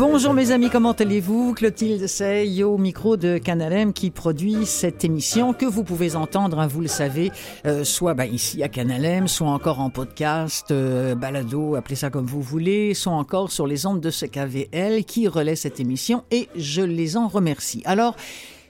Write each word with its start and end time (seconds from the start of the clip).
Bonjour 0.00 0.32
mes 0.32 0.50
amis, 0.50 0.70
comment 0.70 0.92
allez-vous? 0.92 1.52
Clotilde 1.52 2.06
Sey 2.06 2.62
au 2.62 2.78
micro 2.78 3.18
de 3.18 3.36
Canalem 3.36 3.92
qui 3.92 4.10
produit 4.10 4.64
cette 4.64 5.04
émission 5.04 5.52
que 5.52 5.66
vous 5.66 5.84
pouvez 5.84 6.16
entendre, 6.16 6.58
hein, 6.58 6.66
vous 6.66 6.80
le 6.80 6.88
savez, 6.88 7.30
euh, 7.66 7.84
soit 7.84 8.14
bah, 8.14 8.24
ici 8.24 8.62
à 8.62 8.70
Canalem, 8.70 9.28
soit 9.28 9.50
encore 9.50 9.78
en 9.78 9.90
podcast, 9.90 10.70
euh, 10.70 11.14
balado, 11.14 11.74
appelez 11.74 11.96
ça 11.96 12.08
comme 12.08 12.24
vous 12.24 12.40
voulez, 12.40 12.94
soit 12.94 13.12
encore 13.12 13.52
sur 13.52 13.66
les 13.66 13.84
ondes 13.84 14.00
de 14.00 14.08
ce 14.08 14.24
KVL 14.24 15.04
qui 15.04 15.28
relaie 15.28 15.54
cette 15.54 15.80
émission 15.80 16.24
et 16.30 16.48
je 16.56 16.80
les 16.80 17.18
en 17.18 17.28
remercie. 17.28 17.82
Alors, 17.84 18.16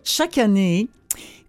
chaque 0.02 0.36
année, 0.36 0.88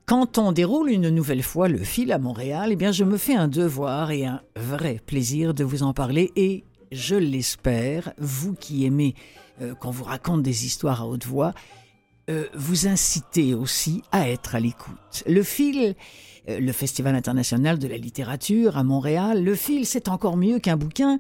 quand 0.06 0.38
on 0.38 0.52
déroule 0.52 0.92
une 0.92 1.10
nouvelle 1.10 1.42
fois 1.42 1.70
le 1.70 1.80
fil 1.80 2.12
à 2.12 2.20
Montréal, 2.20 2.70
eh 2.72 2.76
bien, 2.76 2.92
je 2.92 3.04
me 3.04 3.18
fais 3.18 3.34
un 3.34 3.48
devoir 3.48 4.12
et 4.12 4.28
un 4.28 4.42
vrai 4.56 5.00
plaisir 5.04 5.56
de 5.56 5.64
vous 5.64 5.82
en 5.82 5.94
parler 5.94 6.32
et 6.36 6.66
je 6.92 7.16
l'espère, 7.16 8.14
vous 8.20 8.54
qui 8.54 8.86
aimez 8.86 9.16
euh, 9.62 9.76
qu'on 9.76 9.92
vous 9.92 10.04
raconte 10.04 10.42
des 10.44 10.66
histoires 10.66 11.02
à 11.02 11.08
haute 11.08 11.26
voix, 11.26 11.54
euh, 12.30 12.46
vous 12.56 12.88
incitez 12.88 13.54
aussi 13.54 14.02
à 14.12 14.30
être 14.30 14.56
à 14.56 14.60
l'écoute. 14.60 15.24
Le 15.28 15.44
fil, 15.44 15.96
euh, 16.50 16.60
le 16.60 16.72
Festival 16.72 17.16
international 17.16 17.78
de 17.78 17.88
la 17.88 17.98
littérature 17.98 18.78
à 18.78 18.84
Montréal, 18.84 19.44
le 19.44 19.56
fil, 19.56 19.86
c'est 19.86 20.08
encore 20.08 20.38
mieux 20.38 20.60
qu'un 20.60 20.78
bouquin 20.78 21.20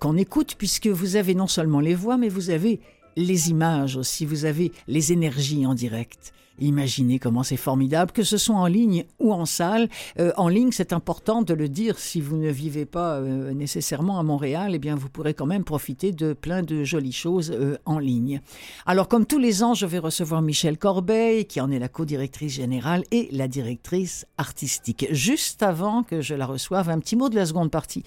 qu'on 0.00 0.16
écoute 0.16 0.56
puisque 0.58 0.88
vous 0.88 1.16
avez 1.16 1.34
non 1.34 1.46
seulement 1.46 1.80
les 1.80 1.94
voix, 1.94 2.16
mais 2.16 2.28
vous 2.28 2.50
avez 2.50 2.80
les 3.16 3.50
images 3.50 3.96
aussi, 3.96 4.26
vous 4.26 4.44
avez 4.44 4.72
les 4.86 5.12
énergies 5.12 5.66
en 5.66 5.74
direct. 5.74 6.32
Imaginez 6.60 7.18
comment 7.18 7.42
c'est 7.42 7.56
formidable, 7.56 8.12
que 8.12 8.22
ce 8.22 8.36
soit 8.36 8.56
en 8.56 8.66
ligne 8.66 9.04
ou 9.18 9.32
en 9.32 9.46
salle. 9.46 9.88
Euh, 10.18 10.32
en 10.36 10.48
ligne, 10.48 10.70
c'est 10.72 10.92
important 10.92 11.42
de 11.42 11.54
le 11.54 11.68
dire. 11.68 11.98
Si 11.98 12.20
vous 12.20 12.36
ne 12.36 12.50
vivez 12.50 12.84
pas 12.84 13.16
euh, 13.16 13.52
nécessairement 13.52 14.18
à 14.18 14.22
Montréal, 14.22 14.72
eh 14.74 14.78
bien, 14.78 14.96
vous 14.96 15.08
pourrez 15.08 15.34
quand 15.34 15.46
même 15.46 15.64
profiter 15.64 16.12
de 16.12 16.32
plein 16.32 16.62
de 16.62 16.84
jolies 16.84 17.12
choses 17.12 17.50
euh, 17.50 17.76
en 17.84 17.98
ligne. 17.98 18.40
Alors, 18.86 19.08
comme 19.08 19.26
tous 19.26 19.38
les 19.38 19.62
ans, 19.62 19.74
je 19.74 19.86
vais 19.86 19.98
recevoir 19.98 20.42
Michel 20.42 20.78
Corbeil, 20.78 21.44
qui 21.46 21.60
en 21.60 21.70
est 21.70 21.78
la 21.78 21.88
co-directrice 21.88 22.52
générale 22.52 23.04
et 23.10 23.28
la 23.32 23.48
directrice 23.48 24.26
artistique. 24.36 25.06
Juste 25.10 25.62
avant 25.62 26.02
que 26.02 26.20
je 26.20 26.34
la 26.34 26.46
reçoive, 26.46 26.88
un 26.90 26.98
petit 26.98 27.16
mot 27.16 27.28
de 27.28 27.36
la 27.36 27.46
seconde 27.46 27.70
partie 27.70 28.02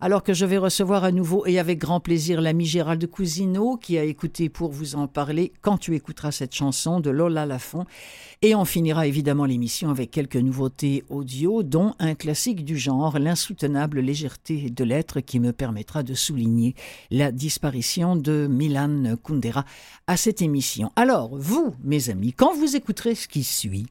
alors 0.00 0.22
que 0.22 0.32
je 0.32 0.46
vais 0.46 0.58
recevoir 0.58 1.04
à 1.04 1.12
nouveau 1.12 1.44
et 1.46 1.58
avec 1.58 1.78
grand 1.78 2.00
plaisir 2.00 2.40
l'ami 2.40 2.64
Gérald 2.64 3.06
Cousineau 3.06 3.76
qui 3.76 3.98
a 3.98 4.04
écouté 4.04 4.48
pour 4.48 4.70
vous 4.70 4.94
en 4.94 5.06
parler 5.06 5.52
quand 5.60 5.78
tu 5.78 5.94
écouteras 5.94 6.32
cette 6.32 6.54
chanson 6.54 7.00
de 7.00 7.10
Lola 7.10 7.44
Lafont. 7.44 7.84
Et 8.42 8.54
on 8.54 8.64
finira 8.64 9.06
évidemment 9.06 9.44
l'émission 9.44 9.90
avec 9.90 10.10
quelques 10.10 10.36
nouveautés 10.36 11.04
audio, 11.10 11.62
dont 11.62 11.94
un 11.98 12.14
classique 12.14 12.64
du 12.64 12.78
genre, 12.78 13.18
l'insoutenable 13.18 14.00
légèreté 14.00 14.70
de 14.70 14.84
l'être 14.84 15.20
qui 15.20 15.38
me 15.38 15.52
permettra 15.52 16.02
de 16.02 16.14
souligner 16.14 16.74
la 17.10 17.32
disparition 17.32 18.16
de 18.16 18.46
Milan 18.50 19.16
Kundera 19.22 19.66
à 20.06 20.16
cette 20.16 20.40
émission. 20.40 20.90
Alors, 20.96 21.36
vous, 21.36 21.74
mes 21.84 22.08
amis, 22.08 22.32
quand 22.32 22.54
vous 22.54 22.76
écouterez 22.76 23.14
ce 23.14 23.28
qui 23.28 23.44
suit, 23.44 23.86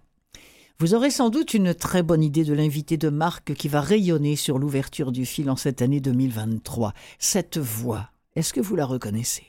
vous 0.82 0.94
aurez 0.94 1.12
sans 1.12 1.30
doute 1.30 1.54
une 1.54 1.74
très 1.74 2.04
bonne 2.04 2.24
idée 2.24 2.46
de 2.46 2.54
l'invité 2.54 2.96
de 2.96 3.10
marque 3.10 3.54
qui 3.54 3.68
va 3.68 3.82
rayonner 3.82 4.38
sur 4.38 4.58
l'ouverture 4.58 5.12
du 5.12 5.26
fil 5.26 5.50
en 5.50 5.58
cette 5.58 5.82
année 5.82 6.00
2023. 6.00 6.94
Cette 7.20 7.58
voix, 7.58 8.12
est-ce 8.38 8.54
que 8.54 8.62
vous 8.62 8.78
la 8.78 8.86
reconnaissez? 8.86 9.44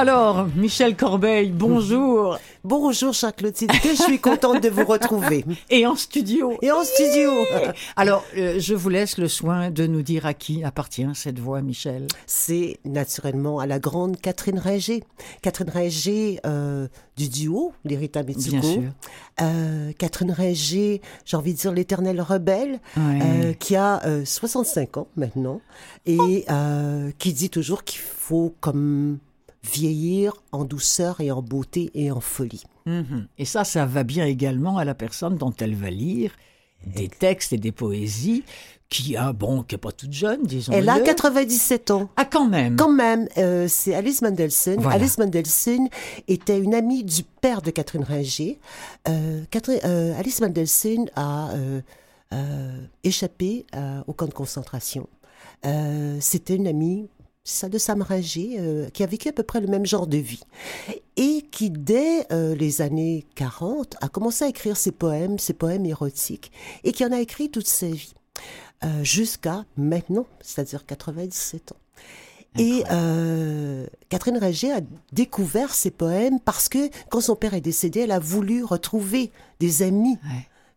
Alors, 0.00 0.46
Michel 0.56 0.96
Corbeil, 0.96 1.50
bonjour. 1.50 2.38
Bonjour, 2.64 3.12
chère 3.12 3.36
Clotilde. 3.36 3.70
Je 3.84 4.02
suis 4.02 4.18
contente 4.18 4.62
de 4.62 4.70
vous 4.70 4.86
retrouver. 4.86 5.44
Et 5.68 5.86
en 5.86 5.94
studio. 5.94 6.56
Et 6.62 6.72
en 6.72 6.82
studio. 6.84 7.30
Alors, 7.96 8.24
euh, 8.34 8.58
je 8.58 8.74
vous 8.74 8.88
laisse 8.88 9.18
le 9.18 9.28
soin 9.28 9.70
de 9.70 9.86
nous 9.86 10.00
dire 10.00 10.24
à 10.24 10.32
qui 10.32 10.64
appartient 10.64 11.06
cette 11.12 11.38
voix, 11.38 11.60
Michel. 11.60 12.06
C'est 12.26 12.78
naturellement 12.86 13.58
à 13.58 13.66
la 13.66 13.78
grande 13.78 14.18
Catherine 14.18 14.58
Régé. 14.58 15.04
Catherine 15.42 15.68
Régé 15.68 16.40
euh, 16.46 16.88
du 17.18 17.28
duo, 17.28 17.74
Bien 17.84 18.62
sûr. 18.62 18.82
Euh, 19.42 19.92
Catherine 19.98 20.32
Régé, 20.32 21.02
j'ai 21.26 21.36
envie 21.36 21.52
de 21.52 21.58
dire 21.58 21.72
l'éternelle 21.72 22.22
rebelle, 22.22 22.80
qui 23.58 23.76
a 23.76 24.00
65 24.24 24.96
ans 24.96 25.08
maintenant 25.16 25.60
et 26.06 26.46
qui 27.18 27.34
dit 27.34 27.50
toujours 27.50 27.84
qu'il 27.84 28.00
faut 28.00 28.54
comme 28.60 29.18
vieillir 29.62 30.34
en 30.52 30.64
douceur 30.64 31.20
et 31.20 31.30
en 31.30 31.42
beauté 31.42 31.90
et 31.94 32.10
en 32.10 32.20
folie. 32.20 32.64
Mhm. 32.86 33.26
Et 33.38 33.44
ça, 33.44 33.64
ça 33.64 33.86
va 33.86 34.04
bien 34.04 34.26
également 34.26 34.78
à 34.78 34.84
la 34.84 34.94
personne 34.94 35.36
dont 35.36 35.54
elle 35.60 35.74
va 35.74 35.90
lire 35.90 36.32
des 36.86 37.08
textes 37.08 37.52
et 37.52 37.58
des 37.58 37.72
poésies 37.72 38.42
qui 38.90 39.16
a, 39.16 39.32
bon, 39.32 39.62
qui 39.62 39.74
n'est 39.74 39.78
pas 39.78 39.92
toute 39.92 40.12
jeune, 40.12 40.42
disons. 40.42 40.72
Elle 40.72 40.88
a 40.88 40.98
97 40.98 41.92
ans. 41.92 42.10
Ah, 42.16 42.24
quand 42.24 42.48
même. 42.48 42.76
Quand 42.76 42.92
même. 42.92 43.28
Euh, 43.38 43.66
c'est 43.68 43.94
Alice 43.94 44.20
Mendelssohn. 44.20 44.84
Alice 44.84 45.16
Mendelssohn 45.16 45.88
était 46.26 46.58
une 46.58 46.74
amie 46.74 47.04
du 47.04 47.22
père 47.22 47.62
de 47.62 47.70
Catherine 47.70 48.02
Ringer. 48.02 48.58
Euh, 49.08 49.44
euh, 49.84 50.18
Alice 50.18 50.40
Mendelssohn 50.40 51.08
a 51.14 51.50
échappé 53.04 53.64
au 54.08 54.12
camp 54.12 54.26
de 54.26 54.34
concentration. 54.34 55.08
C'était 56.18 56.56
une 56.56 56.66
amie 56.66 57.08
de 57.68 57.78
Sam 57.78 58.04
euh, 58.10 58.90
qui 58.90 59.02
a 59.02 59.06
vécu 59.06 59.28
à 59.28 59.32
peu 59.32 59.42
près 59.42 59.60
le 59.60 59.66
même 59.66 59.86
genre 59.86 60.06
de 60.06 60.18
vie. 60.18 60.42
Et 61.16 61.42
qui, 61.50 61.70
dès 61.70 62.26
euh, 62.32 62.54
les 62.54 62.82
années 62.82 63.26
40, 63.34 63.96
a 64.00 64.08
commencé 64.08 64.44
à 64.44 64.48
écrire 64.48 64.76
ses 64.76 64.92
poèmes, 64.92 65.38
ses 65.38 65.52
poèmes 65.52 65.84
érotiques, 65.86 66.52
et 66.84 66.92
qui 66.92 67.04
en 67.04 67.12
a 67.12 67.20
écrit 67.20 67.50
toute 67.50 67.66
sa 67.66 67.86
vie, 67.86 68.14
euh, 68.84 69.04
jusqu'à 69.04 69.64
maintenant, 69.76 70.26
c'est-à-dire 70.40 70.86
97 70.86 71.72
ans. 71.72 71.76
Et 72.58 72.82
Catherine 74.08 74.36
Régé 74.36 74.72
a 74.72 74.80
découvert 75.12 75.72
ses 75.72 75.92
poèmes 75.92 76.40
parce 76.40 76.68
que 76.68 76.90
quand 77.08 77.20
son 77.20 77.36
père 77.36 77.54
est 77.54 77.60
décédé, 77.60 78.00
elle 78.00 78.10
a 78.10 78.18
voulu 78.18 78.64
retrouver 78.64 79.30
des 79.60 79.82
amis 79.82 80.18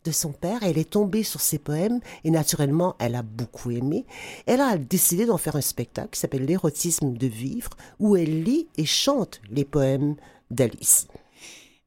de 0.04 0.12
son 0.12 0.32
père. 0.32 0.64
Elle 0.64 0.78
est 0.78 0.92
tombée 0.92 1.24
sur 1.24 1.42
ses 1.42 1.60
poèmes 1.60 2.00
et 2.24 2.32
naturellement, 2.32 2.96
elle 3.00 3.16
a 3.16 3.24
beaucoup 3.24 3.72
aimé. 3.72 4.06
Elle 4.46 4.62
a 4.62 4.78
décidé 4.78 5.26
d'en 5.26 5.38
faire 5.38 5.56
un 5.56 5.62
spectacle 5.62 6.10
qui 6.12 6.20
s'appelle 6.20 6.46
L'érotisme 6.46 7.14
de 7.14 7.28
vivre, 7.28 7.72
où 8.00 8.16
elle 8.16 8.44
lit 8.44 8.68
et 8.78 8.86
chante 8.86 9.42
les 9.50 9.66
poèmes 9.66 10.16
d'Alice. 10.52 11.08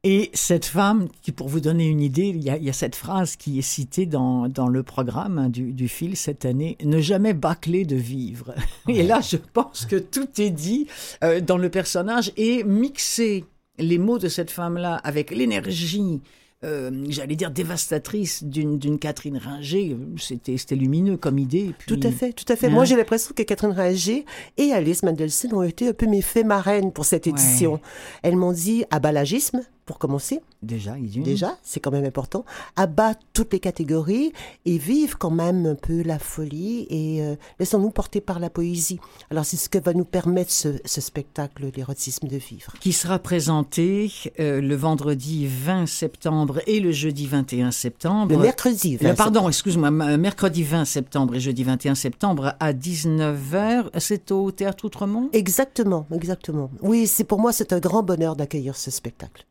Et 0.03 0.29
cette 0.33 0.65
femme, 0.65 1.09
qui, 1.21 1.31
pour 1.31 1.49
vous 1.49 1.59
donner 1.59 1.87
une 1.87 2.01
idée, 2.01 2.27
il 2.27 2.41
y 2.41 2.69
a, 2.69 2.73
cette 2.73 2.95
phrase 2.95 3.35
qui 3.35 3.59
est 3.59 3.63
citée 3.63 4.05
dans, 4.05 4.47
dans 4.47 4.67
le 4.67 4.83
programme 4.83 5.37
hein, 5.37 5.49
du, 5.49 5.73
du, 5.73 5.89
fil 5.89 6.15
cette 6.15 6.45
année, 6.45 6.77
ne 6.83 7.01
jamais 7.01 7.33
bâcler 7.33 7.83
de 7.83 7.95
vivre. 7.95 8.53
Et 8.87 9.03
là, 9.03 9.19
je 9.21 9.37
pense 9.37 9.85
que 9.85 9.95
tout 9.95 10.29
est 10.39 10.51
dit 10.51 10.87
euh, 11.23 11.41
dans 11.41 11.57
le 11.57 11.69
personnage 11.69 12.31
et 12.37 12.63
mixer 12.63 13.45
les 13.79 13.97
mots 13.97 14.19
de 14.19 14.29
cette 14.29 14.51
femme-là 14.51 14.95
avec 15.03 15.31
l'énergie 15.31 16.21
euh, 16.63 17.05
j'allais 17.09 17.35
dire 17.35 17.51
dévastatrice 17.51 18.43
d'une 18.43 18.97
Catherine 18.97 19.37
Ringer. 19.37 19.95
C'était 20.17 20.75
lumineux 20.75 21.17
comme 21.17 21.37
idée. 21.37 21.73
Tout 21.85 21.99
à 22.01 22.11
fait, 22.11 22.33
tout 22.33 22.51
à 22.51 22.55
fait. 22.55 22.69
Moi, 22.69 22.81
hein? 22.81 22.85
j'ai 22.85 22.95
l'impression 22.95 23.33
que 23.35 23.43
Catherine 23.43 23.71
Ringer 23.71 24.25
et 24.57 24.71
Alice 24.71 25.03
Mendelssohn 25.03 25.53
ont 25.53 25.63
été 25.63 25.89
un 25.89 25.93
peu 25.93 26.07
mes 26.07 26.21
fées 26.21 26.43
marraines 26.43 26.91
pour 26.91 27.05
cette 27.05 27.27
édition. 27.27 27.79
Elles 28.23 28.35
m'ont 28.35 28.53
dit 28.53 28.85
aballagisme, 28.89 29.61
pour 29.87 29.97
commencer. 29.97 30.41
Déjà. 30.61 30.95
Déjà, 30.99 31.57
c'est 31.63 31.79
quand 31.79 31.91
même 31.91 32.05
important. 32.05 32.45
Abat 32.75 33.15
toutes 33.33 33.53
les 33.53 33.59
catégories 33.59 34.33
et 34.65 34.77
vive 34.77 35.15
quand 35.17 35.31
même 35.31 35.65
un 35.65 35.75
peu 35.75 36.03
la 36.03 36.19
folie 36.19 36.85
et 36.89 37.21
euh, 37.23 37.35
laissons-nous 37.59 37.89
porter 37.89 38.21
par 38.21 38.39
la 38.39 38.49
poésie. 38.51 38.99
Alors, 39.31 39.45
c'est 39.45 39.55
ce 39.57 39.69
que 39.69 39.79
va 39.79 39.93
nous 39.93 40.03
permettre 40.05 40.51
ce, 40.51 40.77
ce 40.85 41.01
spectacle, 41.01 41.71
l'érotisme 41.75 42.27
de 42.27 42.35
vivre. 42.37 42.73
Qui 42.81 42.91
sera 42.93 43.17
présenté 43.17 44.11
euh, 44.39 44.59
le 44.61 44.75
vendredi 44.75 45.47
20 45.47 45.87
septembre 45.87 46.59
et 46.67 46.79
le 46.81 46.91
jeudi 46.91 47.25
21 47.25 47.71
septembre. 47.71 48.35
Le 48.35 48.41
mercredi 48.41 48.97
20 48.97 49.09
Le- 49.09 49.15
pardon, 49.15 49.47
excuse-moi, 49.47 49.89
mercredi 49.89 50.63
20 50.63 50.83
septembre 50.85 51.35
et 51.35 51.39
jeudi 51.39 51.63
21 51.63 51.95
septembre 51.95 52.55
à 52.59 52.73
19h. 52.73 53.85
C'est 53.99 54.31
au 54.31 54.51
Théâtre 54.51 54.83
Outremont? 54.85 55.29
Exactement, 55.31 56.05
exactement. 56.11 56.69
Oui, 56.81 57.07
c'est 57.07 57.23
pour 57.23 57.39
moi, 57.39 57.53
c'est 57.53 57.71
un 57.71 57.79
grand 57.79 58.03
bonheur 58.03 58.35
d'accueillir 58.35 58.75
ce 58.75 58.91
spectacle. 58.91 59.45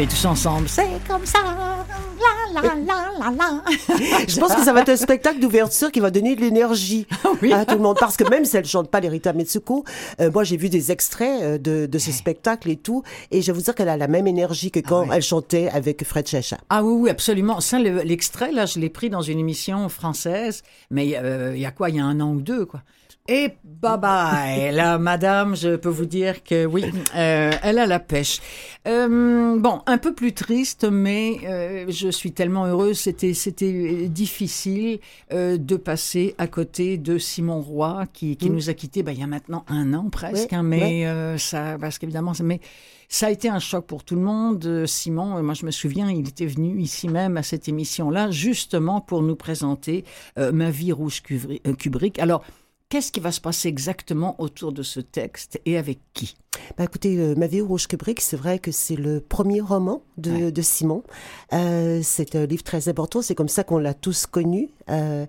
Allez, 0.00 0.08
tous 0.08 0.24
ensemble. 0.24 0.66
C'est 0.66 0.88
comme 1.06 1.26
ça. 1.26 1.40
La, 2.54 2.62
la, 2.62 2.74
la, 2.74 2.74
la, 3.18 3.30
la. 3.36 3.62
Je 4.26 4.40
pense 4.40 4.54
que 4.54 4.62
ça 4.64 4.72
va 4.72 4.80
être 4.80 4.88
un 4.88 4.96
spectacle 4.96 5.40
d'ouverture 5.40 5.92
qui 5.92 6.00
va 6.00 6.10
donner 6.10 6.36
de 6.36 6.40
l'énergie 6.40 7.06
Oui. 7.42 7.52
à 7.52 7.66
tout 7.66 7.74
le 7.74 7.82
monde. 7.82 7.98
Parce 8.00 8.16
que 8.16 8.26
même 8.30 8.46
si 8.46 8.56
elle 8.56 8.64
chante 8.64 8.90
pas 8.90 9.00
les 9.00 9.10
Rita 9.10 9.34
Mitsuko, 9.34 9.84
euh, 10.22 10.30
moi 10.32 10.42
j'ai 10.42 10.56
vu 10.56 10.70
des 10.70 10.90
extraits 10.90 11.42
euh, 11.42 11.58
de, 11.58 11.84
de 11.84 11.98
ce 11.98 12.12
spectacle 12.12 12.70
et 12.70 12.76
tout, 12.76 13.02
et 13.30 13.42
je 13.42 13.48
vais 13.52 13.58
vous 13.58 13.62
dire 13.64 13.74
qu'elle 13.74 13.90
a 13.90 13.98
la 13.98 14.08
même 14.08 14.26
énergie 14.26 14.70
que 14.70 14.80
quand 14.80 15.12
elle 15.12 15.20
chantait 15.22 15.68
avec 15.68 16.02
Fred 16.04 16.26
Chacha. 16.26 16.56
Ah 16.70 16.82
oui, 16.82 16.94
oui, 17.02 17.10
absolument. 17.10 17.60
Ça, 17.60 17.78
le- 17.78 18.00
l'extrait, 18.00 18.52
là, 18.52 18.64
je 18.64 18.78
l'ai 18.78 18.88
pris 18.88 19.10
dans 19.10 19.20
une 19.22 19.38
émission 19.38 19.90
française, 19.90 20.62
mais 20.90 21.14
euh, 21.18 21.52
il 21.54 21.60
y 21.60 21.66
a 21.66 21.72
quoi, 21.72 21.90
il 21.90 21.96
y 21.96 22.00
a 22.00 22.04
un 22.06 22.20
an 22.20 22.32
ou 22.32 22.40
deux, 22.40 22.64
quoi. 22.64 22.80
Et 23.32 23.52
bye 23.62 23.96
bye. 23.96 24.74
Là, 24.74 24.98
madame, 24.98 25.54
je 25.54 25.76
peux 25.76 25.88
vous 25.88 26.04
dire 26.04 26.42
que 26.42 26.66
oui, 26.66 26.84
euh, 27.14 27.52
elle 27.62 27.78
a 27.78 27.86
la 27.86 28.00
pêche. 28.00 28.40
Euh, 28.88 29.56
bon, 29.56 29.82
un 29.86 29.98
peu 29.98 30.14
plus 30.14 30.32
triste, 30.32 30.84
mais 30.90 31.36
euh, 31.44 31.84
je 31.88 32.08
suis 32.08 32.32
tellement 32.32 32.66
heureuse. 32.66 32.98
C'était, 32.98 33.32
c'était 33.32 34.08
difficile 34.08 34.98
de 35.30 35.76
passer 35.76 36.34
à 36.38 36.48
côté 36.48 36.98
de 36.98 37.18
Simon 37.18 37.60
Roy, 37.60 38.04
qui, 38.12 38.36
qui 38.36 38.50
nous 38.50 38.68
a 38.68 38.74
quittés 38.74 39.04
ben, 39.04 39.12
il 39.12 39.20
y 39.20 39.22
a 39.22 39.28
maintenant 39.28 39.64
un 39.68 39.94
an 39.94 40.10
presque. 40.10 40.52
Hein, 40.52 40.64
mais 40.64 41.06
ça, 41.38 41.76
parce 41.80 42.00
qu'évidemment, 42.00 42.32
mais 42.42 42.58
ça 43.08 43.28
a 43.28 43.30
été 43.30 43.48
un 43.48 43.60
choc 43.60 43.86
pour 43.86 44.02
tout 44.02 44.16
le 44.16 44.22
monde. 44.22 44.86
Simon, 44.86 45.40
moi 45.40 45.54
je 45.54 45.66
me 45.66 45.70
souviens, 45.70 46.10
il 46.10 46.28
était 46.28 46.46
venu 46.46 46.80
ici 46.80 47.06
même 47.06 47.36
à 47.36 47.44
cette 47.44 47.68
émission-là, 47.68 48.32
justement 48.32 49.00
pour 49.00 49.22
nous 49.22 49.36
présenter 49.36 50.04
Ma 50.36 50.70
vie 50.70 50.90
rouge 50.90 51.22
Kubrick. 51.22 52.18
Alors, 52.18 52.42
qu'est-ce 52.90 53.10
qui 53.12 53.20
va 53.20 53.32
se 53.32 53.40
passer 53.40 53.68
exactement 53.68 54.34
autour 54.38 54.72
de 54.72 54.82
ce 54.82 55.00
texte 55.00 55.58
et 55.64 55.78
avec 55.78 56.00
qui? 56.12 56.36
Bah, 56.76 56.84
écoutez, 56.84 57.16
euh, 57.16 57.34
Ma 57.36 57.46
vie 57.46 57.62
au 57.62 57.66
rouge 57.66 57.86
Kubrick, 57.86 58.20
c'est 58.20 58.36
vrai 58.36 58.58
que 58.58 58.70
c'est 58.72 58.96
le 58.96 59.20
premier 59.20 59.60
roman 59.62 60.02
de, 60.18 60.30
Ouais. 60.30 60.52
de 60.52 60.62
Simon. 60.62 61.02
Euh, 61.54 62.00
c'est 62.02 62.36
un 62.36 62.44
livre 62.44 62.62
très 62.64 62.88
important, 62.88 63.22
c'est 63.22 63.34
comme 63.34 63.48
ça 63.48 63.64
qu'on 63.64 63.78
l'a 63.78 63.94
tous 63.94 64.26
connu. 64.26 64.68
Euh, 64.90 65.24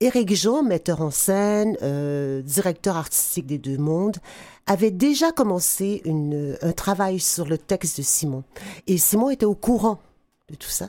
Éric 0.00 0.34
Jean, 0.34 0.62
metteur 0.62 1.00
en 1.00 1.10
scène, 1.10 1.76
euh, 1.82 2.42
directeur 2.42 2.96
artistique 2.96 3.46
des 3.46 3.58
Deux 3.58 3.78
Mondes, 3.78 4.18
avait 4.66 4.90
déjà 4.90 5.32
commencé 5.32 6.02
une, 6.04 6.56
un 6.62 6.72
travail 6.72 7.18
sur 7.20 7.46
le 7.46 7.56
texte 7.58 7.98
de 7.98 8.02
Simon. 8.02 8.44
Et 8.86 8.98
Simon 8.98 9.30
était 9.30 9.46
au 9.46 9.54
courant 9.54 10.00
de 10.50 10.56
tout 10.56 10.68
ça. 10.68 10.88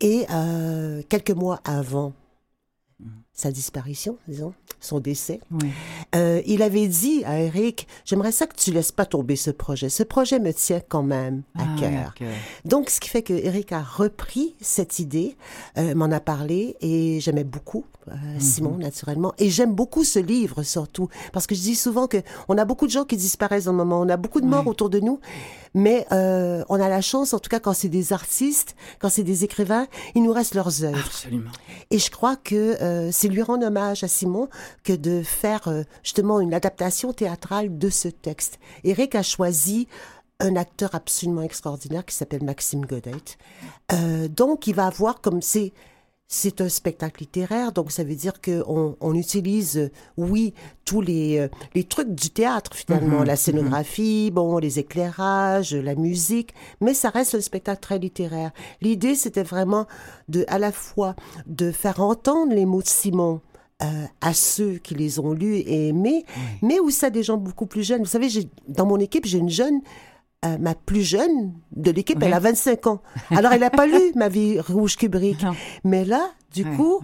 Et 0.00 0.24
euh, 0.32 1.02
quelques 1.08 1.30
mois 1.32 1.60
avant 1.64 2.12
sa 3.36 3.52
disparition, 3.52 4.16
disons, 4.28 4.54
son 4.80 4.98
décès, 4.98 5.40
Oui. 5.52 5.68
euh, 6.14 6.40
il 6.46 6.62
avait 6.62 6.88
dit 6.88 7.22
à 7.26 7.38
Eric, 7.38 7.86
j'aimerais 8.06 8.32
ça 8.32 8.46
que 8.46 8.56
tu 8.56 8.72
laisses 8.72 8.92
pas 8.92 9.04
tomber 9.04 9.36
ce 9.36 9.50
projet. 9.50 9.90
Ce 9.90 10.02
projet 10.02 10.38
me 10.38 10.52
tient 10.54 10.80
quand 10.80 11.02
même 11.02 11.42
à 11.54 11.62
Ah, 11.64 11.78
cœur. 11.78 12.14
Donc, 12.64 12.88
ce 12.88 12.98
qui 12.98 13.10
fait 13.10 13.22
que 13.22 13.34
Eric 13.34 13.72
a 13.72 13.82
repris 13.82 14.54
cette 14.62 14.98
idée, 15.00 15.36
euh, 15.76 15.94
m'en 15.94 16.10
a 16.10 16.20
parlé 16.20 16.76
et 16.80 17.20
j'aimais 17.20 17.44
beaucoup 17.44 17.84
euh, 18.08 18.12
Mhm. 18.34 18.40
Simon, 18.40 18.76
naturellement. 18.78 19.34
Et 19.38 19.50
j'aime 19.50 19.74
beaucoup 19.74 20.04
ce 20.04 20.20
livre, 20.20 20.62
surtout, 20.62 21.08
parce 21.32 21.48
que 21.48 21.56
je 21.56 21.60
dis 21.60 21.74
souvent 21.74 22.06
que 22.06 22.18
on 22.48 22.56
a 22.56 22.64
beaucoup 22.64 22.86
de 22.86 22.92
gens 22.92 23.04
qui 23.04 23.16
disparaissent 23.16 23.64
dans 23.64 23.72
le 23.72 23.78
moment, 23.78 24.00
on 24.00 24.08
a 24.08 24.16
beaucoup 24.16 24.40
de 24.40 24.46
morts 24.46 24.68
autour 24.68 24.90
de 24.90 25.00
nous, 25.00 25.18
mais 25.74 26.06
on 26.10 26.80
a 26.80 26.88
la 26.88 27.00
chance, 27.00 27.34
en 27.34 27.40
tout 27.40 27.48
cas, 27.50 27.58
quand 27.58 27.72
c'est 27.72 27.88
des 27.88 28.12
artistes, 28.12 28.76
quand 29.00 29.08
c'est 29.08 29.24
des 29.24 29.42
écrivains, 29.42 29.88
il 30.14 30.22
nous 30.22 30.32
reste 30.32 30.54
leurs 30.54 30.84
œuvres. 30.84 31.04
Absolument. 31.04 31.50
Et 31.90 31.98
je 31.98 32.10
crois 32.12 32.36
que 32.36 32.80
euh, 32.80 33.10
c'est 33.26 33.32
lui 33.32 33.42
rendre 33.42 33.66
hommage 33.66 34.04
à 34.04 34.08
Simon 34.08 34.48
que 34.84 34.92
de 34.92 35.20
faire 35.24 35.66
euh, 35.66 35.82
justement 36.04 36.38
une 36.38 36.54
adaptation 36.54 37.12
théâtrale 37.12 37.76
de 37.76 37.90
ce 37.90 38.06
texte. 38.06 38.60
Eric 38.84 39.16
a 39.16 39.24
choisi 39.24 39.88
un 40.38 40.54
acteur 40.54 40.94
absolument 40.94 41.42
extraordinaire 41.42 42.04
qui 42.04 42.14
s'appelle 42.14 42.44
Maxime 42.44 42.86
Godet. 42.86 43.10
Euh, 43.92 44.28
donc, 44.28 44.68
il 44.68 44.76
va 44.76 44.86
avoir 44.86 45.20
comme 45.20 45.42
c'est 45.42 45.72
c'est 46.28 46.60
un 46.60 46.68
spectacle 46.68 47.20
littéraire, 47.22 47.70
donc 47.70 47.92
ça 47.92 48.02
veut 48.02 48.16
dire 48.16 48.40
qu'on 48.40 48.96
on 49.00 49.14
utilise, 49.14 49.76
euh, 49.78 49.90
oui, 50.16 50.54
tous 50.84 51.00
les, 51.00 51.38
euh, 51.38 51.48
les 51.74 51.84
trucs 51.84 52.14
du 52.14 52.30
théâtre 52.30 52.72
finalement, 52.74 53.22
la 53.22 53.36
scénographie, 53.36 54.30
bon, 54.32 54.58
les 54.58 54.78
éclairages, 54.80 55.74
la 55.74 55.94
musique, 55.94 56.52
mais 56.80 56.94
ça 56.94 57.10
reste 57.10 57.36
un 57.36 57.40
spectacle 57.40 57.80
très 57.80 57.98
littéraire. 58.00 58.50
L'idée, 58.80 59.14
c'était 59.14 59.44
vraiment 59.44 59.86
de, 60.28 60.44
à 60.48 60.58
la 60.58 60.72
fois 60.72 61.14
de 61.46 61.70
faire 61.70 62.00
entendre 62.00 62.52
les 62.52 62.66
mots 62.66 62.82
de 62.82 62.88
Simon 62.88 63.40
euh, 63.82 64.04
à 64.20 64.32
ceux 64.34 64.78
qui 64.78 64.94
les 64.94 65.20
ont 65.20 65.32
lus 65.32 65.56
et 65.58 65.88
aimés, 65.88 66.24
mais 66.62 66.80
aussi 66.80 67.04
à 67.04 67.10
des 67.10 67.22
gens 67.22 67.36
beaucoup 67.36 67.66
plus 67.66 67.82
jeunes. 67.84 68.00
Vous 68.00 68.06
savez, 68.06 68.28
j'ai- 68.28 68.48
dans 68.68 68.86
mon 68.86 68.98
équipe, 68.98 69.26
j'ai 69.26 69.38
une 69.38 69.50
jeune 69.50 69.80
euh, 70.46 70.58
ma 70.58 70.74
plus 70.74 71.02
jeune 71.02 71.52
de 71.74 71.90
l'équipe, 71.90 72.18
Oui. 72.18 72.24
elle 72.26 72.32
a 72.34 72.38
25 72.40 72.86
ans. 72.86 73.00
Alors, 73.30 73.52
elle 73.52 73.60
n'a 73.60 73.70
pas 73.70 73.86
lu 73.86 74.00
Ma 74.14 74.28
vie 74.28 74.60
rouge 74.60 74.96
Kubrick. 74.96 75.42
Non. 75.42 75.52
Mais 75.84 76.04
là, 76.04 76.30
du 76.54 76.64
coup, 76.64 77.00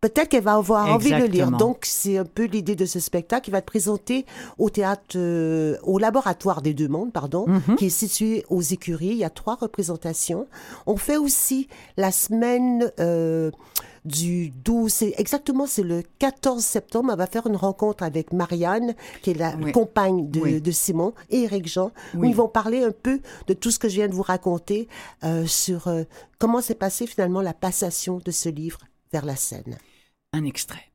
peut-être 0.00 0.28
qu'elle 0.28 0.42
va 0.42 0.54
avoir 0.54 0.88
envie 0.88 1.10
de 1.10 1.24
lire. 1.24 1.50
Donc, 1.50 1.78
c'est 1.82 2.18
un 2.18 2.24
peu 2.24 2.44
l'idée 2.44 2.76
de 2.76 2.84
ce 2.86 3.00
spectacle 3.00 3.44
qui 3.44 3.50
va 3.50 3.58
être 3.58 3.66
présenté 3.66 4.24
au 4.58 4.70
théâtre, 4.70 5.16
euh, 5.16 5.76
au 5.82 5.98
laboratoire 5.98 6.62
des 6.62 6.74
Deux 6.74 6.88
Mondes, 6.88 7.12
pardon, 7.12 7.46
Mhm. 7.48 7.76
qui 7.76 7.86
est 7.86 7.90
situé 7.90 8.44
aux 8.50 8.62
Écuries. 8.62 9.08
Il 9.08 9.16
y 9.18 9.24
a 9.24 9.30
trois 9.30 9.54
représentations. 9.56 10.46
On 10.86 10.96
fait 10.96 11.16
aussi 11.16 11.68
la 11.96 12.10
semaine 12.12 12.90
euh, 13.00 13.50
du 14.06 14.50
12, 14.50 14.92
c'est 14.92 15.14
exactement, 15.18 15.66
c'est 15.66 15.82
le 15.82 16.02
14 16.18 16.62
septembre. 16.64 17.10
On 17.12 17.16
va 17.16 17.26
faire 17.26 17.46
une 17.46 17.56
rencontre 17.56 18.02
avec 18.04 18.32
Marianne, 18.32 18.94
qui 19.22 19.30
est 19.30 19.34
la 19.34 19.54
Oui. 19.56 19.72
compagne 19.72 20.30
de, 20.30 20.40
Oui. 20.40 20.60
de 20.60 20.70
Simon, 20.70 21.12
et 21.30 21.42
Eric 21.42 21.66
Jean, 21.68 21.90
où 22.14 22.24
ils 22.24 22.34
vont 22.34 22.48
parler 22.48 22.82
un 22.84 22.92
peu 22.92 23.20
de 23.48 23.52
tout 23.54 23.70
ce 23.70 23.78
que 23.78 23.88
je 23.88 23.96
viens 23.96 24.08
de 24.08 24.14
vous 24.14 24.22
raconter 24.22 24.88
euh, 25.24 25.46
sur 25.46 25.88
euh, 25.88 26.04
comment 26.38 26.60
s'est 26.60 26.74
passée 26.74 27.06
finalement 27.06 27.42
la 27.42 27.54
passation 27.54 28.20
de 28.24 28.30
ce 28.30 28.48
livre 28.48 28.78
vers 29.12 29.24
la 29.26 29.36
scène. 29.36 29.76
Un 30.32 30.44
extrait. 30.44 30.92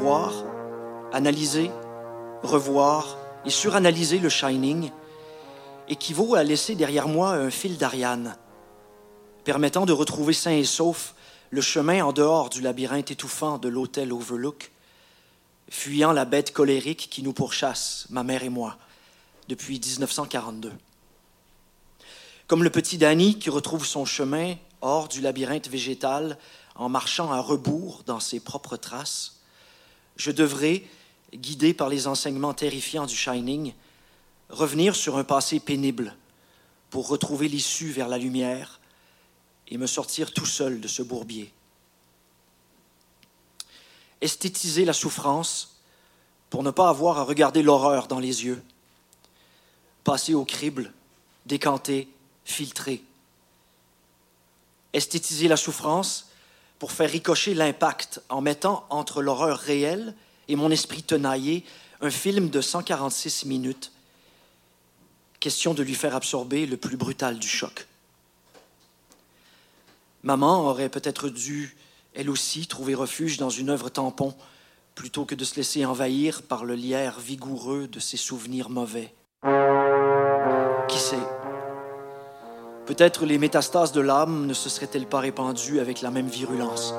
Voir, 0.00 0.32
analyser, 1.12 1.70
revoir 2.42 3.16
et 3.44 3.50
suranalyser 3.50 4.18
le 4.18 4.28
Shining 4.28 4.90
équivaut 5.88 6.34
à 6.34 6.44
laisser 6.44 6.74
derrière 6.74 7.08
moi 7.08 7.30
un 7.30 7.50
fil 7.50 7.76
d'Ariane, 7.76 8.36
permettant 9.44 9.86
de 9.86 9.92
retrouver 9.92 10.32
sain 10.32 10.52
et 10.52 10.64
sauf 10.64 11.14
le 11.50 11.60
chemin 11.60 12.04
en 12.04 12.12
dehors 12.12 12.50
du 12.50 12.60
labyrinthe 12.60 13.10
étouffant 13.10 13.58
de 13.58 13.68
l'hôtel 13.68 14.12
Overlook, 14.12 14.70
fuyant 15.70 16.12
la 16.12 16.24
bête 16.24 16.52
colérique 16.52 17.08
qui 17.10 17.22
nous 17.22 17.32
pourchasse, 17.32 18.06
ma 18.10 18.22
mère 18.22 18.42
et 18.42 18.48
moi, 18.48 18.76
depuis 19.48 19.80
1942. 19.80 20.72
Comme 22.46 22.64
le 22.64 22.70
petit 22.70 22.98
Danny 22.98 23.38
qui 23.38 23.50
retrouve 23.50 23.86
son 23.86 24.04
chemin 24.04 24.54
hors 24.80 25.08
du 25.08 25.20
labyrinthe 25.20 25.68
végétal 25.68 26.38
en 26.76 26.88
marchant 26.88 27.32
à 27.32 27.40
rebours 27.40 28.02
dans 28.06 28.20
ses 28.20 28.40
propres 28.40 28.76
traces, 28.76 29.40
je 30.16 30.30
devrais, 30.30 30.84
guidé 31.34 31.74
par 31.74 31.88
les 31.88 32.06
enseignements 32.06 32.54
terrifiants 32.54 33.06
du 33.06 33.14
Shining, 33.14 33.74
revenir 34.48 34.96
sur 34.96 35.16
un 35.16 35.24
passé 35.24 35.60
pénible 35.60 36.16
pour 36.90 37.08
retrouver 37.08 37.48
l'issue 37.48 37.90
vers 37.90 38.08
la 38.08 38.18
lumière 38.18 38.80
et 39.68 39.78
me 39.78 39.86
sortir 39.86 40.32
tout 40.32 40.46
seul 40.46 40.80
de 40.80 40.88
ce 40.88 41.02
bourbier. 41.02 41.52
Esthétiser 44.20 44.84
la 44.84 44.92
souffrance 44.92 45.76
pour 46.50 46.62
ne 46.62 46.70
pas 46.70 46.88
avoir 46.88 47.18
à 47.18 47.24
regarder 47.24 47.62
l'horreur 47.62 48.08
dans 48.08 48.18
les 48.18 48.44
yeux. 48.44 48.62
passer 50.04 50.32
au 50.32 50.46
crible, 50.46 50.94
décanter, 51.44 52.08
filtrer. 52.46 53.02
Esthétiser 54.94 55.48
la 55.48 55.58
souffrance 55.58 56.30
pour 56.78 56.92
faire 56.92 57.10
ricocher 57.10 57.52
l'impact 57.52 58.22
en 58.30 58.40
mettant 58.40 58.86
entre 58.88 59.20
l'horreur 59.20 59.58
réelle 59.58 60.14
et 60.48 60.56
mon 60.56 60.70
esprit 60.70 61.02
tenaillé 61.02 61.62
un 62.00 62.10
film 62.10 62.48
de 62.48 62.62
146 62.62 63.44
minutes. 63.44 63.92
Question 65.40 65.72
de 65.72 65.84
lui 65.84 65.94
faire 65.94 66.16
absorber 66.16 66.66
le 66.66 66.76
plus 66.76 66.96
brutal 66.96 67.38
du 67.38 67.46
choc. 67.46 67.86
Maman 70.24 70.66
aurait 70.66 70.88
peut-être 70.88 71.28
dû, 71.28 71.76
elle 72.14 72.28
aussi, 72.28 72.66
trouver 72.66 72.96
refuge 72.96 73.36
dans 73.36 73.50
une 73.50 73.70
œuvre 73.70 73.88
tampon, 73.88 74.34
plutôt 74.96 75.24
que 75.24 75.36
de 75.36 75.44
se 75.44 75.54
laisser 75.54 75.84
envahir 75.86 76.42
par 76.42 76.64
le 76.64 76.74
lierre 76.74 77.20
vigoureux 77.20 77.86
de 77.86 78.00
ses 78.00 78.16
souvenirs 78.16 78.68
mauvais. 78.68 79.14
Qui 80.88 80.98
sait? 80.98 81.16
Peut-être 82.86 83.24
les 83.24 83.38
métastases 83.38 83.92
de 83.92 84.00
l'âme 84.00 84.46
ne 84.46 84.54
se 84.54 84.68
seraient-elles 84.68 85.06
pas 85.06 85.20
répandues 85.20 85.78
avec 85.78 86.02
la 86.02 86.10
même 86.10 86.28
virulence? 86.28 86.92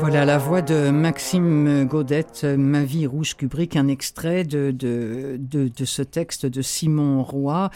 Voilà 0.00 0.24
la 0.24 0.38
voix 0.38 0.62
de 0.62 0.90
Maxime 0.90 1.84
Gaudette, 1.84 2.44
Ma 2.44 2.84
vie 2.84 3.06
rouge 3.06 3.34
Kubrick, 3.36 3.76
un 3.76 3.88
extrait 3.88 4.44
de, 4.44 4.70
de, 4.70 5.36
de, 5.38 5.68
de 5.68 5.84
ce 5.84 6.02
texte 6.02 6.46
de 6.46 6.62
Simon 6.62 7.22
Roy, 7.22 7.68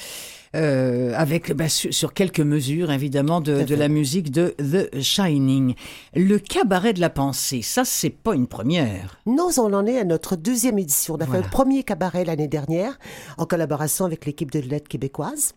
euh, 0.55 1.13
avec 1.17 1.53
bah, 1.53 1.69
sur, 1.69 1.93
sur 1.93 2.15
quelques 2.15 2.41
mesures 2.41 2.91
évidemment 2.93 3.41
de, 3.41 3.65
de 3.65 3.75
la 3.75 3.89
musique 3.89 4.31
de 4.31 4.55
The 4.59 5.01
Shining. 5.01 5.75
Le 6.15 6.39
cabaret 6.39 6.93
de 6.93 7.01
la 7.01 7.11
pensée, 7.11 7.61
ça 7.61 7.85
c'est 7.85 8.11
pas 8.11 8.35
une 8.35 8.47
première. 8.47 9.19
Nous, 9.27 9.59
on 9.59 9.73
en 9.73 9.85
est 9.87 9.99
à 9.99 10.05
notre 10.05 10.37
deuxième 10.37 10.79
édition. 10.79 11.15
On 11.15 11.19
a 11.19 11.25
Voilà. 11.25 11.43
fait 11.43 11.47
le 11.49 11.51
premier 11.51 11.83
cabaret 11.83 12.25
l'année 12.25 12.49
dernière, 12.49 12.99
en 13.37 13.47
collaboration 13.47 14.05
avec 14.05 14.25
l'équipe 14.27 14.51
de 14.53 14.61
lettres 14.61 14.89
québécoise. 14.89 15.55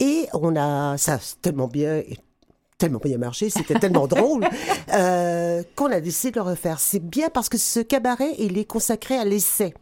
Et 0.00 0.26
on 0.34 0.54
a, 0.56 0.96
ça 0.98 1.18
tellement 1.40 1.68
bien, 1.68 2.02
tellement 2.80 2.98
bien 3.02 3.18
marché, 3.18 3.50
c'était 3.50 3.78
tellement 3.78 4.06
drôle, 4.08 4.44
euh, 4.94 5.62
qu'on 5.76 5.92
a 5.92 6.00
décidé 6.00 6.32
de 6.32 6.36
le 6.36 6.42
refaire. 6.42 6.80
C'est 6.80 6.98
bien 6.98 7.28
parce 7.28 7.48
que 7.48 7.58
ce 7.58 7.80
cabaret, 7.80 8.34
il 8.38 8.58
est 8.58 8.64
consacré 8.64 9.16
à 9.16 9.24
l'essai. 9.24 9.74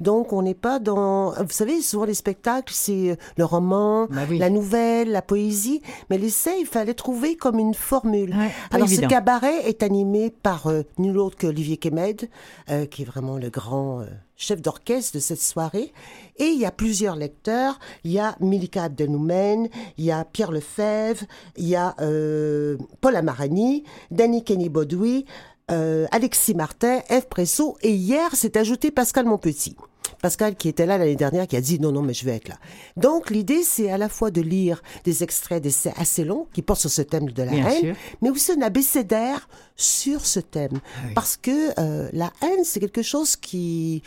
Donc, 0.00 0.32
on 0.32 0.40
n'est 0.42 0.54
pas 0.54 0.78
dans... 0.78 1.32
Vous 1.32 1.50
savez, 1.50 1.82
souvent 1.82 2.06
les 2.06 2.14
spectacles, 2.14 2.72
c'est 2.74 3.10
euh, 3.10 3.16
le 3.36 3.44
roman, 3.44 4.06
Bah 4.10 4.22
oui. 4.28 4.38
la 4.38 4.48
nouvelle, 4.48 5.10
la 5.10 5.20
poésie. 5.20 5.82
Mais 6.08 6.16
l'essai, 6.16 6.54
il 6.58 6.66
fallait 6.66 6.94
trouver 6.94 7.36
comme 7.36 7.58
une 7.58 7.74
formule. 7.74 8.30
Ouais, 8.34 8.50
Alors, 8.72 8.86
évident. 8.86 9.02
ce 9.02 9.08
cabaret 9.08 9.68
est 9.68 9.82
animé 9.82 10.30
par 10.30 10.68
euh, 10.68 10.82
nul 10.98 11.18
autre 11.18 11.36
que 11.36 11.46
Olivier 11.46 11.76
Kemed, 11.76 12.28
euh, 12.70 12.86
qui 12.86 13.02
est 13.02 13.04
vraiment 13.04 13.36
le 13.36 13.50
grand 13.50 14.00
euh, 14.00 14.06
chef 14.36 14.60
d'orchestre 14.60 15.14
de 15.14 15.20
cette 15.20 15.40
soirée. 15.40 15.92
Et 16.36 16.46
il 16.46 16.58
y 16.58 16.66
a 16.66 16.70
plusieurs 16.70 17.16
lecteurs. 17.16 17.78
Il 18.04 18.12
y 18.12 18.18
a 18.18 18.36
Milika 18.40 18.84
Abdelnoumen, 18.84 19.68
il 19.98 20.04
y 20.04 20.10
a 20.10 20.24
Pierre 20.24 20.52
Lefebvre, 20.52 21.24
il 21.56 21.68
y 21.68 21.76
a 21.76 21.94
euh, 22.00 22.76
Paul 23.00 23.16
Amarani, 23.16 23.84
Danny 24.10 24.44
Kenny 24.44 24.68
Baudoui, 24.68 25.24
euh, 25.70 26.06
Alexis 26.12 26.54
Martin, 26.54 27.00
Eve 27.08 27.26
Presso, 27.28 27.76
et 27.82 27.92
hier 27.92 28.34
s'est 28.36 28.56
ajouté 28.56 28.90
Pascal 28.90 29.24
Monpetit. 29.24 29.76
Pascal 30.22 30.56
qui 30.56 30.68
était 30.68 30.86
là 30.86 30.98
l'année 30.98 31.16
dernière, 31.16 31.46
qui 31.46 31.56
a 31.56 31.60
dit 31.60 31.78
non, 31.80 31.92
non, 31.92 32.02
mais 32.02 32.14
je 32.14 32.24
vais 32.24 32.36
être 32.36 32.48
là. 32.48 32.56
Donc 32.96 33.30
l'idée, 33.30 33.62
c'est 33.62 33.90
à 33.90 33.98
la 33.98 34.08
fois 34.08 34.30
de 34.30 34.40
lire 34.40 34.82
des 35.04 35.22
extraits 35.22 35.62
d'essais 35.62 35.92
assez 35.96 36.24
longs 36.24 36.46
qui 36.52 36.62
portent 36.62 36.80
sur 36.80 36.90
ce 36.90 37.02
thème 37.02 37.30
de 37.30 37.42
la 37.42 37.50
Bien 37.52 37.68
haine, 37.68 37.80
sûr. 37.80 37.96
mais 38.22 38.30
aussi 38.30 38.52
un 38.52 38.62
abécédaire 38.62 39.48
sur 39.76 40.24
ce 40.26 40.40
thème. 40.40 40.72
oui. 41.04 41.12
Parce 41.14 41.36
que 41.36 41.78
euh, 41.80 42.08
la 42.12 42.32
haine, 42.42 42.64
c'est 42.64 42.80
quelque 42.80 43.02
chose 43.02 43.36
qui... 43.36 44.02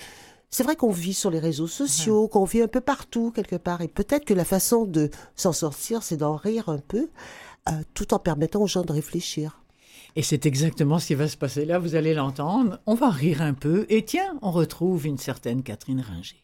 C'est 0.51 0.63
vrai 0.63 0.75
qu'on 0.75 0.89
vit 0.91 1.13
sur 1.13 1.29
les 1.29 1.37
réseaux 1.39 1.67
sociaux, 1.67 2.27
qu'on 2.27 2.43
vit 2.43 2.63
un 2.63 2.67
peu 2.67 2.81
partout, 2.81 3.31
quelque 3.31 3.55
part. 3.55 3.81
Et 3.81 3.87
peut-être 3.87 4.25
que 4.25 4.33
la 4.33 4.45
façon 4.45 4.85
de 4.85 5.11
s'en 5.35 5.53
sortir, 5.53 6.01
c'est 6.01 6.17
d'en 6.17 6.35
rire 6.35 6.69
un 6.69 6.79
peu, 6.79 7.09
euh, 7.69 7.73
tout 7.93 8.15
en 8.15 8.19
permettant 8.19 8.59
aux 8.61 8.67
gens 8.67 8.81
de 8.81 8.91
réfléchir. 8.91 9.61
Et 10.19 10.21
c'est 10.21 10.45
exactement 10.45 10.99
ce 10.99 11.07
qui 11.07 11.15
va 11.15 11.29
se 11.29 11.37
passer 11.37 11.63
là, 11.63 11.79
vous 11.79 11.95
allez 11.95 12.13
l'entendre. 12.13 12.81
On 12.85 12.93
va 12.93 13.09
rire 13.09 13.41
un 13.41 13.53
peu 13.53 13.85
et 13.87 14.03
tiens, 14.03 14.37
on 14.41 14.51
retrouve 14.51 15.07
une 15.07 15.17
certaine 15.17 15.63
Catherine 15.63 16.01
Ringer. 16.01 16.43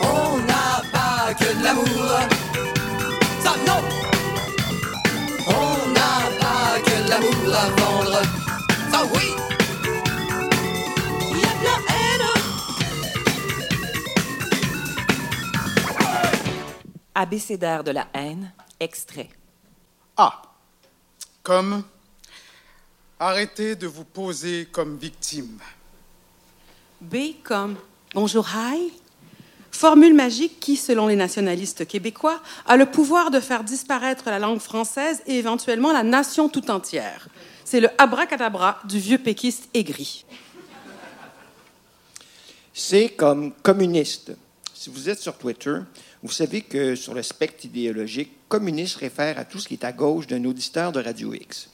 On 0.00 0.38
n'a 0.38 0.80
pas 0.92 1.34
que 1.34 1.58
de 1.58 1.64
l'amour. 1.64 1.84
Ça 3.40 3.56
non. 3.66 3.80
On 5.48 5.90
n'a 5.90 6.30
pas 6.38 6.78
que 6.78 6.96
de 7.04 7.10
l'amour 7.10 7.54
à 7.56 7.70
vendre. 7.70 8.22
Ça 8.92 9.02
oui. 9.14 9.34
Il 11.32 11.38
y 11.38 11.44
a 11.44 11.54
de 11.58 11.64
la 11.64 11.78
haine. 11.92 12.28
Abécédaire 17.16 17.82
de 17.82 17.90
la 17.90 18.06
haine, 18.14 18.52
extrait. 18.78 19.30
A. 20.16 20.47
Comme 21.48 21.82
arrêtez 23.18 23.74
de 23.74 23.86
vous 23.86 24.04
poser 24.04 24.68
comme 24.70 24.98
victime. 24.98 25.58
B 27.00 27.16
comme 27.42 27.76
Bonjour, 28.12 28.46
hi. 28.54 28.92
Formule 29.70 30.12
magique 30.12 30.60
qui, 30.60 30.76
selon 30.76 31.06
les 31.06 31.16
nationalistes 31.16 31.86
québécois, 31.86 32.42
a 32.66 32.76
le 32.76 32.84
pouvoir 32.84 33.30
de 33.30 33.40
faire 33.40 33.64
disparaître 33.64 34.24
la 34.26 34.38
langue 34.38 34.58
française 34.58 35.22
et 35.26 35.38
éventuellement 35.38 35.90
la 35.90 36.02
nation 36.02 36.50
tout 36.50 36.70
entière. 36.70 37.28
C'est 37.64 37.80
le 37.80 37.88
abracadabra 37.96 38.80
du 38.84 38.98
vieux 38.98 39.16
péquiste 39.16 39.70
aigri. 39.72 40.26
C'est 42.74 43.08
comme 43.08 43.54
communiste. 43.62 44.32
Si 44.74 44.90
vous 44.90 45.08
êtes 45.08 45.20
sur 45.20 45.38
Twitter, 45.38 45.78
vous 46.22 46.32
savez 46.32 46.62
que 46.62 46.96
sur 46.96 47.14
le 47.14 47.22
spectre 47.22 47.64
idéologique, 47.64 48.32
communiste 48.48 48.96
réfère 48.96 49.38
à 49.38 49.44
tout 49.44 49.58
ce 49.58 49.68
qui 49.68 49.74
est 49.74 49.84
à 49.84 49.92
gauche 49.92 50.26
d'un 50.26 50.44
auditeur 50.44 50.90
de 50.90 51.00
Radio 51.00 51.32
X. 51.32 51.68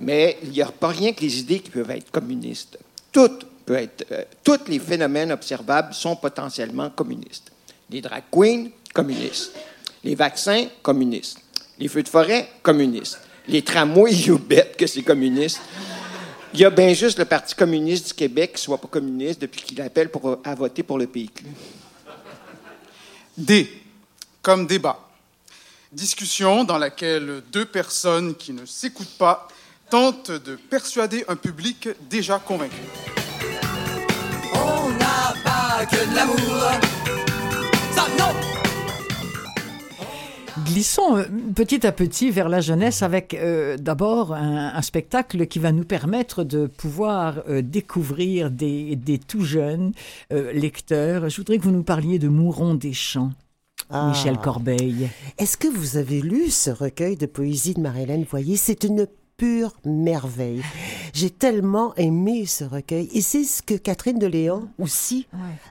Mais 0.00 0.38
il 0.42 0.50
n'y 0.50 0.62
a 0.62 0.66
pas 0.66 0.88
rien 0.88 1.12
que 1.12 1.20
les 1.20 1.38
idées 1.38 1.60
qui 1.60 1.70
peuvent 1.70 1.90
être 1.90 2.10
communistes. 2.10 2.78
Tout 3.12 3.38
peut 3.64 3.76
être, 3.76 4.06
euh, 4.12 4.24
tous 4.42 4.68
les 4.68 4.78
phénomènes 4.78 5.32
observables 5.32 5.94
sont 5.94 6.16
potentiellement 6.16 6.90
communistes. 6.90 7.52
Les 7.90 8.00
drag 8.00 8.24
queens, 8.30 8.68
communistes. 8.92 9.52
Les 10.02 10.14
vaccins, 10.14 10.66
communistes. 10.82 11.38
Les 11.78 11.88
feux 11.88 12.02
de 12.02 12.08
forêt, 12.08 12.48
communistes. 12.62 13.20
Les 13.48 13.62
tramways, 13.62 14.12
you 14.26 14.38
bet 14.38 14.72
que 14.76 14.86
c'est 14.86 15.02
communiste. 15.02 15.60
Il 16.52 16.60
y 16.60 16.64
a 16.64 16.70
bien 16.70 16.92
juste 16.92 17.18
le 17.18 17.24
Parti 17.24 17.54
communiste 17.54 18.08
du 18.08 18.14
Québec 18.14 18.52
qui 18.54 18.60
ne 18.60 18.64
soit 18.64 18.78
pas 18.78 18.88
communiste 18.88 19.40
depuis 19.40 19.62
qu'il 19.62 19.80
appelle 19.80 20.08
pour, 20.08 20.38
à 20.42 20.54
voter 20.54 20.82
pour 20.82 20.98
le 20.98 21.06
PQ. 21.06 21.44
D. 23.36 23.82
Comme 24.42 24.66
débat. 24.66 25.00
Discussion 25.92 26.64
dans 26.64 26.78
laquelle 26.78 27.42
deux 27.52 27.64
personnes 27.64 28.34
qui 28.34 28.52
ne 28.52 28.64
s'écoutent 28.64 29.18
pas 29.18 29.48
tentent 29.90 30.30
de 30.30 30.56
persuader 30.56 31.24
un 31.28 31.36
public 31.36 31.88
déjà 32.08 32.38
convaincu. 32.38 32.76
Glissons 40.66 41.16
euh, 41.16 41.24
petit 41.54 41.86
à 41.86 41.92
petit 41.92 42.30
vers 42.30 42.48
la 42.48 42.60
jeunesse 42.60 43.02
avec 43.02 43.34
euh, 43.34 43.76
d'abord 43.76 44.34
un, 44.34 44.72
un 44.74 44.82
spectacle 44.82 45.46
qui 45.46 45.58
va 45.58 45.72
nous 45.72 45.84
permettre 45.84 46.44
de 46.44 46.66
pouvoir 46.66 47.42
euh, 47.48 47.62
découvrir 47.62 48.50
des, 48.50 48.96
des 48.96 49.18
tout 49.18 49.44
jeunes 49.44 49.92
euh, 50.32 50.52
lecteurs. 50.52 51.28
Je 51.28 51.36
voudrais 51.36 51.58
que 51.58 51.62
vous 51.62 51.70
nous 51.70 51.84
parliez 51.84 52.18
de 52.18 52.28
Mouron 52.28 52.74
des 52.74 52.92
Champs, 52.92 53.32
Ah. 53.90 54.08
Michel 54.08 54.38
Corbeil. 54.38 55.08
Est-ce 55.38 55.56
que 55.56 55.68
vous 55.68 55.96
avez 55.96 56.20
lu 56.20 56.50
ce 56.50 56.70
recueil 56.70 57.16
de 57.16 57.26
poésie 57.26 57.74
de 57.74 57.80
Marie-Hélène 57.80 58.24
Voyer? 58.28 58.56
C'est 58.56 58.82
une 58.84 59.06
pure 59.36 59.72
merveille. 59.84 60.62
J'ai 61.12 61.30
tellement 61.30 61.94
aimé 61.96 62.46
ce 62.46 62.64
recueil. 62.64 63.08
Et 63.12 63.20
c'est 63.20 63.44
ce 63.44 63.62
que 63.62 63.74
Catherine 63.74 64.18
de 64.18 64.26
Léon 64.26 64.68
aussi. 64.78 65.26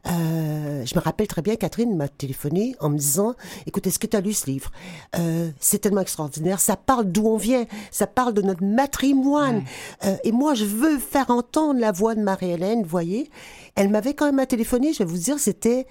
euh, 0.07 0.85
je 0.85 0.95
me 0.95 0.99
rappelle 1.01 1.27
très 1.27 1.41
bien, 1.41 1.55
Catherine 1.55 1.95
m'a 1.95 2.07
téléphoné 2.07 2.75
en 2.79 2.89
me 2.89 2.97
disant 2.97 3.35
Écoute, 3.65 3.87
est-ce 3.87 3.99
que 3.99 4.07
tu 4.07 4.15
as 4.17 4.21
lu 4.21 4.33
ce 4.33 4.47
livre? 4.47 4.71
Euh, 5.17 5.49
C'est 5.59 5.79
tellement 5.79 6.01
extraordinaire. 6.01 6.59
Ça 6.59 6.75
parle 6.75 7.05
d'où 7.11 7.25
on 7.27 7.37
vient. 7.37 7.65
Ça 7.91 8.07
parle 8.07 8.33
de 8.33 8.41
notre 8.41 8.63
matrimoine. 8.63 9.63
Euh, 10.03 10.15
et 10.23 10.31
moi, 10.31 10.53
je 10.53 10.65
veux 10.65 10.97
faire 10.99 11.29
entendre 11.29 11.79
la 11.79 11.91
voix 11.91 12.15
de 12.15 12.21
Marie-Hélène, 12.21 12.83
vous 12.83 12.89
voyez. 12.89 13.29
Elle 13.75 13.89
m'avait 13.89 14.13
quand 14.13 14.31
même 14.31 14.45
téléphoné, 14.45 14.93
je 14.93 14.99
vais 14.99 15.05
vous 15.05 15.17
dire, 15.17 15.39
c'était 15.39 15.87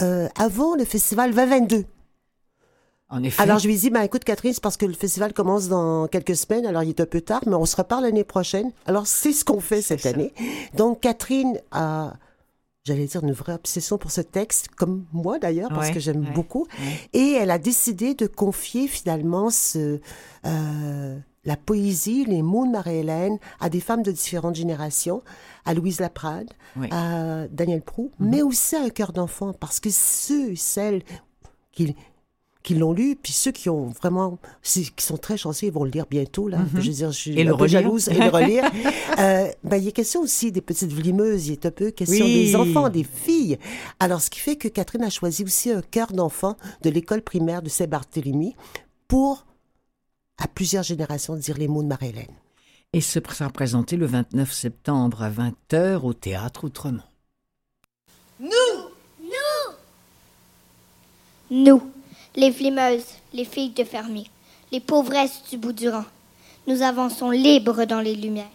avant 0.00 0.76
le 0.76 0.84
festival 0.84 1.34
2022. 1.34 1.84
En 3.10 3.22
effet. 3.22 3.42
Alors, 3.42 3.58
je 3.58 3.66
lui 3.66 3.74
ai 3.74 3.78
dit, 3.78 3.90
ben, 3.90 4.02
écoute, 4.02 4.24
Catherine, 4.24 4.52
c'est 4.52 4.62
parce 4.62 4.76
que 4.76 4.84
le 4.84 4.92
festival 4.92 5.32
commence 5.32 5.68
dans 5.68 6.06
quelques 6.08 6.36
semaines, 6.36 6.66
alors 6.66 6.82
il 6.82 6.90
est 6.90 7.00
un 7.00 7.06
peu 7.06 7.22
tard, 7.22 7.40
mais 7.46 7.54
on 7.54 7.64
se 7.64 7.74
reparle 7.76 8.04
l'année 8.04 8.24
prochaine. 8.24 8.70
Alors, 8.86 9.06
c'est 9.06 9.32
ce 9.32 9.44
qu'on 9.44 9.60
fait 9.60 9.80
cette 9.80 10.00
ça. 10.00 10.10
année. 10.10 10.32
Donc, 10.74 11.00
Catherine 11.00 11.58
a, 11.70 12.14
j'allais 12.84 13.06
dire, 13.06 13.24
une 13.24 13.32
vraie 13.32 13.54
obsession 13.54 13.96
pour 13.96 14.10
ce 14.10 14.20
texte, 14.20 14.68
comme 14.76 15.06
moi 15.12 15.38
d'ailleurs, 15.38 15.70
parce 15.70 15.88
Ouais, 15.88 15.94
que 15.94 16.00
j'aime 16.00 16.22
ouais, 16.24 16.32
beaucoup. 16.32 16.66
Et 17.14 17.32
elle 17.32 17.50
a 17.50 17.58
décidé 17.58 18.12
de 18.14 18.26
confier 18.26 18.88
finalement 18.88 19.48
ce, 19.48 20.00
euh, 20.44 21.18
la 21.46 21.56
poésie, 21.56 22.26
les 22.26 22.42
mots 22.42 22.66
de 22.66 22.72
Marie-Hélène 22.72 23.38
à 23.58 23.70
des 23.70 23.80
femmes 23.80 24.02
de 24.02 24.12
différentes 24.12 24.56
générations, 24.56 25.22
à 25.64 25.72
Louise 25.72 25.98
Laprade, 26.00 26.50
à 26.90 27.46
Daniel 27.48 27.80
Prou, 27.80 28.10
Mhm. 28.18 28.28
mais 28.30 28.42
aussi 28.42 28.76
à 28.76 28.82
un 28.82 28.90
cœur 28.90 29.12
d'enfant, 29.12 29.54
parce 29.54 29.80
que 29.80 29.88
ceux 29.90 30.50
et 30.50 30.56
celles 30.56 31.02
qui, 31.72 31.96
qui 32.68 32.74
l'ont 32.74 32.92
lu, 32.92 33.16
puis 33.16 33.32
ceux 33.32 33.50
qui 33.50 33.70
ont 33.70 33.86
vraiment, 33.86 34.38
qui 34.62 34.92
sont 34.98 35.16
très 35.16 35.38
chanceux, 35.38 35.66
ils 35.68 35.72
vont 35.72 35.84
le 35.84 35.90
lire 35.90 36.04
bientôt, 36.10 36.48
là. 36.48 36.58
Je 36.74 36.80
veux 36.88 36.92
dire, 36.92 37.10
je 37.12 37.16
suis 37.16 37.30
Mhm. 37.32 37.38
Et 37.38 37.44
le 37.44 37.54
un 37.54 37.56
peu 37.56 37.62
relire. 37.62 37.80
jalouse, 37.80 38.08
et 38.08 38.14
le 38.14 38.28
relire. 38.28 38.64
Euh, 39.18 39.48
ben, 39.64 39.78
il 39.78 39.88
est 39.88 39.92
question 39.92 40.20
aussi 40.20 40.52
des 40.52 40.60
petites 40.60 40.92
vlimeuses, 40.92 41.48
il 41.48 41.52
est 41.54 41.66
un 41.66 41.70
peu 41.72 41.90
question 41.90 42.24
Oui. 42.24 42.44
des 42.44 42.54
enfants, 42.56 42.88
des 42.88 43.02
filles. 43.04 43.58
Alors, 43.98 44.20
ce 44.20 44.30
qui 44.30 44.38
fait 44.38 44.54
que 44.54 44.68
Catherine 44.68 45.02
a 45.02 45.10
choisi 45.10 45.42
aussi 45.42 45.72
un 45.72 45.80
cœur 45.82 46.12
d'enfant 46.12 46.56
de 46.82 46.90
l'école 46.90 47.22
primaire 47.22 47.60
de 47.62 47.68
Saint-Barthélemy 47.68 48.54
pour, 49.08 49.44
à 50.36 50.46
plusieurs 50.46 50.84
générations, 50.84 51.34
dire 51.36 51.56
les 51.58 51.66
mots 51.66 51.82
de 51.82 51.88
Marie-Hélène. 51.88 52.26
Et 52.92 53.00
ce 53.00 53.18
sera 53.20 53.50
présenté 53.50 53.96
le 53.96 54.06
29 54.06 54.52
septembre 54.52 55.22
à 55.22 55.30
20h 55.30 56.02
au 56.04 56.12
Théâtre 56.12 56.64
Outremont. 56.64 57.00
Nous, 61.50 61.82
les 62.38 62.52
flimeuses, 62.52 63.04
les 63.32 63.44
filles 63.44 63.70
de 63.70 63.82
fermiers, 63.82 64.30
les 64.70 64.78
pauvresses 64.78 65.42
du 65.50 65.56
bout 65.58 65.72
du 65.72 65.88
rang, 65.88 66.04
nous 66.68 66.82
avançons 66.82 67.30
libres 67.30 67.84
dans 67.84 68.00
les 68.00 68.14
lumières. 68.14 68.46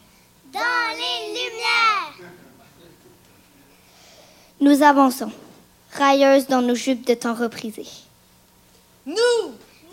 Dans 0.53 0.59
les 0.95 1.27
lumières 1.33 2.29
Nous 4.61 4.81
avançons, 4.83 5.31
railleuses 5.91 6.47
dans 6.47 6.61
nos 6.61 6.75
jupes 6.75 7.05
de 7.05 7.13
temps 7.13 7.33
reprisées. 7.33 7.89
Nous, 9.05 9.15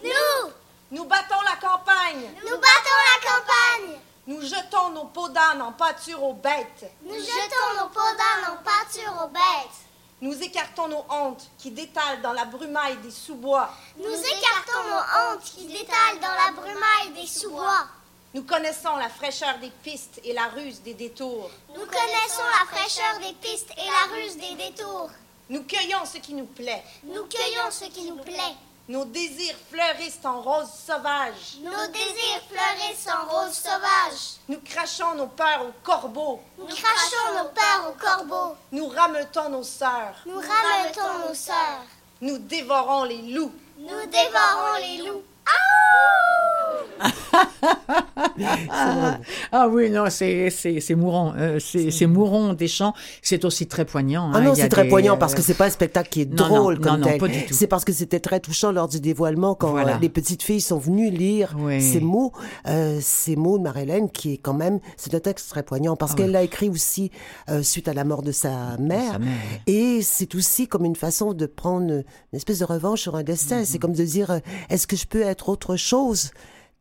Nous, 0.04 0.50
nous 0.92 1.04
battons 1.06 1.40
la 1.44 1.56
campagne. 1.56 2.30
nous 2.44 2.58
battons 2.58 3.00
la 3.10 3.28
campagne. 3.28 3.98
Nous 4.28 4.40
jetons 4.42 4.90
nos 4.94 5.06
peaux 5.06 5.28
d'âne 5.30 5.62
en 5.62 5.72
pâture 5.72 6.22
aux 6.22 6.34
bêtes. 6.34 6.88
Nous 7.04 7.14
jetons 7.16 7.80
nos 7.82 7.88
peaux 7.88 8.14
d'âne 8.16 8.52
en 8.52 8.62
pâture 8.62 9.24
aux 9.24 9.28
bêtes. 9.28 9.89
Nous 10.20 10.42
écartons 10.42 10.88
nos 10.88 11.04
hontes 11.08 11.48
qui 11.56 11.70
détalent 11.70 12.20
dans 12.22 12.32
la 12.32 12.44
brumaille 12.44 12.98
des 12.98 13.10
sous-bois. 13.10 13.70
Nous 13.96 14.04
écartons 14.04 14.88
nos 14.90 15.34
hontes 15.34 15.44
qui 15.44 15.66
détalent 15.66 16.20
dans 16.20 16.34
la 16.44 16.52
brumaille 16.52 17.12
des 17.14 17.26
sous-bois. 17.26 17.86
Nous 18.34 18.42
connaissons 18.42 18.96
la 18.96 19.08
fraîcheur 19.08 19.58
des 19.58 19.70
pistes 19.82 20.20
et 20.22 20.34
la 20.34 20.48
ruse 20.48 20.82
des 20.82 20.94
détours. 20.94 21.50
Nous 21.70 21.86
connaissons 21.86 22.44
la 22.60 22.66
fraîcheur 22.66 23.18
des 23.20 23.32
pistes 23.34 23.72
et 23.76 23.86
la 23.86 24.14
ruse 24.14 24.36
des 24.36 24.54
détours. 24.54 25.10
Nous 25.48 25.64
cueillons 25.64 26.04
ce 26.04 26.18
qui 26.18 26.34
nous 26.34 26.46
plaît. 26.46 26.84
Nous 27.02 27.24
cueillons 27.24 27.70
ce 27.70 27.86
qui 27.86 28.04
nous 28.04 28.18
plaît. 28.18 28.54
Nos 28.90 29.04
désirs 29.04 29.54
fleurissent 29.70 30.18
en 30.24 30.40
roses 30.40 30.72
sauvages. 30.84 31.58
Nos 31.62 31.86
désirs 31.92 32.42
fleurissent 32.50 33.06
en 33.06 33.24
roses 33.24 33.52
sauvages. 33.54 34.40
Nous 34.48 34.58
crachons 34.64 35.14
nos 35.14 35.28
peurs 35.28 35.64
aux 35.64 35.84
corbeaux. 35.84 36.40
Nous 36.58 36.66
crachons 36.66 37.38
nos 37.38 37.50
peurs 37.50 37.88
aux 37.88 37.92
corbeaux. 37.92 38.56
Nous 38.72 38.88
rameutons 38.88 39.48
nos 39.48 39.62
sœurs. 39.62 40.16
Nous 40.26 40.40
rameutons 40.40 41.28
nos 41.28 41.34
sœurs. 41.34 41.84
Nous 42.20 42.38
dévorons 42.38 43.04
les 43.04 43.22
loups. 43.32 43.54
Nous 43.78 44.06
dévorons 44.06 44.78
les 44.80 44.98
loups. 45.06 45.22
Ah 45.46 46.49
oui, 49.70 49.90
non, 49.90 50.04
c'est 50.10 50.50
c'est- 50.50 50.80
c'est 50.80 50.94
mourant. 50.94 51.32
euh, 51.36 51.58
c'est 51.60 51.90
c'est 51.90 52.06
mourant 52.06 52.54
des 52.54 52.68
chants. 52.68 52.94
C'est 53.22 53.44
aussi 53.44 53.66
très 53.66 53.84
poignant. 53.84 54.30
Ah 54.32 54.38
hein, 54.38 54.40
non, 54.42 54.52
il 54.54 54.58
y 54.58 54.60
a 54.60 54.64
c'est 54.64 54.68
très 54.70 54.84
des, 54.84 54.88
poignant 54.88 55.14
euh, 55.14 55.18
parce 55.18 55.34
que 55.34 55.42
c'est 55.42 55.54
pas 55.54 55.66
un 55.66 55.70
spectacle 55.70 56.08
qui 56.08 56.22
est 56.22 56.30
non, 56.32 56.36
drôle 56.48 56.74
non, 56.76 56.80
comme 56.80 57.00
non, 57.00 57.10
non, 57.10 57.18
tel. 57.28 57.44
C'est 57.50 57.66
parce 57.66 57.84
que 57.84 57.92
c'était 57.92 58.20
très 58.20 58.40
touchant 58.40 58.72
lors 58.72 58.88
du 58.88 59.00
dévoilement 59.00 59.54
quand 59.54 59.70
Voilà. 59.70 59.96
euh, 59.96 59.98
les 60.00 60.08
petites 60.08 60.42
filles 60.42 60.60
sont 60.60 60.78
venues 60.78 61.10
lire 61.10 61.54
Oui. 61.58 61.80
ces 61.82 62.00
mots, 62.00 62.32
euh, 62.66 62.98
ces 63.00 63.36
mots 63.36 63.58
de 63.58 63.62
Marie-Hélène 63.64 64.10
qui 64.10 64.34
est 64.34 64.38
quand 64.38 64.54
même, 64.54 64.80
c'est 64.96 65.14
un 65.14 65.20
texte 65.20 65.50
très 65.50 65.62
poignant 65.62 65.96
parce 65.96 66.12
Ah 66.12 66.16
qu'elle 66.16 66.26
oui. 66.26 66.32
l'a 66.32 66.42
écrit 66.42 66.68
aussi 66.68 67.10
euh, 67.48 67.62
suite 67.62 67.88
à 67.88 67.94
la 67.94 68.04
mort 68.04 68.22
de 68.22 68.32
sa 68.32 68.76
mère. 68.78 69.12
sa 69.12 69.18
mère, 69.18 69.28
Et 69.66 70.00
c'est 70.02 70.34
aussi 70.34 70.68
comme 70.68 70.84
une 70.84 70.96
façon 70.96 71.32
de 71.32 71.46
prendre 71.46 71.90
une 71.92 72.04
espèce 72.36 72.60
de 72.60 72.64
revanche 72.64 73.00
sur 73.02 73.16
un 73.16 73.22
destin. 73.22 73.58
Mhm. 73.60 73.64
C'est 73.64 73.78
comme 73.78 73.94
de 73.94 74.04
dire, 74.04 74.30
euh, 74.30 74.38
est-ce 74.68 74.86
que 74.86 74.96
je 74.96 75.06
peux 75.06 75.22
être 75.22 75.48
autre 75.48 75.76
chose 75.76 76.30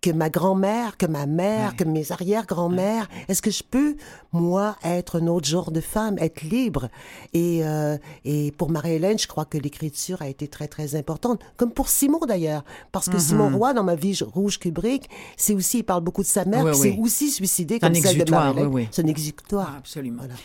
que 0.02 0.12
ma 0.12 0.30
grand-mère, 0.30 0.98
que 0.98 1.06
ma 1.06 1.26
mère, 1.26 1.76
que 1.76 1.84
mes 1.84 2.12
arrière-grand-mères 2.12 3.10
Est-ce 3.28 3.42
que 3.42 3.52
je 3.52 3.64
peux, 3.64 3.96
moi, 4.32 4.78
être 4.84 5.20
un 5.22 5.28
autre 5.28 5.48
genre 5.48 5.72
de 5.72 5.82
femme, 5.82 6.18
être 6.20 6.42
libre? 6.42 6.90
Et, 7.34 7.62
euh, 7.66 7.98
et 8.24 8.52
pour 8.54 8.70
Marie-Hélène, 8.70 9.20
je 9.20 9.28
crois 9.28 9.46
que 9.46 9.58
l'écriture 9.58 10.22
a 10.22 10.28
été 10.30 10.48
très, 10.48 10.68
très 10.68 10.96
importante, 10.96 11.42
comme 11.58 11.72
pour 11.72 11.90
Simon 11.90 12.20
d'ailleurs. 12.28 12.64
Parce 12.92 13.10
que. 13.10 13.20
Simon 13.20 13.58
Roy, 13.58 13.74
dans 13.74 13.84
Ma 13.84 13.96
vie 13.96 14.18
rouge 14.22 14.58
Kubrick, 14.60 15.10
c'est 15.36 15.54
aussi, 15.54 15.80
il 15.80 15.84
parle 15.84 16.04
beaucoup 16.04 16.22
de 16.22 16.28
sa 16.28 16.46
mère, 16.46 16.64
Oui, 16.64 16.76
s'est 16.76 16.98
aussi 17.00 17.30
suicidée 17.30 17.78
C'est 17.82 17.86
un 17.86 17.92
comme 17.92 18.02
celle 18.02 18.24
de 18.24 18.32
Marie-Hélène. 18.32 18.68
oui, 18.68 18.84
oui. 18.84 18.88
C'est 18.92 19.04
un 19.04 19.08
exutoire. 19.08 19.72
Ah, 19.74 19.78
absolument. 19.80 20.20
Voilà. 20.20 20.36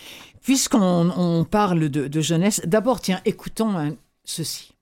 Puisqu'on 0.43 1.11
on 1.17 1.45
parle 1.45 1.89
de, 1.89 2.09
de 2.09 2.21
jeunesse, 2.21 2.61
d'abord, 2.65 3.01
tiens, 3.01 3.21
écoutons 3.25 3.77
hein, 3.79 3.95
ceci. 4.25 4.75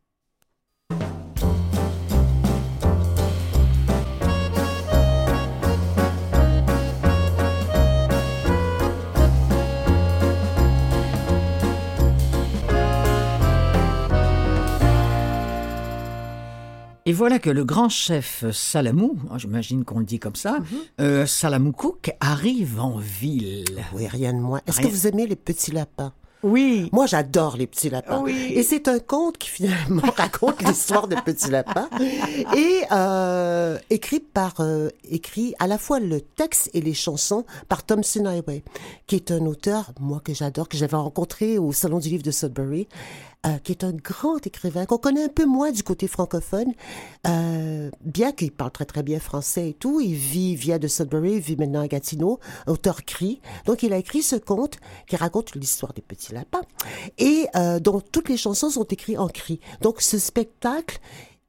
Et 17.04 17.12
voilà 17.12 17.40
que 17.40 17.50
le 17.50 17.64
grand 17.64 17.88
chef 17.88 18.44
Salamou, 18.52 19.16
oh, 19.30 19.38
j'imagine 19.38 19.84
qu'on 19.84 19.98
le 19.98 20.04
dit 20.04 20.20
comme 20.20 20.36
ça, 20.36 20.58
euh, 21.00 21.26
Salamou 21.26 21.72
Cook 21.72 22.12
arrive 22.20 22.78
en 22.78 22.96
ville. 22.98 23.64
Oui, 23.92 24.06
rien 24.06 24.32
de 24.32 24.38
moins. 24.38 24.60
Est-ce 24.66 24.80
que 24.80 24.86
vous 24.86 25.08
aimez 25.08 25.26
les 25.26 25.36
petits 25.36 25.72
lapins? 25.72 26.12
Oui. 26.42 26.88
Moi, 26.92 27.06
j'adore 27.06 27.56
les 27.56 27.66
petits 27.66 27.88
lapins. 27.88 28.20
Oui. 28.20 28.52
Et 28.54 28.62
c'est 28.62 28.88
un 28.88 28.98
conte 28.98 29.38
qui 29.38 29.48
finalement 29.48 30.02
raconte 30.16 30.62
l'histoire 30.62 31.06
de 31.06 31.14
petits 31.16 31.50
lapins 31.50 31.88
et 32.56 32.82
euh, 32.90 33.78
écrit 33.90 34.18
par 34.18 34.54
euh, 34.60 34.88
écrit 35.08 35.54
à 35.60 35.66
la 35.66 35.78
fois 35.78 36.00
le 36.00 36.20
texte 36.20 36.70
et 36.74 36.80
les 36.80 36.94
chansons 36.94 37.44
par 37.68 37.84
Thompson 37.84 38.26
Highway, 38.26 38.64
qui 39.06 39.16
est 39.16 39.30
un 39.30 39.46
auteur 39.46 39.92
moi 40.00 40.20
que 40.24 40.34
j'adore 40.34 40.68
que 40.68 40.76
j'avais 40.76 40.96
rencontré 40.96 41.58
au 41.58 41.72
salon 41.72 41.98
du 41.98 42.08
livre 42.08 42.24
de 42.24 42.32
Sudbury. 42.32 42.88
Euh, 43.44 43.59
qui 43.59 43.72
est 43.72 43.83
un 43.83 43.92
grand 43.92 44.46
écrivain 44.46 44.87
qu'on 44.87 44.98
connaît 44.98 45.24
un 45.24 45.28
peu 45.28 45.46
moins 45.46 45.72
du 45.72 45.83
côté 45.83 46.07
francophone, 46.07 46.72
euh, 47.26 47.90
bien 48.05 48.31
qu'il 48.31 48.52
parle 48.52 48.70
très 48.70 48.85
très 48.85 49.02
bien 49.02 49.18
français 49.18 49.70
et 49.70 49.74
tout. 49.74 50.00
Il 50.00 50.14
vit, 50.14 50.55
vient 50.55 50.78
de 50.78 50.87
Sudbury, 50.87 51.40
vit 51.40 51.57
maintenant 51.57 51.81
à 51.81 51.88
Gatineau, 51.88 52.38
auteur 52.68 53.05
cri. 53.05 53.40
Donc 53.66 53.83
il 53.83 53.92
a 53.92 53.96
écrit 53.96 54.22
ce 54.22 54.37
conte 54.37 54.78
qui 55.09 55.16
raconte 55.16 55.57
l'histoire 55.57 55.92
des 55.92 56.02
petits 56.02 56.33
lapins 56.33 56.62
et 57.18 57.46
euh, 57.57 57.81
dont 57.81 58.00
toutes 58.00 58.28
les 58.28 58.37
chansons 58.37 58.70
sont 58.70 58.85
écrites 58.85 59.18
en 59.18 59.28
cri. 59.28 59.59
Donc 59.81 60.02
ce 60.02 60.18
spectacle, 60.18 61.00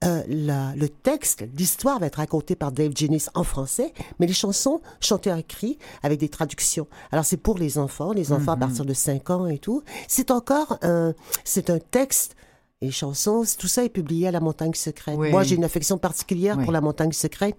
euh, 0.03 0.21
la- 0.27 0.73
le 0.75 0.89
texte, 0.89 1.45
l'histoire 1.57 1.99
va 1.99 2.07
être 2.07 2.15
racontée 2.17 2.55
par 2.55 2.71
Dave 2.71 2.91
Jennis 2.95 3.25
en 3.35 3.43
français, 3.43 3.93
mais 4.19 4.27
les 4.27 4.33
chansons 4.33 4.81
chantées 5.01 5.31
en 5.31 5.41
cri 5.41 5.77
avec 6.03 6.19
des 6.19 6.29
traductions. 6.29 6.87
Alors 7.11 7.25
c'est 7.25 7.37
pour 7.37 7.57
les 7.57 7.77
enfants, 7.77 8.11
les 8.13 8.31
enfants 8.31 8.51
à 8.53 8.57
partir 8.57 8.85
de 8.85 8.93
5 8.93 9.29
ans 9.29 9.47
et 9.47 9.57
tout. 9.59 9.83
C'est 10.07 10.31
encore 10.31 10.77
un, 10.81 11.13
c'est 11.43 11.69
un 11.69 11.79
texte. 11.79 12.35
Les 12.81 12.91
chansons, 12.91 13.43
tout 13.57 13.67
ça 13.69 13.85
est 13.85 13.89
publié 13.89 14.27
à 14.27 14.31
La 14.31 14.41
Montagne 14.41 14.73
Secrète. 14.73 15.15
Oui. 15.17 15.31
Moi, 15.31 15.43
j'ai 15.43 15.55
une 15.55 15.63
affection 15.63 15.97
particulière 15.97 16.57
Oui. 16.57 16.63
pour 16.65 16.73
La 16.73 16.81
Montagne 16.81 17.13
Secrète. 17.13 17.55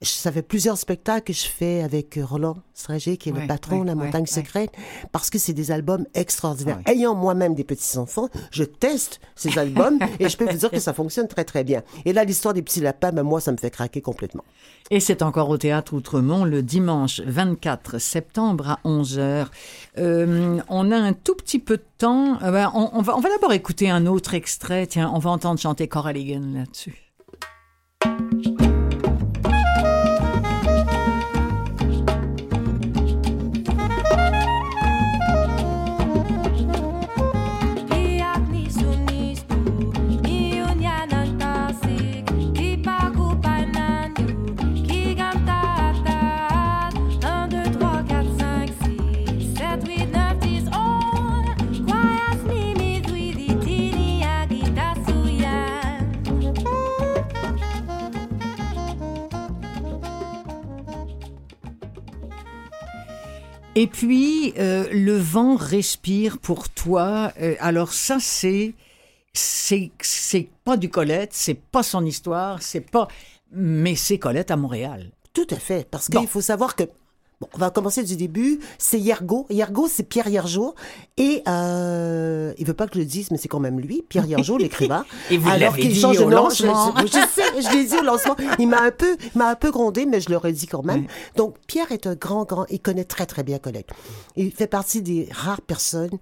Ça 0.00 0.30
fait 0.30 0.42
plusieurs 0.42 0.78
spectacles 0.78 1.24
que 1.24 1.32
je 1.32 1.46
fais 1.46 1.82
avec 1.82 2.18
euh, 2.18 2.24
Roland 2.24 2.58
Strager, 2.72 3.16
qui 3.16 3.30
est 3.30 3.32
Ouais, 3.32 3.40
le 3.40 3.46
patron 3.48 3.78
ouais, 3.78 3.82
de 3.82 3.86
La 3.88 3.94
Montagne 3.96 4.22
ouais. 4.22 4.26
Secrète, 4.28 4.70
parce 5.10 5.28
que 5.28 5.38
c'est 5.38 5.52
des 5.52 5.72
albums 5.72 6.06
extraordinaires. 6.14 6.78
Ah 6.84 6.92
Ayant 6.92 7.16
moi-même 7.16 7.56
des 7.56 7.64
petits-enfants, 7.64 8.28
je 8.52 8.62
teste 8.62 9.20
ces 9.34 9.58
albums 9.58 9.98
et 10.20 10.28
je 10.28 10.36
peux 10.36 10.48
vous 10.48 10.56
dire 10.56 10.70
que 10.70 10.78
ça 10.78 10.92
fonctionne 10.92 11.26
très, 11.26 11.44
très 11.44 11.64
bien. 11.64 11.82
Et 12.04 12.12
là, 12.12 12.22
l'histoire 12.22 12.54
des 12.54 12.62
petits 12.62 12.80
lapins, 12.80 13.10
ben, 13.10 13.24
moi, 13.24 13.40
ça 13.40 13.50
me 13.50 13.56
fait 13.56 13.70
craquer 13.70 14.00
complètement. 14.00 14.44
Et 14.92 15.00
c'est 15.00 15.20
encore 15.20 15.48
au 15.50 15.58
Théâtre 15.58 15.94
Outremont 15.94 16.44
le 16.44 16.62
dimanche 16.62 17.20
24 17.26 17.98
septembre 17.98 18.70
à 18.70 18.78
11h. 18.84 19.46
Euh, 19.98 20.60
on 20.68 20.92
a 20.92 20.96
un 20.96 21.12
tout 21.12 21.34
petit 21.34 21.58
peu 21.58 21.76
de 21.76 21.84
temps. 21.98 22.40
Euh, 22.42 22.52
ben, 22.52 22.70
on, 22.72 22.90
on 22.92 23.02
va, 23.02 23.16
on 23.16 23.20
va 23.20 23.30
d'abord 23.30 23.52
écouter 23.52 23.90
un 23.90 24.06
autre 24.06 24.34
extrait. 24.34 24.86
Tiens, 24.86 25.10
on 25.12 25.18
va 25.18 25.30
entendre 25.30 25.58
chanter 25.58 25.88
Cora 25.88 26.12
Ligon 26.12 26.52
là-dessus. 26.54 27.07
Et 63.78 63.86
puis, 63.86 64.54
euh, 64.58 64.88
le 64.90 65.16
vent 65.16 65.54
respire 65.54 66.38
pour 66.38 66.68
toi. 66.68 67.32
Euh, 67.40 67.54
alors 67.60 67.92
ça, 67.92 68.16
c'est 68.18 68.74
c'est 69.32 70.48
pas 70.64 70.76
du 70.76 70.90
Colette, 70.90 71.30
c'est 71.32 71.54
pas 71.54 71.84
son 71.84 72.04
histoire, 72.04 72.60
c'est 72.60 72.80
pas, 72.80 73.06
mais 73.52 73.94
c'est 73.94 74.18
Colette 74.18 74.50
à 74.50 74.56
Montréal. 74.56 75.12
Tout 75.32 75.46
à 75.50 75.56
fait, 75.60 75.88
parce 75.88 76.08
qu'il 76.08 76.26
faut 76.26 76.40
savoir 76.40 76.74
que 76.74 76.82
Bon, 77.40 77.46
on 77.54 77.58
va 77.58 77.70
commencer 77.70 78.02
du 78.02 78.16
début. 78.16 78.58
C'est 78.78 78.98
Yergo. 78.98 79.46
Yergo, 79.48 79.86
c'est 79.88 80.02
Pierre 80.02 80.26
Yergeau. 80.28 80.74
Et 81.16 81.42
euh, 81.46 82.52
il 82.58 82.66
veut 82.66 82.74
pas 82.74 82.88
que 82.88 82.94
je 82.94 82.98
le 82.98 83.04
dise, 83.04 83.30
mais 83.30 83.36
c'est 83.38 83.46
quand 83.46 83.60
même 83.60 83.78
lui, 83.78 84.02
Pierre 84.08 84.26
Yergeau, 84.26 84.58
l'écrivain. 84.58 85.04
Et 85.30 85.38
vous 85.38 85.48
Alors 85.48 85.76
qu'il 85.76 85.94
change 85.94 86.18
de 86.18 86.24
nom. 86.24 86.50
Je, 86.50 86.66
lancement. 86.66 86.94
je- 87.00 87.06
je 87.06 87.12
sais, 87.12 87.62
je 87.62 87.76
l'ai 87.76 87.84
dit 87.86 87.96
au 87.96 88.02
lancement. 88.02 88.34
Il 88.58 88.68
m'a 88.68 88.82
un 88.82 88.90
peu, 88.90 89.16
m'a 89.36 89.50
un 89.50 89.54
peu 89.54 89.70
grondé, 89.70 90.04
mais 90.04 90.20
je 90.20 90.30
l'aurais 90.30 90.52
dit 90.52 90.66
quand 90.66 90.82
même. 90.84 91.06
Donc, 91.36 91.54
Pierre 91.68 91.92
est 91.92 92.06
un 92.08 92.16
grand, 92.16 92.44
grand, 92.44 92.66
il 92.70 92.80
connaît 92.80 93.04
très, 93.04 93.26
très 93.26 93.44
bien 93.44 93.58
Colette. 93.60 93.90
Il 94.36 94.50
fait 94.50 94.66
partie 94.66 95.00
des 95.02 95.28
rares 95.30 95.60
personnes 95.62 96.18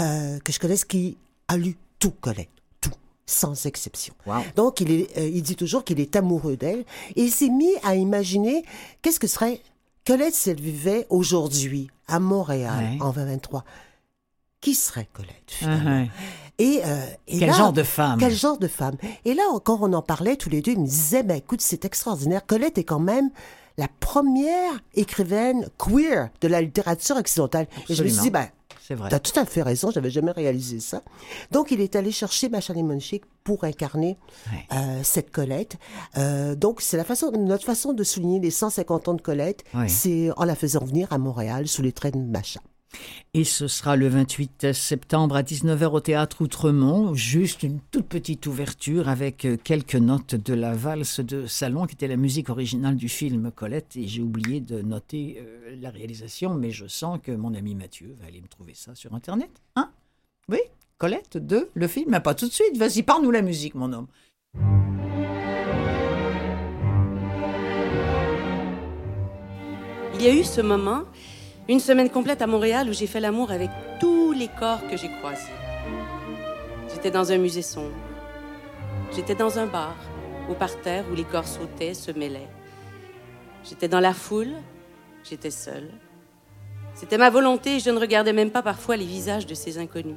euh, 0.00 0.38
que 0.44 0.52
je 0.52 0.58
connaisse 0.60 0.84
qui 0.84 1.16
a 1.48 1.56
lu 1.56 1.76
tout 1.98 2.12
Colette. 2.20 2.50
Tout. 2.82 2.90
Sans 3.24 3.64
exception. 3.64 4.12
Wow. 4.26 4.34
Donc, 4.54 4.82
il, 4.82 4.90
est, 4.92 5.18
euh, 5.18 5.26
il 5.32 5.42
dit 5.42 5.56
toujours 5.56 5.82
qu'il 5.82 5.98
est 5.98 6.14
amoureux 6.14 6.56
d'elle. 6.58 6.84
Et 7.16 7.22
il 7.24 7.30
s'est 7.30 7.48
mis 7.48 7.72
à 7.84 7.94
imaginer 7.94 8.64
qu'est-ce 9.00 9.18
que 9.18 9.26
serait 9.26 9.60
Colette 10.08 10.34
si 10.34 10.48
elle 10.50 10.60
vivait 10.60 11.06
aujourd'hui 11.10 11.90
à 12.08 12.18
Montréal 12.18 12.92
Ouais. 12.94 13.02
en 13.02 13.10
2023. 13.12 13.62
Qui 14.62 14.74
serait 14.74 15.06
Colette, 15.12 15.44
finalement? 15.46 15.90
Uh-huh. 16.06 16.08
Et, 16.58 16.80
euh, 16.84 17.00
et 17.28 17.38
Quel 17.38 17.48
là- 17.50 17.54
genre 17.54 17.72
de 17.74 17.82
femme? 17.82 18.18
Quel 18.18 18.34
genre 18.34 18.58
de 18.58 18.66
femme? 18.68 18.96
Et 19.26 19.34
là, 19.34 19.42
quand 19.62 19.78
on 19.82 19.92
en 19.92 20.00
parlait 20.02 20.36
tous 20.36 20.48
les 20.48 20.62
deux, 20.62 20.72
il 20.72 20.80
me 20.80 20.86
disait, 20.86 21.22
ben 21.22 21.36
écoute, 21.36 21.60
c'est 21.60 21.84
extraordinaire. 21.84 22.44
Colette 22.46 22.78
est 22.78 22.84
quand 22.84 22.98
même 22.98 23.28
la 23.76 23.86
première 24.00 24.80
écrivaine 24.94 25.68
queer 25.78 26.30
de 26.40 26.48
la 26.48 26.62
littérature 26.62 27.16
occidentale. 27.16 27.66
Et 27.90 27.94
je 27.94 28.02
me 28.02 28.08
suis 28.08 28.22
dit, 28.22 28.30
ben, 28.30 28.48
C'est 28.82 28.94
vrai. 28.94 29.10
T'as 29.10 29.20
tout 29.20 29.38
à 29.38 29.44
fait 29.44 29.62
raison, 29.62 29.90
j'avais 29.90 30.10
jamais 30.10 30.32
réalisé 30.32 30.80
ça. 30.80 31.02
Donc, 31.52 31.70
il 31.70 31.82
est 31.82 31.94
allé 31.94 32.10
chercher 32.10 32.48
Macha 32.48 32.72
Monchique 32.72 33.24
pour 33.48 33.64
incarner 33.64 34.18
Ouais. 34.52 34.66
euh, 34.74 35.00
cette 35.02 35.30
Colette. 35.30 35.78
Euh, 36.18 36.54
donc, 36.54 36.82
c'est 36.82 36.98
la 36.98 37.04
façon, 37.04 37.30
notre 37.32 37.64
façon 37.64 37.94
de 37.94 38.04
souligner 38.04 38.40
les 38.40 38.50
150 38.50 39.08
ans 39.08 39.14
de 39.14 39.22
Colette, 39.22 39.64
Ouais. 39.72 39.88
c'est 39.88 40.28
en 40.36 40.44
la 40.44 40.54
faisant 40.54 40.84
venir 40.84 41.10
à 41.14 41.16
Montréal 41.16 41.66
sous 41.66 41.80
les 41.80 41.92
traits 41.92 42.12
de 42.14 42.20
Macha. 42.20 42.60
Et 43.32 43.44
ce 43.44 43.68
sera 43.68 43.96
le 43.96 44.06
28 44.08 44.72
septembre 44.74 45.36
à 45.36 45.42
19h 45.42 45.86
au 45.92 46.00
théâtre 46.00 46.42
Outremont. 46.42 47.14
Juste 47.14 47.62
une 47.62 47.80
toute 47.90 48.06
petite 48.06 48.46
ouverture 48.46 49.08
avec 49.08 49.46
euh, 49.46 49.56
quelques 49.62 49.94
notes 49.94 50.34
de 50.34 50.52
la 50.54 50.74
valse 50.74 51.20
de 51.20 51.46
Salon, 51.46 51.86
qui 51.86 51.94
était 51.94 52.06
la 52.08 52.16
musique 52.16 52.50
originale 52.50 52.96
du 52.96 53.08
film 53.08 53.50
Colette. 53.50 53.96
Et 53.96 54.06
j'ai 54.08 54.20
oublié 54.22 54.60
de 54.60 54.82
noter 54.82 55.38
euh, 55.40 55.74
la 55.80 55.88
réalisation, 55.90 56.54
mais 56.54 56.70
je 56.70 56.86
sens 56.86 57.18
que 57.22 57.32
mon 57.32 57.54
ami 57.54 57.74
Mathieu 57.74 58.14
va 58.20 58.26
aller 58.26 58.40
me 58.42 58.48
trouver 58.48 58.72
ça 58.74 58.94
sur 58.94 59.14
Internet. 59.14 59.50
Hein? 59.76 59.90
Colette 60.98 61.36
de 61.36 61.68
le 61.74 61.86
film 61.86 62.20
Pas 62.20 62.34
tout 62.34 62.48
de 62.48 62.52
suite. 62.52 62.76
Vas-y, 62.76 63.04
parle-nous 63.04 63.30
la 63.30 63.40
musique, 63.40 63.76
mon 63.76 63.92
homme. 63.92 64.08
Il 70.14 70.22
y 70.22 70.26
a 70.26 70.34
eu 70.34 70.42
ce 70.42 70.60
moment, 70.60 71.04
une 71.68 71.78
semaine 71.78 72.10
complète 72.10 72.42
à 72.42 72.48
Montréal 72.48 72.88
où 72.88 72.92
j'ai 72.92 73.06
fait 73.06 73.20
l'amour 73.20 73.52
avec 73.52 73.70
tous 74.00 74.32
les 74.32 74.48
corps 74.48 74.84
que 74.90 74.96
j'ai 74.96 75.08
croisés. 75.08 75.52
J'étais 76.92 77.12
dans 77.12 77.30
un 77.30 77.38
musée 77.38 77.62
sombre. 77.62 77.94
J'étais 79.14 79.36
dans 79.36 79.60
un 79.60 79.66
bar, 79.66 79.94
au 80.50 80.54
parterre 80.54 81.04
où 81.12 81.14
les 81.14 81.22
corps 81.22 81.46
sautaient, 81.46 81.94
se 81.94 82.10
mêlaient. 82.10 82.48
J'étais 83.62 83.86
dans 83.86 84.00
la 84.00 84.14
foule, 84.14 84.54
j'étais 85.22 85.52
seule. 85.52 85.92
C'était 86.94 87.18
ma 87.18 87.30
volonté 87.30 87.76
et 87.76 87.80
je 87.80 87.90
ne 87.90 88.00
regardais 88.00 88.32
même 88.32 88.50
pas 88.50 88.62
parfois 88.62 88.96
les 88.96 89.06
visages 89.06 89.46
de 89.46 89.54
ces 89.54 89.78
inconnus. 89.78 90.16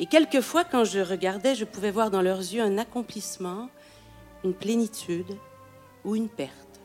Et 0.00 0.06
quelquefois, 0.06 0.64
quand 0.64 0.84
je 0.84 0.98
regardais, 0.98 1.54
je 1.54 1.66
pouvais 1.66 1.90
voir 1.90 2.10
dans 2.10 2.22
leurs 2.22 2.38
yeux 2.38 2.62
un 2.62 2.78
accomplissement, 2.78 3.68
une 4.42 4.54
plénitude 4.54 5.36
ou 6.06 6.16
une 6.16 6.30
perte. 6.30 6.80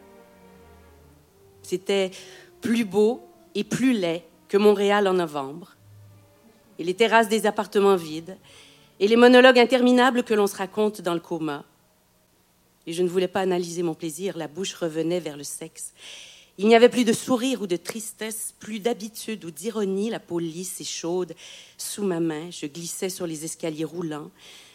C'était 1.62 2.12
plus 2.60 2.84
beau 2.84 3.26
et 3.56 3.64
plus 3.64 3.94
laid 3.94 4.26
que 4.50 4.58
Montréal 4.58 5.08
en 5.08 5.14
novembre. 5.14 5.78
Et 6.78 6.84
les 6.84 6.94
terrasses 6.94 7.30
des 7.30 7.46
appartements 7.46 7.96
vides. 7.96 8.36
Et 9.00 9.08
les 9.08 9.16
monologues 9.16 9.60
interminables 9.60 10.24
que 10.24 10.34
l'on 10.34 10.46
se 10.46 10.58
raconte 10.58 11.00
dans 11.00 11.14
le 11.14 11.22
coma. 11.22 11.64
Et 12.86 12.92
je 12.92 13.02
ne 13.02 13.08
voulais 13.08 13.30
pas 13.30 13.40
analyser 13.40 13.82
mon 13.82 13.94
plaisir. 13.94 14.38
La 14.38 14.50
bouche 14.50 14.74
revenait 14.74 15.22
vers 15.22 15.38
le 15.38 15.46
sexe. 15.46 15.94
Il 16.58 16.68
n'y 16.68 16.76
avait 16.76 16.90
plus 16.90 17.04
de 17.04 17.12
sourire 17.12 17.62
ou 17.62 17.68
de 17.68 17.76
tristesse, 17.76 18.54
plus 18.60 18.80
d'habitude 18.80 19.44
ou 19.44 19.52
d'ironie. 19.52 20.10
La 20.10 20.22
peau 20.22 20.40
lisse 20.40 20.80
et 20.80 20.86
chaude 20.86 21.34
sous 21.78 22.04
ma 22.04 22.22
main. 22.22 22.50
Je 22.50 22.66
glissais 22.66 23.10
sur 23.10 23.28
les 23.28 23.44
escaliers 23.44 23.84
roulants. 23.84 24.32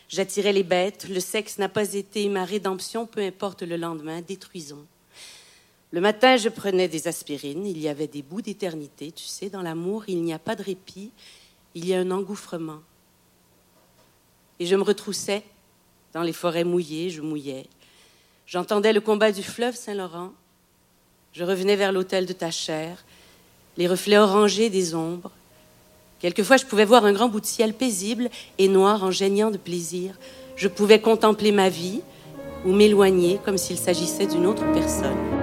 J'attirais 0.08 0.52
les 0.52 0.62
bêtes. 0.62 1.08
Le 1.08 1.20
sexe 1.20 1.56
n'a 1.56 1.70
pas 1.70 1.94
été 1.94 2.28
ma 2.28 2.44
rédemption, 2.44 3.06
peu 3.06 3.20
importe 3.20 3.62
le 3.62 3.76
lendemain. 3.76 4.20
Détruisons. 4.20 4.84
Le 5.92 6.00
matin, 6.02 6.36
je 6.36 6.50
prenais 6.50 6.86
des 6.86 7.08
aspirines. 7.08 7.66
Il 7.66 7.78
y 7.78 7.88
avait 7.88 8.06
des 8.06 8.22
bouts 8.22 8.42
d'éternité. 8.42 9.10
Tu 9.10 9.24
sais, 9.24 9.48
dans 9.48 9.62
l'amour, 9.62 10.04
il 10.06 10.22
n'y 10.22 10.34
a 10.34 10.38
pas 10.38 10.56
de 10.56 10.62
répit. 10.62 11.12
Il 11.74 11.86
y 11.86 11.94
a 11.94 12.00
un 12.00 12.10
engouffrement. 12.10 12.80
Et 14.58 14.66
je 14.66 14.76
me 14.76 14.82
retroussais 14.82 15.44
dans 16.12 16.22
les 16.22 16.34
forêts 16.34 16.64
mouillées. 16.64 17.08
Je 17.08 17.22
mouillais. 17.22 17.66
J'entendais 18.46 18.92
le 18.92 19.00
combat 19.00 19.32
du 19.32 19.42
fleuve 19.42 19.76
Saint-Laurent. 19.76 20.32
Je 21.32 21.44
revenais 21.44 21.76
vers 21.76 21.92
l'hôtel 21.92 22.26
de 22.26 22.32
ta 22.32 22.50
chair, 22.50 23.04
les 23.76 23.86
reflets 23.86 24.18
orangés 24.18 24.68
des 24.68 24.94
ombres. 24.96 25.30
Quelquefois, 26.18 26.56
je 26.56 26.66
pouvais 26.66 26.84
voir 26.84 27.04
un 27.04 27.12
grand 27.12 27.28
bout 27.28 27.40
de 27.40 27.46
ciel 27.46 27.72
paisible 27.72 28.28
et 28.58 28.66
noir 28.66 29.04
en 29.04 29.10
geignant 29.10 29.50
de 29.50 29.56
plaisir. 29.56 30.18
Je 30.56 30.66
pouvais 30.66 31.00
contempler 31.00 31.52
ma 31.52 31.68
vie 31.68 32.00
ou 32.66 32.72
m'éloigner 32.72 33.38
comme 33.44 33.58
s'il 33.58 33.78
s'agissait 33.78 34.26
d'une 34.26 34.46
autre 34.46 34.70
personne. 34.72 35.39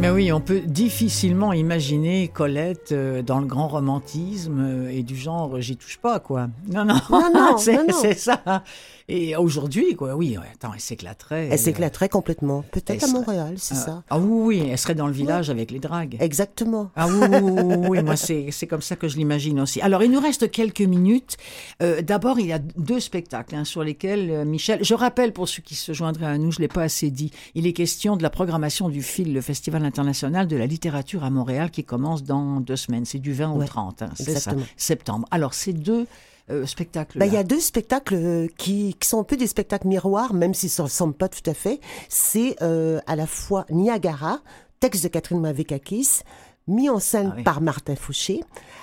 Mais 0.00 0.08
oui, 0.08 0.32
on 0.32 0.40
peut 0.40 0.60
difficilement 0.60 1.52
imaginer 1.52 2.28
Colette 2.28 2.92
euh, 2.92 3.20
dans 3.20 3.38
le 3.38 3.44
grand 3.44 3.68
romantisme 3.68 4.58
euh, 4.58 4.90
et 4.90 5.02
du 5.02 5.14
genre 5.14 5.60
j'y 5.60 5.76
touche 5.76 5.98
pas 5.98 6.20
quoi. 6.20 6.48
Non 6.72 6.86
non, 6.86 6.94
Non, 7.10 7.30
non, 7.34 7.56
c'est 7.58 8.14
ça. 8.14 8.64
Et 9.08 9.36
aujourd'hui 9.36 9.94
quoi, 9.96 10.14
oui, 10.14 10.38
attends, 10.54 10.72
elle 10.72 10.80
s'éclaterait. 10.80 11.48
Elle 11.50 11.58
s'éclaterait 11.58 12.08
complètement. 12.08 12.64
Peut-être 12.72 13.04
à 13.04 13.08
Montréal, 13.08 13.54
c'est 13.58 13.74
ça. 13.74 14.02
Ah 14.08 14.18
oui, 14.18 14.60
oui, 14.60 14.68
elle 14.70 14.78
serait 14.78 14.94
dans 14.94 15.06
le 15.06 15.12
village 15.12 15.50
avec 15.50 15.70
les 15.70 15.80
dragues. 15.80 16.16
Exactement. 16.18 16.90
Ah 16.96 17.06
oui, 17.06 17.26
oui, 17.30 17.50
oui, 17.50 17.86
oui, 17.90 18.02
moi 18.02 18.16
c'est 18.16 18.46
c'est 18.52 18.66
comme 18.66 18.82
ça 18.82 18.96
que 18.96 19.06
je 19.06 19.18
l'imagine 19.18 19.60
aussi. 19.60 19.82
Alors 19.82 20.02
il 20.02 20.10
nous 20.10 20.20
reste 20.20 20.50
quelques 20.50 20.80
minutes. 20.80 21.36
Euh, 21.82 22.00
D'abord 22.00 22.40
il 22.40 22.46
y 22.46 22.52
a 22.54 22.58
deux 22.58 23.00
spectacles 23.00 23.54
hein, 23.54 23.64
sur 23.64 23.84
lesquels 23.84 24.30
euh, 24.30 24.44
Michel. 24.46 24.82
Je 24.82 24.94
rappelle 24.94 25.34
pour 25.34 25.46
ceux 25.46 25.60
qui 25.60 25.74
se 25.74 25.92
joindraient 25.92 26.24
à 26.26 26.38
nous, 26.38 26.52
je 26.52 26.60
l'ai 26.60 26.68
pas 26.68 26.84
assez 26.84 27.10
dit. 27.10 27.32
Il 27.54 27.66
est 27.66 27.74
question 27.74 28.16
de 28.16 28.22
la 28.22 28.30
programmation 28.30 28.88
du 28.88 29.02
FIL, 29.02 29.34
le 29.34 29.42
Festival 29.42 29.82
international 29.90 30.46
de 30.46 30.56
la 30.56 30.66
littérature 30.66 31.24
à 31.24 31.30
Montréal, 31.30 31.70
qui 31.70 31.84
commence 31.84 32.22
dans 32.24 32.60
deux 32.60 32.76
semaines. 32.76 33.04
C'est 33.04 33.18
du 33.18 33.32
20 33.32 33.50
au 33.50 33.58
Ouais, 33.58 33.66
30, 33.66 34.02
hein, 34.02 34.10
c'est 34.14 34.24
ça, 34.24 34.30
exactement. 34.30 34.64
septembre. 34.76 35.26
Alors 35.30 35.52
ces 35.54 35.72
deux 35.72 36.06
euh, 36.50 36.64
spectacles. 36.66 37.18
Ben, 37.18 37.26
il 37.26 37.32
y 37.32 37.36
a 37.36 37.44
deux 37.44 37.60
spectacles 37.60 38.14
euh, 38.14 38.46
qui, 38.56 38.94
qui 38.98 39.08
sont 39.08 39.20
un 39.20 39.24
peu 39.24 39.36
des 39.36 39.46
spectacles 39.46 39.86
miroirs, 39.88 40.32
même 40.34 40.54
s'ils 40.54 40.68
ne 40.68 40.72
se 40.72 40.82
ressemblent 40.82 41.14
pas 41.14 41.28
tout 41.28 41.48
à 41.48 41.54
fait. 41.54 41.80
C'est 42.08 42.56
euh, 42.62 43.00
à 43.06 43.14
la 43.16 43.26
fois 43.26 43.66
Niagara, 43.70 44.40
texte 44.80 45.02
de 45.04 45.08
Catherine 45.08 45.40
Mavekakis, 45.40 46.20
mis 46.66 46.88
en 46.88 46.98
scène 46.98 47.30
Ah 47.32 47.36
oui. 47.36 47.42
par 47.44 47.60
Martin 47.60 47.94
Fouché, 47.96 48.42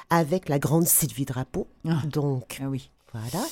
avec 0.10 0.48
la 0.50 0.60
grande 0.60 0.86
Sylvie 0.88 1.26
Drapeau. 1.26 1.68
Ah. 1.88 2.02
Donc, 2.06 2.60
Ah 2.64 2.68
oui. 2.70 2.90
voilà. 3.14 3.46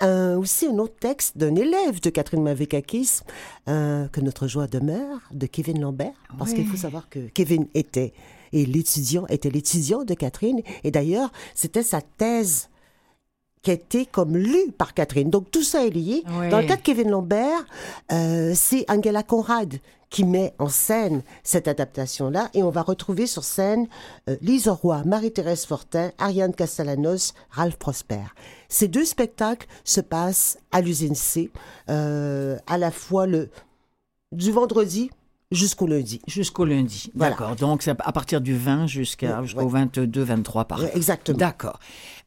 Et 0.00 0.04
euh, 0.04 0.36
aussi 0.36 0.66
un 0.66 0.78
autre 0.78 0.96
texte 0.98 1.36
d'un 1.36 1.54
élève 1.54 2.00
de 2.00 2.10
Catherine 2.10 2.42
Mavekakis, 2.42 3.20
euh, 3.68 4.08
que 4.08 4.20
notre 4.20 4.46
joie 4.46 4.66
demeure, 4.66 5.20
de 5.32 5.46
Kevin 5.46 5.80
Lambert. 5.80 6.14
Parce 6.38 6.52
qu'il 6.52 6.66
faut 6.66 6.76
savoir 6.76 7.08
que 7.08 7.18
Kevin 7.28 7.66
était, 7.74 8.12
et 8.52 8.64
l'étudiant 8.66 9.26
était 9.28 9.50
l'étudiant 9.50 10.04
de 10.04 10.14
Catherine. 10.14 10.60
Et 10.84 10.90
d'ailleurs, 10.90 11.30
c'était 11.54 11.82
sa 11.82 12.00
thèse 12.00 12.68
qui 13.62 13.70
a 13.70 13.74
été 13.74 14.06
comme 14.06 14.36
lue 14.36 14.72
par 14.76 14.94
Catherine. 14.94 15.30
Donc 15.30 15.50
tout 15.50 15.62
ça 15.62 15.84
est 15.86 15.90
lié. 15.90 16.22
Dans 16.50 16.60
le 16.60 16.66
cas 16.66 16.76
de 16.76 16.82
Kevin 16.82 17.10
Lambert, 17.10 17.66
euh, 18.12 18.52
c'est 18.54 18.90
Angela 18.90 19.22
Conrad 19.22 19.74
qui 20.08 20.24
met 20.24 20.54
en 20.58 20.68
scène 20.68 21.22
cette 21.44 21.68
adaptation-là. 21.68 22.50
Et 22.54 22.62
on 22.62 22.70
va 22.70 22.82
retrouver 22.82 23.26
sur 23.26 23.44
scène 23.44 23.86
euh, 24.28 24.36
Lise 24.40 24.68
Roy, 24.68 25.02
Marie-Thérèse 25.04 25.66
Fortin, 25.66 26.10
Ariane 26.18 26.54
Castellanos, 26.54 27.32
Ralph 27.50 27.76
Prosper. 27.76 28.24
Ces 28.70 28.88
deux 28.88 29.04
spectacles 29.04 29.66
se 29.84 30.00
passent 30.00 30.56
à 30.72 30.80
l'usine 30.80 31.14
C, 31.14 31.50
euh, 31.90 32.56
à 32.66 32.78
la 32.78 32.90
fois 32.90 33.26
le 33.26 33.50
du 34.32 34.52
vendredi 34.52 35.10
jusqu'au 35.50 35.86
lundi. 35.88 36.20
Jusqu'au 36.28 36.64
lundi. 36.64 37.10
Voilà. 37.14 37.32
D'accord. 37.32 37.56
Donc 37.56 37.82
c'est 37.82 37.90
à 37.90 38.12
partir 38.12 38.40
du 38.40 38.56
20 38.56 38.86
jusqu'à 38.86 39.40
Ouais, 39.40 39.46
jusqu'au 39.46 39.68
22, 39.68 40.22
23 40.22 40.64
par 40.66 40.80
Ouais, 40.80 40.92
exactement. 40.96 41.36
D'accord. 41.36 41.78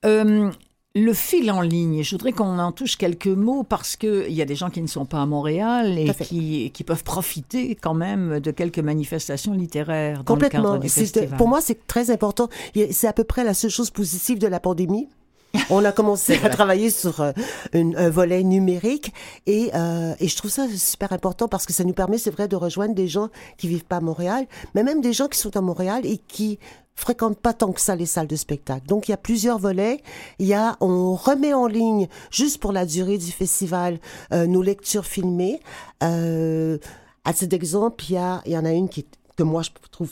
Euh, 0.06 0.52
Le 0.96 1.14
fil 1.14 1.50
en 1.50 1.62
ligne, 1.62 2.04
je 2.04 2.12
voudrais 2.12 2.34
qu'on 2.34 2.60
en 2.60 2.72
touche 2.72 2.98
quelques 2.98 3.26
mots 3.28 3.64
parce 3.64 3.96
qu'il 3.96 4.32
y 4.34 4.42
a 4.42 4.46
des 4.46 4.56
gens 4.56 4.70
qui 4.70 4.82
ne 4.82 4.86
sont 4.88 5.06
pas 5.06 5.22
à 5.22 5.26
Montréal 5.26 5.98
et 5.98 6.14
qui, 6.14 6.70
qui 6.72 6.84
peuvent 6.84 7.04
profiter 7.06 7.74
quand 7.76 7.96
même 7.96 8.40
de 8.42 8.52
quelques 8.52 8.78
manifestations 8.80 9.54
littéraires 9.54 10.24
dans 10.26 10.36
le 10.36 10.42
Complètement. 10.42 10.64
cadre 10.74 10.80
du 10.80 10.90
C'est- 10.90 11.00
festival. 11.02 11.38
Pour 11.38 11.48
moi, 11.48 11.62
c'est 11.62 11.88
très 11.88 12.12
important. 12.12 12.48
C'est 12.92 13.08
à 13.08 13.14
peu 13.14 13.24
près 13.24 13.44
la 13.46 13.54
seule 13.56 13.72
chose 13.72 13.90
positive 13.90 14.38
de 14.38 14.46
la 14.48 14.60
pandémie. 14.60 15.08
On 15.70 15.84
a 15.86 15.92
commencé 15.92 16.40
à 16.44 16.50
travailler 16.50 16.90
sur 16.90 17.22
euh, 17.22 17.32
une- 17.74 17.96
un 17.96 18.10
volet 18.10 18.44
numérique 18.44 19.14
et, 19.46 19.70
euh, 19.76 20.14
et 20.20 20.28
je 20.28 20.36
trouve 20.36 20.50
ça 20.52 20.68
super 20.76 21.14
important 21.14 21.48
parce 21.48 21.66
que 21.66 21.74
ça 21.74 21.84
nous 21.84 21.94
permet, 21.94 22.18
c'est 22.18 22.32
vrai, 22.32 22.48
de 22.48 22.56
rejoindre 22.56 22.96
des 22.96 23.08
gens 23.08 23.30
qui 23.58 23.68
vivent 23.68 23.86
pas 23.86 23.98
à 23.98 24.02
Montréal, 24.02 24.48
mais 24.74 24.84
même 24.84 25.02
des 25.02 25.14
gens 25.14 25.28
qui 25.28 25.38
sont 25.38 25.56
à 25.56 25.62
Montréal 25.62 26.06
et 26.06 26.18
qui 26.18 26.58
fréquentent 26.96 27.40
pas 27.40 27.54
tant 27.54 27.72
que 27.72 27.82
ça 27.82 27.96
les 27.96 28.06
salles 28.06 28.28
de 28.28 28.36
spectacle. 28.36 28.86
Donc 28.88 29.08
il 29.08 29.12
y 29.12 29.14
a 29.14 29.18
plusieurs 29.18 29.58
volets. 29.60 30.02
Il 30.40 30.46
y 30.48 30.54
a, 30.54 30.76
on 30.80 31.16
remet 31.16 31.54
en 31.54 31.68
ligne 31.68 32.08
juste 32.32 32.60
pour 32.60 32.72
la 32.72 32.86
durée 32.86 33.18
du 33.18 33.32
festival 33.32 34.00
euh, 34.32 34.46
nos 34.48 34.62
lectures 34.62 35.06
filmées. 35.06 35.60
Euh, 36.04 36.78
à 37.26 37.34
cet 37.34 37.54
exemple, 37.54 38.04
il 38.10 38.14
y, 38.14 38.18
a, 38.18 38.42
il 38.46 38.52
y 38.52 38.58
en 38.58 38.66
a 38.66 38.72
une 38.72 38.90
qui, 38.90 39.06
que 39.38 39.44
moi 39.44 39.62
je 39.64 39.70
trouve 39.92 40.12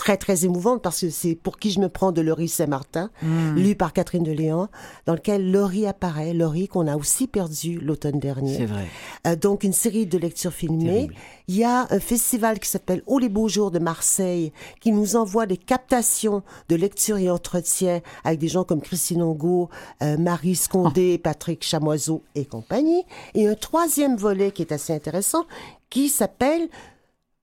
très 0.00 0.16
très 0.16 0.46
émouvante 0.46 0.80
parce 0.82 1.02
que 1.02 1.10
c'est 1.10 1.34
pour 1.34 1.58
qui 1.58 1.70
je 1.70 1.78
me 1.78 1.90
prends 1.90 2.10
de 2.10 2.22
Laurie 2.22 2.48
Saint-Martin, 2.48 3.10
Mm. 3.22 3.54
lu 3.56 3.74
par 3.74 3.92
Catherine 3.92 4.22
de 4.22 4.32
Léon, 4.32 4.68
dans 5.04 5.12
lequel 5.12 5.52
Laurie 5.52 5.86
apparaît, 5.86 6.32
Laurie 6.32 6.68
qu'on 6.68 6.86
a 6.86 6.96
aussi 6.96 7.26
perdu 7.26 7.78
l'automne 7.78 8.18
dernier. 8.18 8.56
C'est 8.56 8.64
vrai. 8.64 8.86
Euh, 9.26 9.36
donc 9.36 9.62
une 9.62 9.74
série 9.74 10.06
de 10.06 10.16
lectures 10.16 10.54
filmées. 10.54 10.84
Terrible. 10.86 11.14
Il 11.48 11.56
y 11.56 11.64
a 11.64 11.86
un 11.90 12.00
festival 12.00 12.58
qui 12.60 12.68
s'appelle 12.68 13.02
Oh 13.06 13.18
les 13.18 13.28
beaux 13.28 13.48
jours 13.48 13.70
de 13.70 13.78
Marseille 13.78 14.52
qui 14.80 14.90
nous 14.90 15.16
envoie 15.16 15.44
des 15.46 15.58
captations 15.58 16.42
de 16.70 16.76
lecture 16.76 17.18
et 17.18 17.28
entretien 17.30 18.00
avec 18.24 18.38
des 18.38 18.48
gens 18.48 18.64
comme 18.64 18.80
Christine 18.80 19.22
Ongo, 19.22 19.68
euh, 20.02 20.16
Marie 20.16 20.54
Scondé, 20.56 21.16
Ah. 21.18 21.22
Patrick 21.24 21.62
Chamoiseau 21.62 22.22
et 22.34 22.46
compagnie. 22.46 23.04
Et 23.34 23.46
un 23.46 23.54
troisième 23.54 24.16
volet 24.16 24.50
qui 24.50 24.62
est 24.62 24.72
assez 24.72 24.94
intéressant 24.94 25.44
qui 25.90 26.08
s'appelle 26.08 26.68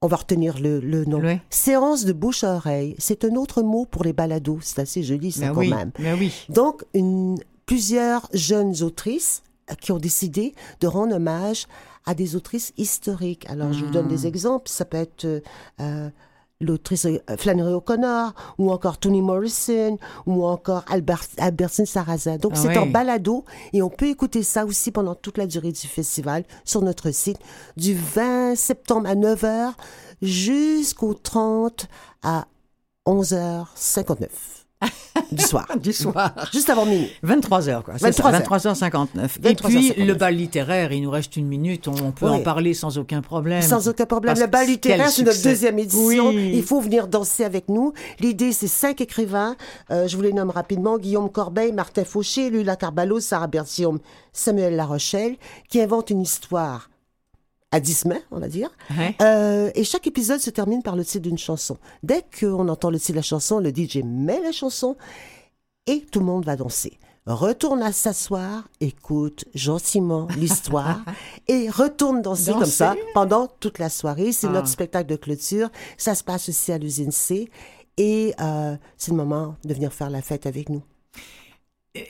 on 0.02 0.08
va 0.08 0.18
retenir 0.18 0.60
le, 0.60 0.80
le 0.80 1.06
nom. 1.06 1.20
Oui. 1.20 1.40
Séance 1.50 2.06
de 2.06 2.14
bouche 2.14 2.44
à 2.44 2.56
oreille. 2.56 2.96
C'est 3.00 3.26
un 3.26 3.36
autre 3.36 3.62
mot 3.64 3.86
pour 3.86 4.04
les 4.04 4.14
balados. 4.14 4.60
C'est 4.62 4.80
assez 4.82 5.02
joli, 5.04 5.32
ça, 5.32 5.48
Ben 5.48 5.54
quand 5.54 5.60
oui, 5.60 5.70
même. 5.74 5.92
ben 5.98 6.16
oui. 6.20 6.32
Donc, 6.50 6.84
une, 6.94 7.38
plusieurs 7.66 8.30
jeunes 8.34 8.84
autrices 8.84 9.42
euh, 9.72 9.74
qui 9.76 9.92
ont 9.92 9.98
décidé 9.98 10.54
de 10.82 10.88
rendre 10.88 11.16
hommage 11.16 11.66
à 12.06 12.14
des 12.14 12.36
autrices 12.36 12.74
historiques. 12.78 13.50
Alors, 13.50 13.74
je 13.74 13.84
vous 13.84 13.92
donne 13.92 14.06
Hmm. 14.06 14.10
des 14.10 14.28
exemples. 14.28 14.70
Ça 14.70 14.86
peut 14.86 14.98
être 14.98 15.26
euh, 15.26 15.40
euh, 15.82 16.10
l'autrice 16.60 17.06
euh, 17.06 17.20
Flannery 17.38 17.74
O'Connor, 17.74 18.34
ou 18.58 18.72
encore 18.72 18.98
Toni 18.98 19.22
Morrison, 19.22 19.98
ou 20.26 20.46
encore 20.46 20.84
Albert, 20.90 21.24
Albertine 21.38 21.86
Sarrazin. 21.86 22.38
Donc, 22.38 22.54
Ah 22.56 22.60
c'est 22.62 22.68
oui. 22.70 22.78
en 22.78 22.86
balado, 22.88 23.46
et 23.74 23.82
on 23.82 23.90
peut 23.90 24.08
écouter 24.08 24.44
ça 24.44 24.66
aussi 24.66 24.92
pendant 24.92 25.16
toute 25.16 25.38
la 25.38 25.48
durée 25.48 25.72
du 25.72 25.88
festival 25.88 26.44
sur 26.66 26.82
notre 26.82 27.12
site, 27.12 27.38
du 27.76 27.94
20 27.96 28.56
septembre 28.56 29.08
à 29.10 29.16
9h 29.16 29.74
jusqu'au 30.22 31.14
30 31.14 31.88
à 32.24 32.48
11h59 33.06 34.28
du 35.32 35.44
soir. 35.44 35.68
Du 35.82 35.94
soir. 35.94 36.34
Juste 36.52 36.70
avant 36.70 36.86
minuit. 36.86 37.10
23 37.24 37.70
heures, 37.70 37.84
quoi. 37.84 37.96
C'est 37.98 38.06
23 38.06 38.60
ça, 38.60 38.70
heures. 38.70 38.88
23h59. 38.88 39.26
Et 39.44 39.54
23h59. 39.54 39.56
puis, 39.56 40.06
le 40.06 40.14
bal 40.14 40.36
littéraire, 40.36 40.92
il 40.92 41.02
nous 41.02 41.10
reste 41.10 41.36
une 41.36 41.48
minute, 41.48 41.88
on, 41.88 41.96
on 42.04 42.12
peut 42.12 42.28
en 42.28 42.42
parler 42.42 42.74
sans 42.74 42.98
aucun 42.98 43.22
problème. 43.22 43.62
Sans 43.62 43.88
aucun 43.88 44.06
problème. 44.06 44.36
Parce 44.36 44.46
Le 44.46 44.52
bal 44.52 44.68
littéraire, 44.68 45.10
c'est 45.10 45.24
notre 45.24 45.42
deuxième 45.42 45.80
édition. 45.80 46.30
Oui. 46.30 46.52
Il 46.54 46.64
faut 46.64 46.80
venir 46.80 47.08
danser 47.08 47.44
avec 47.44 47.70
nous. 47.70 47.94
L'idée, 48.20 48.52
c'est 48.52 48.68
cinq 48.68 49.02
écrivains. 49.02 49.56
Euh, 49.92 50.08
je 50.08 50.16
vous 50.16 50.22
les 50.22 50.34
nomme 50.34 50.52
rapidement. 50.52 50.98
Guillaume 50.98 51.30
Corbeil, 51.30 51.72
Martin 51.72 52.04
Fauché, 52.04 52.50
Lula 52.50 52.76
Carballo, 52.76 53.20
Sarah 53.20 53.48
Bertium, 53.48 54.00
Samuel 54.34 54.76
Larochelle, 54.76 55.38
qui 55.70 55.82
inventent 55.82 56.10
une 56.10 56.22
histoire 56.22 56.90
à 57.72 57.80
dix 57.80 58.06
mains, 58.06 58.22
on 58.32 58.40
va 58.40 58.48
dire. 58.48 58.70
Ouais. 58.98 59.16
Euh, 59.22 59.70
et 59.76 59.84
chaque 59.84 60.08
épisode 60.08 60.40
se 60.40 60.50
termine 60.50 60.82
par 60.84 60.96
le 60.96 61.04
titre 61.04 61.24
d'une 61.24 61.38
chanson. 61.38 61.78
Dès 62.04 62.24
qu'on 62.40 62.68
entend 62.70 62.90
le 62.90 62.98
titre 63.00 63.12
de 63.14 63.18
la 63.18 63.22
chanson, 63.22 63.60
le 63.60 63.70
DJ 63.76 63.98
met 64.06 64.40
la 64.42 64.52
chanson 64.52 64.96
et 65.86 66.02
tout 66.12 66.20
le 66.20 66.26
monde 66.26 66.46
va 66.46 66.56
danser. 66.56 66.98
Retourne 67.26 67.84
à 67.84 67.92
s'asseoir, 67.92 68.70
écoute 68.80 69.44
gentiment 69.54 70.28
l'histoire 70.38 71.04
et 71.50 71.70
retourne 71.70 72.22
danser, 72.22 72.54
comme 72.54 72.66
ça 72.66 72.96
pendant 73.14 73.48
toute 73.60 73.80
la 73.80 73.90
soirée. 73.90 74.32
C'est 74.32 74.48
Ah. 74.48 74.52
notre 74.52 74.70
spectacle 74.70 75.10
de 75.10 75.18
clôture. 75.18 75.70
Ça 75.98 76.16
se 76.16 76.24
passe 76.24 76.48
aussi 76.48 76.72
à 76.72 76.78
l'usine 76.78 77.12
C 77.12 77.50
et 77.98 78.34
euh, 78.40 78.78
c'est 78.96 79.12
le 79.12 79.18
moment 79.18 79.56
de 79.66 79.74
venir 79.74 79.92
faire 79.92 80.10
la 80.10 80.22
fête 80.22 80.46
avec 80.46 80.70
nous. 80.70 80.84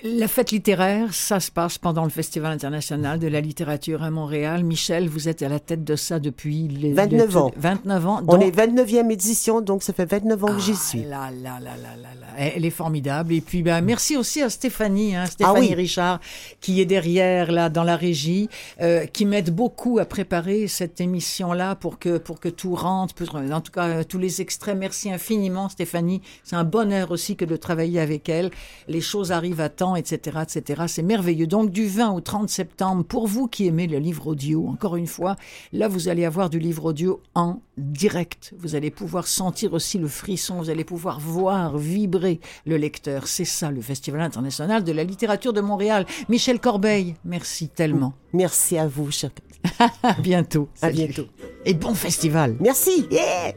La 0.03 0.27
fête 0.27 0.51
littéraire, 0.51 1.13
ça 1.13 1.39
se 1.39 1.51
passe 1.51 1.77
pendant 1.77 2.03
le 2.03 2.09
Festival 2.09 2.51
international 2.51 3.19
de 3.19 3.27
la 3.27 3.41
littérature 3.41 4.03
à 4.03 4.09
Montréal. 4.11 4.63
Michel, 4.63 5.07
vous 5.09 5.27
êtes 5.29 5.41
à 5.43 5.49
la 5.49 5.59
tête 5.59 5.83
de 5.83 5.95
ça 5.95 6.19
depuis 6.19 6.67
les 6.67 6.93
29 6.93 7.31
le- 7.33 7.37
ans. 7.37 7.51
29 7.57 8.07
ans. 8.07 8.21
On 8.27 8.39
est 8.39 8.51
29e 8.51 9.11
édition, 9.11 9.61
donc 9.61 9.83
ça 9.83 9.93
fait 9.93 10.05
29 10.05 10.43
ans 10.43 10.47
que 10.55 10.59
j'y 10.59 10.71
Ah 10.73 10.75
suis. 10.75 11.03
là, 11.03 11.29
là, 11.31 11.59
là, 11.59 11.75
là, 11.77 11.95
là, 12.01 12.09
là. 12.19 12.27
Elle 12.37 12.65
est 12.65 12.69
formidable. 12.69 13.33
Et 13.33 13.41
puis, 13.41 13.63
ben, 13.63 13.81
merci 13.81 14.17
aussi 14.17 14.41
à 14.41 14.49
Stéphanie, 14.49 15.15
hein, 15.15 15.25
Stéphanie 15.25 15.57
Ah 15.57 15.69
oui. 15.69 15.75
Richard, 15.75 16.19
qui 16.61 16.81
est 16.81 16.85
derrière, 16.85 17.51
là, 17.51 17.69
dans 17.69 17.83
la 17.83 17.95
régie, 17.95 18.49
euh, 18.81 19.05
qui 19.05 19.25
m'aide 19.25 19.53
beaucoup 19.53 19.99
à 19.99 20.05
préparer 20.05 20.67
cette 20.67 20.99
émission-là 21.01 21.75
pour 21.75 21.99
que, 21.99 22.17
pour 22.17 22.39
que 22.39 22.49
tout 22.49 22.75
rentre. 22.75 23.13
pour- 23.13 23.35
en 23.35 23.61
tout 23.61 23.71
cas, 23.71 24.03
tous 24.03 24.17
les 24.19 24.41
extraits. 24.41 24.77
Merci 24.77 25.11
infiniment, 25.11 25.69
Stéphanie. 25.69 26.21
C'est 26.43 26.55
un 26.55 26.63
bonheur 26.63 27.11
aussi 27.11 27.35
que 27.35 27.45
de 27.45 27.55
travailler 27.55 27.99
avec 27.99 28.29
elle. 28.29 28.51
Les 28.87 29.01
choses 29.01 29.31
arrivent 29.31 29.61
à 29.61 29.69
etc., 29.95 30.39
etc. 30.43 30.83
C'est 30.87 31.03
merveilleux. 31.03 31.47
Donc, 31.47 31.71
du 31.71 31.87
20 31.87 32.11
au 32.11 32.21
30 32.21 32.49
septembre, 32.49 33.03
pour 33.03 33.27
vous 33.27 33.47
qui 33.47 33.67
aimez 33.67 33.87
le 33.87 33.99
livre 33.99 34.27
audio, 34.27 34.67
encore 34.67 34.95
une 34.95 35.07
fois, 35.07 35.35
là, 35.73 35.87
vous 35.87 36.07
allez 36.09 36.25
avoir 36.25 36.49
du 36.49 36.59
livre 36.59 36.85
audio 36.85 37.21
en 37.35 37.61
direct. 37.77 38.53
Vous 38.57 38.75
allez 38.75 38.91
pouvoir 38.91 39.27
sentir 39.27 39.73
aussi 39.73 39.97
le 39.97 40.07
frisson, 40.07 40.57
vous 40.57 40.69
allez 40.69 40.83
pouvoir 40.83 41.19
voir, 41.19 41.77
vibrer 41.77 42.39
le 42.65 42.77
lecteur. 42.77 43.27
C'est 43.27 43.45
ça, 43.45 43.71
le 43.71 43.81
Festival 43.81 44.21
international 44.21 44.83
de 44.83 44.91
la 44.91 45.03
littérature 45.03 45.53
de 45.53 45.61
Montréal. 45.61 46.05
Michel 46.29 46.59
Corbeil, 46.59 47.15
merci 47.23 47.69
tellement. 47.69 48.13
Merci 48.33 48.77
à 48.77 48.87
vous, 48.87 49.11
cher. 49.11 49.31
À 50.03 50.13
bientôt. 50.21 50.69
À 50.81 50.87
Salut. 50.87 51.07
bientôt. 51.07 51.25
Et 51.65 51.73
bon 51.73 51.93
festival. 51.93 52.55
Merci. 52.59 53.07
Yeah! 53.11 53.53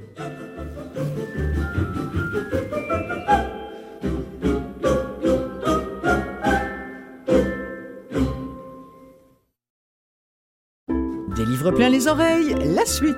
Des 11.41 11.47
livres 11.47 11.71
plein 11.71 11.89
les 11.89 12.07
oreilles, 12.07 12.55
la 12.67 12.85
suite. 12.85 13.17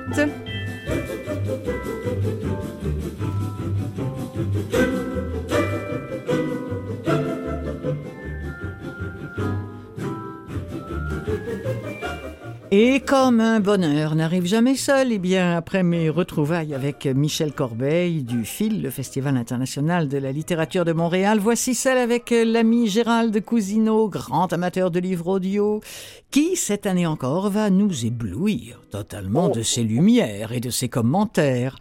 Et 12.75 13.01
comme 13.01 13.41
un 13.41 13.61
bonheur 13.61 14.15
n'arrive 14.15 14.47
jamais 14.47 14.77
seul, 14.77 15.13
eh 15.13 15.19
bien, 15.19 15.59
après 15.59 15.83
mes 15.83 16.09
retrouvailles 16.09 16.73
avec 16.73 17.05
Michel 17.05 17.53
Corbeil 17.53 18.23
du 18.23 18.47
FIL, 18.47 18.81
le 18.81 18.89
Festival 18.89 19.37
international 19.37 20.09
de 20.09 20.17
la 20.17 20.33
littérature 20.33 20.87
de 20.87 20.95
Montréal, 20.95 21.39
voici 21.39 21.75
celle 21.75 21.99
avec 21.99 22.31
l'ami 22.31 22.89
Gérald 22.89 23.39
Cousineau, 23.45 24.09
grand 24.09 24.51
amateur 24.55 24.91
de 24.91 25.01
livres 25.01 25.29
audio, 25.29 25.83
qui, 26.31 26.57
cette 26.57 26.87
année 26.87 27.07
encore, 27.07 27.51
va 27.51 27.69
nous 27.69 28.07
éblouir 28.07 28.81
totalement 28.91 29.51
de 29.51 29.61
ses 29.61 29.83
lumières 29.83 30.53
et 30.53 30.61
de 30.61 30.71
ses 30.71 30.89
commentaires. 30.89 31.77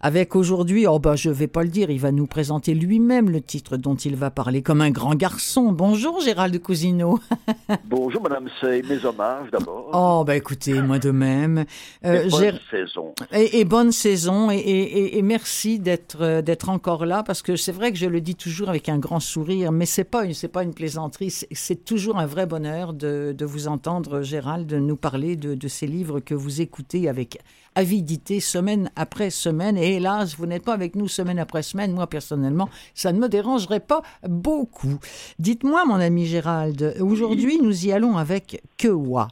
Avec 0.00 0.34
aujourd'hui, 0.34 0.86
oh 0.86 0.98
ben, 0.98 1.16
je 1.16 1.28
vais 1.28 1.48
pas 1.48 1.62
le 1.62 1.68
dire, 1.68 1.90
il 1.90 2.00
va 2.00 2.10
nous 2.10 2.26
présenter 2.26 2.72
lui-même 2.72 3.28
le 3.28 3.42
titre 3.42 3.76
dont 3.76 3.96
il 3.96 4.16
va 4.16 4.30
parler 4.30 4.62
comme 4.62 4.80
un 4.80 4.90
grand 4.90 5.14
garçon. 5.14 5.72
Bonjour 5.72 6.20
Gérald 6.22 6.58
Cousineau. 6.62 7.18
Bonjour, 7.84 8.22
Madame 8.22 8.48
Sey. 8.58 8.82
Mes 8.88 9.04
hommages 9.04 9.50
d'abord. 9.50 9.90
Oh, 9.92 10.24
bah 10.30 10.36
écoutez, 10.36 10.80
moi 10.80 11.00
de 11.00 11.10
même. 11.10 11.64
Euh, 12.04 12.22
Et 12.24 12.28
bonne 12.30 12.58
saison. 12.70 13.14
et, 13.32 13.58
et 13.58 13.64
bonne 13.64 13.90
saison 13.90 14.48
et, 14.52 14.58
et- 14.58 14.98
et- 14.98 15.18
et 15.18 15.22
merci 15.22 15.80
d'être 15.80 16.18
euh, 16.20 16.40
d'être 16.40 16.68
encore 16.68 17.04
là 17.04 17.24
parce 17.24 17.42
que 17.42 17.56
c'est 17.56 17.72
vrai 17.72 17.90
que 17.90 17.98
je 17.98 18.06
le 18.06 18.20
dis 18.20 18.36
toujours 18.36 18.68
avec 18.68 18.88
un 18.88 18.98
grand 19.00 19.18
sourire, 19.18 19.72
mais 19.72 19.86
c'est 19.86 20.04
pas 20.04 20.24
une 20.24 20.32
c'est 20.34 20.46
pas 20.56 20.62
une 20.62 20.72
plaisanterie, 20.72 21.30
c'est- 21.32 21.84
toujours 21.84 22.18
un 22.18 22.26
vrai 22.26 22.46
bonheur 22.46 22.92
de, 22.92 23.34
de 23.36 23.44
vous 23.44 23.66
entendre, 23.66 24.22
Gérald, 24.22 24.72
nous 24.72 24.94
parler 24.96 25.34
de, 25.34 25.54
de 25.56 25.68
ces 25.68 25.88
livres 25.88 26.20
que 26.20 26.34
vous 26.34 26.60
écoutez 26.60 27.08
avec 27.08 27.38
avidité 27.74 28.38
semaine 28.40 28.90
après 28.94 29.30
semaine. 29.30 29.76
Et 29.76 29.96
hélas, 29.96 30.36
vous 30.36 30.46
n'êtes 30.46 30.64
pas 30.64 30.74
avec 30.74 30.94
nous 30.94 31.08
semaine 31.08 31.38
après 31.40 31.62
semaine. 31.62 31.92
Moi 31.92 32.06
personnellement, 32.06 32.68
ça 32.94 33.12
ne 33.12 33.18
me 33.18 33.28
dérangerait 33.28 33.80
pas 33.80 34.02
beaucoup. 34.28 34.98
Dites-moi, 35.40 35.84
mon 35.86 35.96
ami 35.96 36.26
Gérald, 36.26 36.94
aujourd'hui 37.00 37.58
nous 37.60 37.86
y 37.86 37.90
allons 37.92 38.16
avec 38.16 38.62
Kewa. 38.76 39.26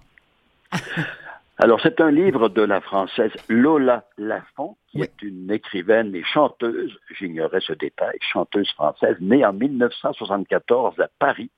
Alors, 1.60 1.80
c'est 1.82 2.00
un 2.00 2.12
livre 2.12 2.48
de 2.48 2.62
la 2.62 2.80
française 2.80 3.32
Lola 3.48 4.04
Lafont, 4.16 4.76
qui 4.90 5.02
est 5.02 5.22
une 5.22 5.50
écrivaine 5.50 6.14
et 6.14 6.22
chanteuse, 6.22 6.96
j'ignorais 7.18 7.60
ce 7.60 7.72
détail, 7.72 8.16
chanteuse 8.20 8.70
française, 8.72 9.16
née 9.20 9.44
en 9.44 9.52
1974 9.52 11.00
à 11.00 11.08
Paris. 11.18 11.50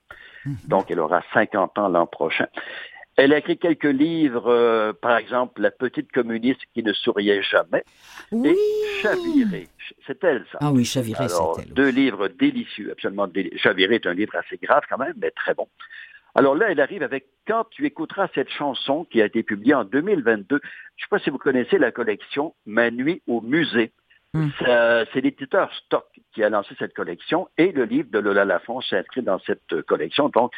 Donc, 0.68 0.90
elle 0.90 1.00
aura 1.00 1.22
50 1.34 1.78
ans 1.78 1.88
l'an 1.88 2.06
prochain. 2.06 2.46
Elle 3.16 3.34
a 3.34 3.38
écrit 3.38 3.58
quelques 3.58 3.84
livres, 3.84 4.46
euh, 4.50 4.94
par 4.94 5.18
exemple 5.18 5.60
La 5.60 5.70
petite 5.70 6.10
communiste 6.10 6.62
qui 6.72 6.82
ne 6.82 6.94
souriait 6.94 7.42
jamais 7.42 7.84
et 8.32 8.56
Chaviré. 9.02 9.68
C'est 10.06 10.24
elle, 10.24 10.46
ça. 10.50 10.58
Ah 10.62 10.72
oui, 10.72 10.86
Chaviré, 10.86 11.28
c'est 11.28 11.42
elle. 11.58 11.74
deux 11.74 11.90
livres 11.90 12.28
délicieux, 12.28 12.92
absolument 12.92 13.26
délicieux. 13.26 13.58
Chaviré 13.58 13.96
est 13.96 14.06
un 14.06 14.14
livre 14.14 14.34
assez 14.36 14.56
grave 14.56 14.84
quand 14.88 14.96
même, 14.96 15.12
mais 15.20 15.30
très 15.32 15.52
bon. 15.52 15.68
Alors 16.34 16.54
là, 16.54 16.70
elle 16.70 16.80
arrive 16.80 17.02
avec 17.02 17.26
Quand 17.46 17.64
tu 17.70 17.84
écouteras 17.86 18.28
cette 18.34 18.50
chanson 18.50 19.04
qui 19.04 19.20
a 19.20 19.24
été 19.26 19.42
publiée 19.42 19.74
en 19.74 19.84
2022. 19.84 20.60
Je 20.62 20.66
ne 20.66 21.00
sais 21.00 21.08
pas 21.10 21.18
si 21.18 21.30
vous 21.30 21.38
connaissez 21.38 21.78
la 21.78 21.90
collection 21.90 22.54
Ma 22.66 22.90
nuit 22.90 23.22
au 23.26 23.40
musée. 23.40 23.92
Ça- 24.60 25.04
C'est 25.12 25.20
l'éditeur 25.22 25.72
Stock 25.74 26.06
qui 26.32 26.44
a 26.44 26.48
lancé 26.50 26.74
cette 26.78 26.94
collection 26.94 27.48
et 27.58 27.72
le 27.72 27.84
livre 27.84 28.08
de 28.12 28.20
Lola 28.20 28.44
Lafont 28.44 28.80
s'inscrit 28.80 29.22
dans 29.22 29.40
cette 29.40 29.82
collection. 29.82 30.28
Donc, 30.28 30.52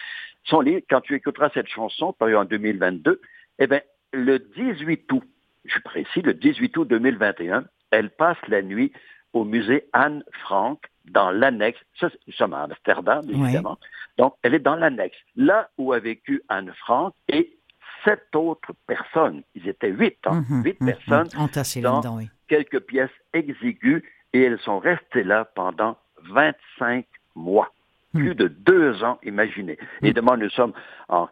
son 0.44 0.60
livre, 0.60 0.82
Quand 0.90 1.00
tu 1.00 1.14
écouteras 1.14 1.48
cette 1.54 1.68
chanson, 1.68 2.12
paru 2.12 2.36
en 2.36 2.44
2022, 2.44 3.20
eh 3.58 3.66
bien, 3.66 3.80
le 4.12 4.38
18 4.40 5.10
août, 5.12 5.22
je 5.64 5.70
suis 5.72 5.80
précis, 5.80 6.20
le 6.20 6.34
18 6.34 6.76
août 6.76 6.84
2021, 6.88 7.64
elle 7.90 8.10
passe 8.10 8.36
la 8.48 8.60
nuit 8.60 8.92
au 9.32 9.44
musée 9.44 9.86
Anne 9.94 10.22
Frank 10.42 10.78
dans 11.06 11.30
l'annexe. 11.30 11.78
Nous 12.02 12.32
sommes 12.32 12.54
à 12.54 12.62
Amsterdam, 12.62 13.24
évidemment. 13.28 13.78
Donc, 14.18 14.34
elle 14.42 14.54
est 14.54 14.58
dans 14.60 14.76
l'annexe. 14.76 15.16
Là 15.36 15.70
où 15.78 15.92
a 15.92 15.98
vécu 15.98 16.42
Anne 16.48 16.72
Frank 16.78 17.14
et 17.28 17.56
sept 18.04 18.34
autres 18.34 18.72
personnes. 18.86 19.42
Ils 19.54 19.68
étaient 19.68 19.90
huit, 19.90 20.18
hein, 20.26 20.44
Mhm, 20.48 20.62
huit 20.64 20.80
mhm, 20.80 20.86
personnes 20.88 21.28
entassées 21.36 21.80
dans 21.80 22.16
oui. 22.16 22.28
quelques 22.48 22.80
pièces 22.80 23.10
exiguës 23.32 24.02
et 24.32 24.42
elles 24.42 24.58
sont 24.60 24.78
restées 24.78 25.24
là 25.24 25.44
pendant 25.44 25.96
25 26.30 27.06
mois. 27.34 27.72
Hmm. 28.12 28.18
Plus 28.18 28.34
de 28.34 28.48
deux 28.48 29.02
ans, 29.04 29.18
imaginez. 29.22 29.78
Évidemment, 30.02 30.36
nous 30.36 30.50
sommes 30.50 30.72
en 31.08 31.28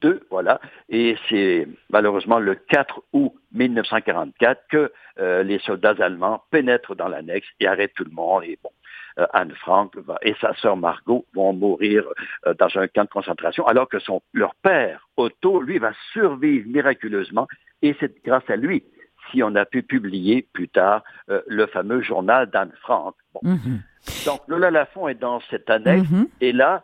42, 0.00 0.20
voilà, 0.30 0.60
et 0.88 1.16
c'est 1.28 1.66
malheureusement 1.90 2.38
le 2.38 2.54
4 2.54 3.02
août 3.12 3.32
1944 3.52 4.62
que 4.70 4.92
euh, 5.18 5.42
les 5.42 5.58
soldats 5.60 5.94
allemands 6.00 6.42
pénètrent 6.50 6.94
dans 6.96 7.08
l'annexe 7.08 7.46
et 7.60 7.66
arrêtent 7.66 7.94
tout 7.94 8.04
le 8.04 8.10
monde. 8.10 8.44
Et 8.44 8.58
bon, 8.62 8.70
euh, 9.18 9.26
Anne 9.32 9.52
Frank 9.56 9.94
va- 9.96 10.18
et 10.22 10.34
sa 10.40 10.54
sœur 10.56 10.76
Margot 10.76 11.26
vont 11.34 11.52
mourir 11.52 12.04
euh, 12.46 12.54
dans 12.54 12.68
un 12.76 12.88
camp 12.88 13.04
de 13.04 13.08
concentration, 13.10 13.66
alors 13.66 13.88
que 13.88 13.98
son, 13.98 14.22
leur 14.32 14.54
père, 14.56 15.08
Otto, 15.16 15.60
lui, 15.60 15.78
va 15.78 15.92
survivre 16.12 16.68
miraculeusement, 16.68 17.46
et 17.82 17.94
c'est 18.00 18.24
grâce 18.24 18.48
à 18.48 18.56
lui 18.56 18.84
si 19.30 19.42
on 19.42 19.54
a 19.54 19.64
pu 19.64 19.82
publier 19.82 20.46
plus 20.52 20.68
tard 20.68 21.04
euh, 21.28 21.42
le 21.46 21.66
fameux 21.66 22.00
journal 22.02 22.46
d'Anne 22.50 22.72
Frank. 22.80 23.14
Bon. 23.34 23.40
Mhm. 23.42 23.80
Donc, 24.26 24.40
Lola 24.48 24.70
Lafont 24.70 25.08
est 25.08 25.14
dans 25.14 25.40
cette 25.50 25.68
annexe, 25.68 26.10
Mhm. 26.10 26.26
et 26.40 26.52
là, 26.52 26.82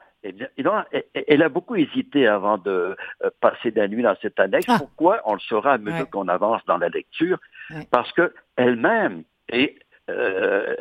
et 0.56 0.62
là, 0.62 0.86
elle, 0.92 1.04
elle 1.28 1.42
a 1.42 1.48
beaucoup 1.48 1.76
hésité 1.76 2.26
avant 2.26 2.58
de 2.58 2.96
euh, 3.24 3.30
passer 3.40 3.70
la 3.70 3.88
nuit 3.88 4.02
dans 4.02 4.16
cette 4.22 4.38
annexe. 4.40 4.66
Ah. 4.68 4.76
Pourquoi? 4.78 5.20
On 5.24 5.34
le 5.34 5.40
saura 5.40 5.72
à 5.74 5.78
mesure 5.78 6.00
Ouais. 6.00 6.10
qu'on 6.10 6.28
avance 6.28 6.64
dans 6.66 6.78
la 6.78 6.88
lecture? 6.88 7.38
Ouais. 7.70 7.86
Parce 7.90 8.10
que 8.12 8.32
elle-même, 8.56 9.24
et 9.48 9.78
euh, 10.08 10.76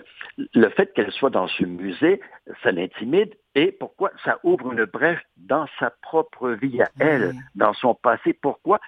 le 0.54 0.70
fait 0.70 0.94
qu'elle 0.94 1.12
soit 1.12 1.32
dans 1.32 1.48
ce 1.48 1.64
musée, 1.64 2.22
ça 2.64 2.72
l'intimide. 2.72 3.34
Et 3.56 3.72
pourquoi? 3.72 4.12
Ça 4.24 4.38
ouvre 4.44 4.72
une 4.74 4.86
brèche 4.86 5.22
dans 5.38 5.66
sa 5.80 5.90
propre 6.02 6.50
vie 6.52 6.82
à 6.82 6.90
elle, 7.00 7.34
dans 7.56 7.74
son 7.74 7.96
passé? 7.96 8.34
Pourquoi? 8.34 8.80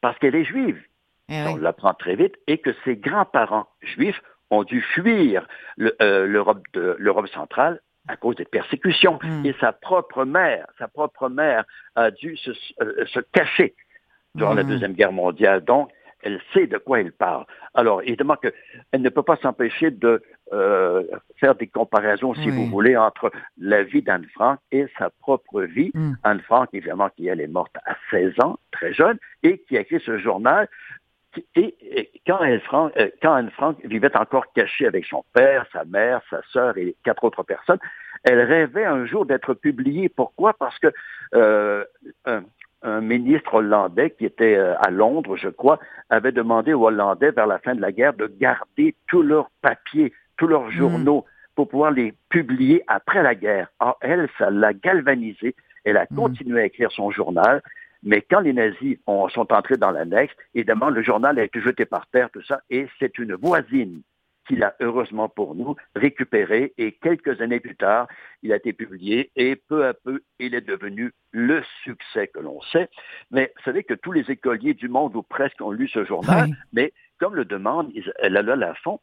Parce 0.00 0.18
qu'elle 0.18 0.34
est 0.36 0.44
juive. 0.44 0.80
Eh 1.28 1.42
On 1.48 1.56
l'apprend 1.56 1.94
très 1.94 2.16
vite, 2.16 2.34
et 2.46 2.58
que 2.58 2.70
ses 2.84 2.96
grands-parents 2.96 3.68
juifs 3.82 4.20
ont 4.50 4.64
dû 4.64 4.80
fuir 4.82 5.46
le- 5.76 5.94
euh, 6.02 6.26
l'Europe 6.26 7.28
centrale 7.28 7.80
à 8.10 8.16
cause 8.16 8.36
des 8.36 8.44
persécutions. 8.44 9.18
Mm. 9.22 9.46
Et 9.46 9.54
sa 9.60 9.72
propre 9.72 10.24
mère, 10.24 10.66
sa 10.78 10.88
propre 10.88 11.28
mère 11.28 11.64
a 11.94 12.10
dû 12.10 12.36
se, 12.36 12.50
euh, 12.82 13.04
se 13.06 13.20
cacher 13.32 13.74
durant 14.34 14.54
la 14.54 14.62
Mm. 14.64 14.68
Deuxième 14.68 14.92
Guerre 14.92 15.12
mondiale. 15.12 15.64
Donc, 15.64 15.90
elle 16.22 16.40
sait 16.52 16.66
de 16.66 16.76
quoi 16.76 17.00
elle 17.00 17.12
parle. 17.12 17.46
Alors, 17.74 18.02
évidemment 18.02 18.36
qu'elle 18.36 19.00
ne 19.00 19.08
peut 19.08 19.22
pas 19.22 19.36
s'empêcher 19.36 19.90
de 19.90 20.22
euh, 20.52 21.04
faire 21.38 21.54
des 21.54 21.68
comparaisons, 21.68 22.34
si 22.34 22.50
Oui. 22.50 22.50
vous 22.50 22.66
voulez, 22.66 22.96
entre 22.96 23.30
la 23.56 23.82
vie 23.84 24.02
d'Anne 24.02 24.26
Frank 24.34 24.58
et 24.72 24.86
sa 24.98 25.10
propre 25.10 25.62
vie. 25.62 25.90
Mm. 25.94 26.12
Anne 26.24 26.40
Frank, 26.40 26.68
évidemment, 26.72 27.08
qui 27.10 27.28
elle 27.28 27.40
est 27.40 27.46
morte 27.46 27.74
à 27.86 27.94
16 28.10 28.34
ans, 28.42 28.58
très 28.72 28.92
jeune, 28.92 29.18
et 29.42 29.58
qui 29.66 29.78
a 29.78 29.80
écrit 29.80 30.02
ce 30.04 30.18
journal 30.18 30.68
et, 31.54 31.74
et 31.80 32.10
quand, 32.26 32.38
Anne 32.38 32.60
Frank, 32.60 32.92
euh, 32.96 33.08
quand 33.22 33.34
Anne 33.34 33.50
Frank 33.50 33.78
vivait 33.84 34.16
encore 34.16 34.52
cachée 34.52 34.86
avec 34.86 35.04
son 35.06 35.24
père, 35.32 35.66
sa 35.72 35.84
mère, 35.84 36.20
sa 36.30 36.40
sœur 36.52 36.76
et 36.76 36.96
quatre 37.04 37.24
autres 37.24 37.42
personnes, 37.42 37.78
elle 38.24 38.40
rêvait 38.40 38.84
un 38.84 39.06
jour 39.06 39.26
d'être 39.26 39.54
publiée. 39.54 40.08
Pourquoi? 40.08 40.54
Parce 40.54 40.78
que 40.78 40.88
euh, 41.34 41.84
un, 42.24 42.42
un 42.82 43.00
ministre 43.00 43.54
hollandais 43.54 44.10
qui 44.10 44.24
était 44.24 44.56
euh, 44.56 44.74
à 44.78 44.90
Londres, 44.90 45.36
je 45.36 45.48
crois, 45.48 45.78
avait 46.08 46.32
demandé 46.32 46.72
aux 46.72 46.86
Hollandais 46.86 47.30
vers 47.30 47.46
la 47.46 47.58
fin 47.58 47.74
de 47.74 47.80
la 47.80 47.92
guerre 47.92 48.14
de 48.14 48.26
garder 48.26 48.94
tous 49.06 49.22
leurs 49.22 49.50
papiers, 49.62 50.12
tous 50.36 50.46
leurs 50.46 50.70
journaux 50.70 51.24
pour 51.54 51.68
pouvoir 51.68 51.90
les 51.90 52.14
publier 52.28 52.82
après 52.86 53.22
la 53.22 53.34
guerre. 53.34 53.68
Or, 53.80 53.98
elle, 54.00 54.28
ça 54.38 54.50
l'a 54.50 54.72
galvanisée. 54.72 55.54
Elle 55.84 55.96
a 55.96 56.06
continué 56.06 56.62
à 56.62 56.64
écrire 56.66 56.90
son 56.90 57.10
journal. 57.10 57.62
Mais 58.02 58.22
quand 58.22 58.40
les 58.40 58.52
nazis 58.52 58.96
ont- 59.06 59.28
sont 59.28 59.52
entrés 59.52 59.76
dans 59.76 59.90
l'annexe, 59.90 60.34
évidemment, 60.54 60.88
le 60.90 61.02
journal 61.02 61.38
a 61.38 61.44
été 61.44 61.60
jeté 61.60 61.84
par 61.84 62.06
terre, 62.08 62.30
tout 62.30 62.42
ça, 62.42 62.60
et 62.70 62.86
c'est 62.98 63.18
une 63.18 63.34
voisine 63.34 64.02
qui 64.48 64.56
l'a, 64.56 64.74
heureusement 64.80 65.28
pour 65.28 65.54
nous, 65.54 65.76
récupéré, 65.94 66.72
et 66.76 66.92
quelques 66.92 67.40
années 67.40 67.60
plus 67.60 67.76
tard, 67.76 68.08
il 68.42 68.52
a 68.52 68.56
été 68.56 68.72
publié, 68.72 69.30
et 69.36 69.54
peu 69.54 69.86
à 69.86 69.94
peu, 69.94 70.22
il 70.40 70.54
est 70.54 70.60
devenu 70.66 71.12
le 71.30 71.62
succès 71.84 72.26
que 72.28 72.40
l'on 72.40 72.60
sait. 72.72 72.88
Mais 73.30 73.52
vous 73.56 73.62
savez 73.64 73.84
que 73.84 73.94
tous 73.94 74.10
les 74.12 74.28
écoliers 74.30 74.74
du 74.74 74.88
monde, 74.88 75.14
ou 75.14 75.22
presque, 75.22 75.60
ont 75.60 75.70
lu 75.70 75.86
ce 75.88 76.04
journal, 76.04 76.48
Oui. 76.48 76.54
mais 76.72 76.92
comme 77.18 77.36
le 77.36 77.44
demande 77.44 77.92
Is- 77.94 78.10
Lala 78.22 78.56
Lafont, 78.56 78.98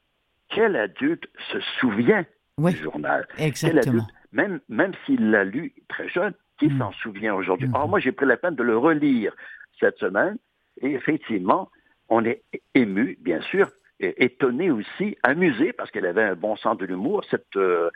quel 0.49 0.75
adulte 0.75 1.25
se 1.51 1.60
souvient 1.79 2.25
Oui. 2.57 2.73
du 2.73 2.79
journal? 2.79 3.25
Quel 3.38 3.47
Exactement. 3.47 3.79
adulte, 4.03 4.10
même, 4.33 4.60
même 4.67 4.91
s'il 5.05 5.29
l'a 5.29 5.43
lu 5.45 5.73
très 5.88 6.10
jeune, 6.10 6.33
qui 6.58 6.76
s'en 6.78 6.91
souvient 6.93 7.34
aujourd'hui? 7.36 7.70
Or, 7.74 7.88
moi, 7.88 8.00
j'ai 8.00 8.12
pris 8.12 8.26
la 8.26 8.38
peine 8.38 8.56
de 8.56 8.63
le 8.63 8.78
relire 8.78 9.34
cette 9.80 9.98
semaine, 10.00 10.38
et 10.82 10.91
effectivement, 10.93 11.70
on 12.10 12.24
est 12.26 12.43
ému, 12.74 13.17
bien 13.22 13.41
sûr, 13.41 13.70
et 14.00 14.24
étonné 14.26 14.72
aussi, 14.72 15.17
amusé, 15.24 15.74
parce 15.74 15.91
qu'elle 15.91 16.06
avait 16.06 16.24
un 16.24 16.36
bon 16.36 16.56
sens 16.56 16.78
de 16.78 16.86
l'humour, 16.86 17.24
cette, 17.30 17.56
euh, 17.56 17.89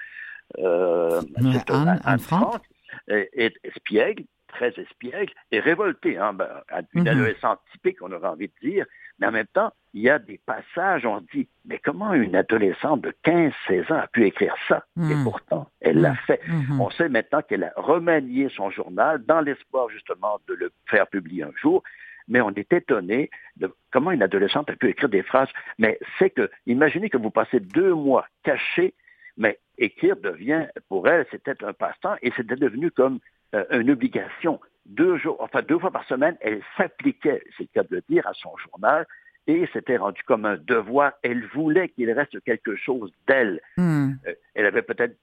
euh, 0.60 1.21
cette, 1.54 1.69
Anne- 1.71 2.02
Anne 2.04 2.19
Frank? 2.19 2.62
est, 3.08 3.30
est 3.34 3.54
espiègle, 3.63 4.24
très 4.47 4.74
espiègle, 4.80 5.34
et 5.52 5.60
révoltée. 5.60 6.17
Hein, 6.17 6.34
ben, 6.34 6.50
une 6.93 7.02
Mhm. 7.02 7.08
adolescente 7.08 7.60
typique, 7.71 8.02
on 8.02 8.12
aurait 8.12 8.28
envie 8.28 8.47
de 8.50 8.69
dire, 8.69 8.86
mais 9.21 9.27
en 9.27 9.31
même 9.31 9.47
temps, 9.53 9.71
il 9.93 10.01
y 10.01 10.10
a 10.10 10.19
des 10.19 10.39
passages, 10.45 11.05
on 11.05 11.19
se 11.19 11.25
dit, 11.31 11.47
mais 11.65 11.77
comment 11.84 12.13
une 12.13 12.36
adolescente 12.36 13.01
de 13.01 13.13
15-16 13.23 13.91
ans 13.93 13.99
a 13.99 14.07
pu 14.07 14.25
écrire 14.25 14.55
ça? 14.67 14.86
Et 14.97 15.13
Mhm. 15.15 15.23
pourtant, 15.23 15.69
elle 15.79 16.01
l'a 16.01 16.12
Mhm. 16.12 16.17
fait. 16.27 16.41
Mhm. 16.47 16.81
On 16.81 16.89
sait 16.89 17.07
maintenant 17.10 17.41
qu'elle 17.41 17.65
a 17.65 17.73
remanié 17.75 18.49
son 18.49 18.69
journal 18.71 19.23
dans 19.25 19.41
l'espoir 19.41 19.89
justement 19.89 20.39
de 20.47 20.55
le 20.55 20.71
faire 20.89 21.07
publier 21.07 21.43
un 21.43 21.51
jour, 21.62 21.84
mais 22.27 22.41
on 22.41 22.49
est 22.51 22.71
étonné 22.73 23.29
de 23.57 23.71
comment 23.91 24.12
une 24.12 24.23
adolescente 24.23 24.69
a 24.69 24.75
pu 24.75 24.89
écrire 24.89 25.10
des 25.10 25.23
phrases. 25.23 25.49
Mais 25.77 25.99
c'est 26.17 26.29
que, 26.31 26.49
imaginez 26.65 27.10
que 27.10 27.17
vous 27.17 27.31
passez 27.31 27.60
deux 27.60 27.93
mois 27.93 28.25
cachés, 28.43 28.93
mais 29.38 29.60
écrire 29.77 30.15
devient, 30.15 30.67
pour 30.89 31.07
elle, 31.07 31.25
c'était 31.31 31.63
un 31.63 31.73
passe-temps 31.73 32.15
et 32.21 32.31
c'était 32.36 32.55
devenu 32.55 32.89
comme 32.91 33.19
euh, 33.53 33.65
une 33.71 33.91
obligation. 33.91 34.60
Deux 34.86 35.17
jours, 35.17 35.38
enfin 35.39 35.62
deux 35.62 35.78
fois 35.80 35.91
par 35.91 36.04
semaine, 36.06 36.36
elle 36.41 36.62
s'appliquait, 36.78 37.44
c'est 37.58 37.63
le 37.63 37.70
cas 37.74 37.84
de 37.84 37.96
le 37.96 38.04
dire, 38.10 38.26
à 38.28 38.34
son 38.34 38.56
journal 38.58 39.06
et 39.48 39.67
c'était 39.74 39.98
rendu 39.98 40.22
comme 40.24 40.46
un 40.46 40.56
devoir. 40.58 41.13
Elle 41.24 41.46
voulait 41.48 41.89
qu'il 41.89 42.12
reste 42.12 42.39
quelque 42.44 42.76
chose 42.76 43.12
d'elle. 43.28 43.60
Hmm. 43.76 44.12
Euh, 44.28 44.34
elle 44.54 44.67
avait 44.67 44.84
peut-être 44.84 45.17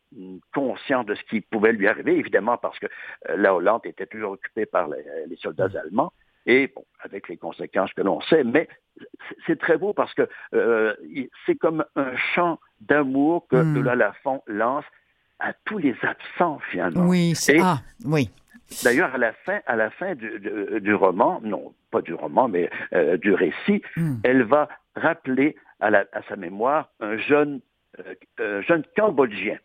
conscience 0.52 1.06
de 1.06 1.14
ce 1.14 1.22
qui 1.24 1.40
pouvait 1.40 1.72
lui 1.72 1.86
arriver, 1.86 2.16
évidemment, 2.16 2.56
parce 2.56 2.78
que 2.80 2.86
euh, 3.28 3.36
la 3.36 3.54
Hollande 3.54 3.82
était 3.84 4.06
toujours 4.06 4.32
occupée 4.32 4.66
par 4.66 4.88
les, 4.88 5.04
les 5.28 5.36
soldats 5.36 5.68
allemands, 5.84 6.12
et 6.46 6.66
bon, 6.74 6.84
avec 7.00 7.28
les 7.28 7.36
conséquences 7.36 7.92
que 7.92 8.02
l'on 8.02 8.20
sait, 8.22 8.42
mais 8.42 8.68
c'est- 9.46 9.56
très 9.60 9.76
beau 9.76 9.92
parce 9.92 10.12
que 10.14 10.28
euh, 10.54 10.94
c'est 11.46 11.54
comme 11.56 11.84
un 11.94 12.16
chant 12.34 12.58
d'amour 12.80 13.46
que 13.48 13.56
Mm. 13.56 13.74
Lola 13.76 13.94
Lafont 13.94 14.42
lance 14.48 14.84
à 15.38 15.52
tous 15.64 15.78
les 15.78 15.94
absents, 16.02 16.58
finalement. 16.70 17.06
Oui, 17.06 17.34
c'est. 17.36 17.58
Ah, 17.60 17.78
oui. 18.04 18.30
D'ailleurs, 18.84 19.14
à 19.14 19.18
la 19.18 19.32
fin, 19.32 19.60
à 19.66 19.76
la 19.76 19.90
fin 19.90 20.14
du, 20.14 20.38
du- 20.40 20.80
du 20.80 20.94
roman, 20.94 21.40
non, 21.42 21.72
pas 21.90 22.02
du 22.02 22.14
roman, 22.14 22.48
mais 22.48 22.68
euh, 22.92 23.16
du 23.16 23.32
récit, 23.32 23.82
Hmm. 23.96 24.16
elle 24.24 24.42
va 24.42 24.68
rappeler 24.94 25.56
à, 25.80 25.90
la- 25.90 26.04
à 26.12 26.22
sa 26.28 26.36
mémoire 26.36 26.90
un 27.00 27.16
jeune, 27.16 27.60
euh, 28.40 28.62
jeune 28.62 28.82
Cambodgien 28.96 29.58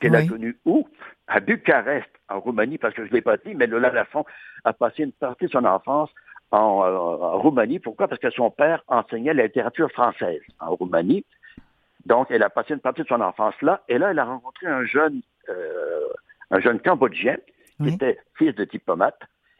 qu'elle 0.00 0.14
a 0.16 0.26
connu 0.26 0.56
où? 0.64 0.86
À 1.26 1.40
Bucarest, 1.40 2.08
en 2.28 2.40
Roumanie, 2.40 2.78
parce 2.78 2.94
que 2.94 3.04
je 3.04 3.10
ne 3.10 3.14
l'ai 3.14 3.22
pas 3.22 3.36
dit, 3.38 3.54
mais 3.54 3.66
Lola 3.66 3.90
Lafont 3.90 4.24
a 4.64 4.72
passé 4.72 5.02
une 5.04 5.12
partie 5.12 5.46
de 5.46 5.50
son 5.50 5.64
enfance 5.64 6.10
en, 6.50 6.84
euh, 6.84 6.96
en 6.96 7.38
Roumanie. 7.38 7.78
Pourquoi? 7.80 8.06
Parce 8.08 8.20
que 8.20 8.30
son 8.30 8.50
père 8.50 8.82
enseignait 8.88 9.34
la 9.34 9.44
littérature 9.44 9.90
française 9.90 10.42
en 10.60 10.74
Roumanie. 10.74 11.24
Donc, 12.06 12.26
elle 12.30 12.42
a 12.42 12.50
passé 12.50 12.74
une 12.74 12.80
partie 12.80 13.02
de 13.02 13.08
son 13.08 13.20
enfance 13.22 13.54
là. 13.62 13.82
Et 13.88 13.96
là, 13.98 14.10
elle 14.10 14.18
a 14.18 14.24
rencontré 14.26 14.66
un 14.66 14.84
jeune, 14.84 15.22
euh, 15.48 16.00
un 16.50 16.60
jeune 16.60 16.78
Cambodgien 16.80 17.36
qui 17.82 17.88
était 17.94 18.18
fils 18.36 18.54
de 18.54 18.64
diplomate 18.64 19.18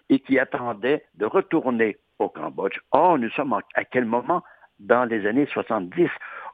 et 0.09 0.21
qui 0.21 0.39
attendait 0.39 1.05
de 1.15 1.25
retourner 1.27 1.97
au 2.19 2.29
Cambodge. 2.29 2.79
Or, 2.93 3.19
nous 3.19 3.31
sommes 3.31 3.55
à 3.75 3.85
quel 3.85 4.05
moment? 4.05 4.43
Dans 4.81 5.05
les 5.05 5.27
années 5.27 5.47
70, 5.53 6.09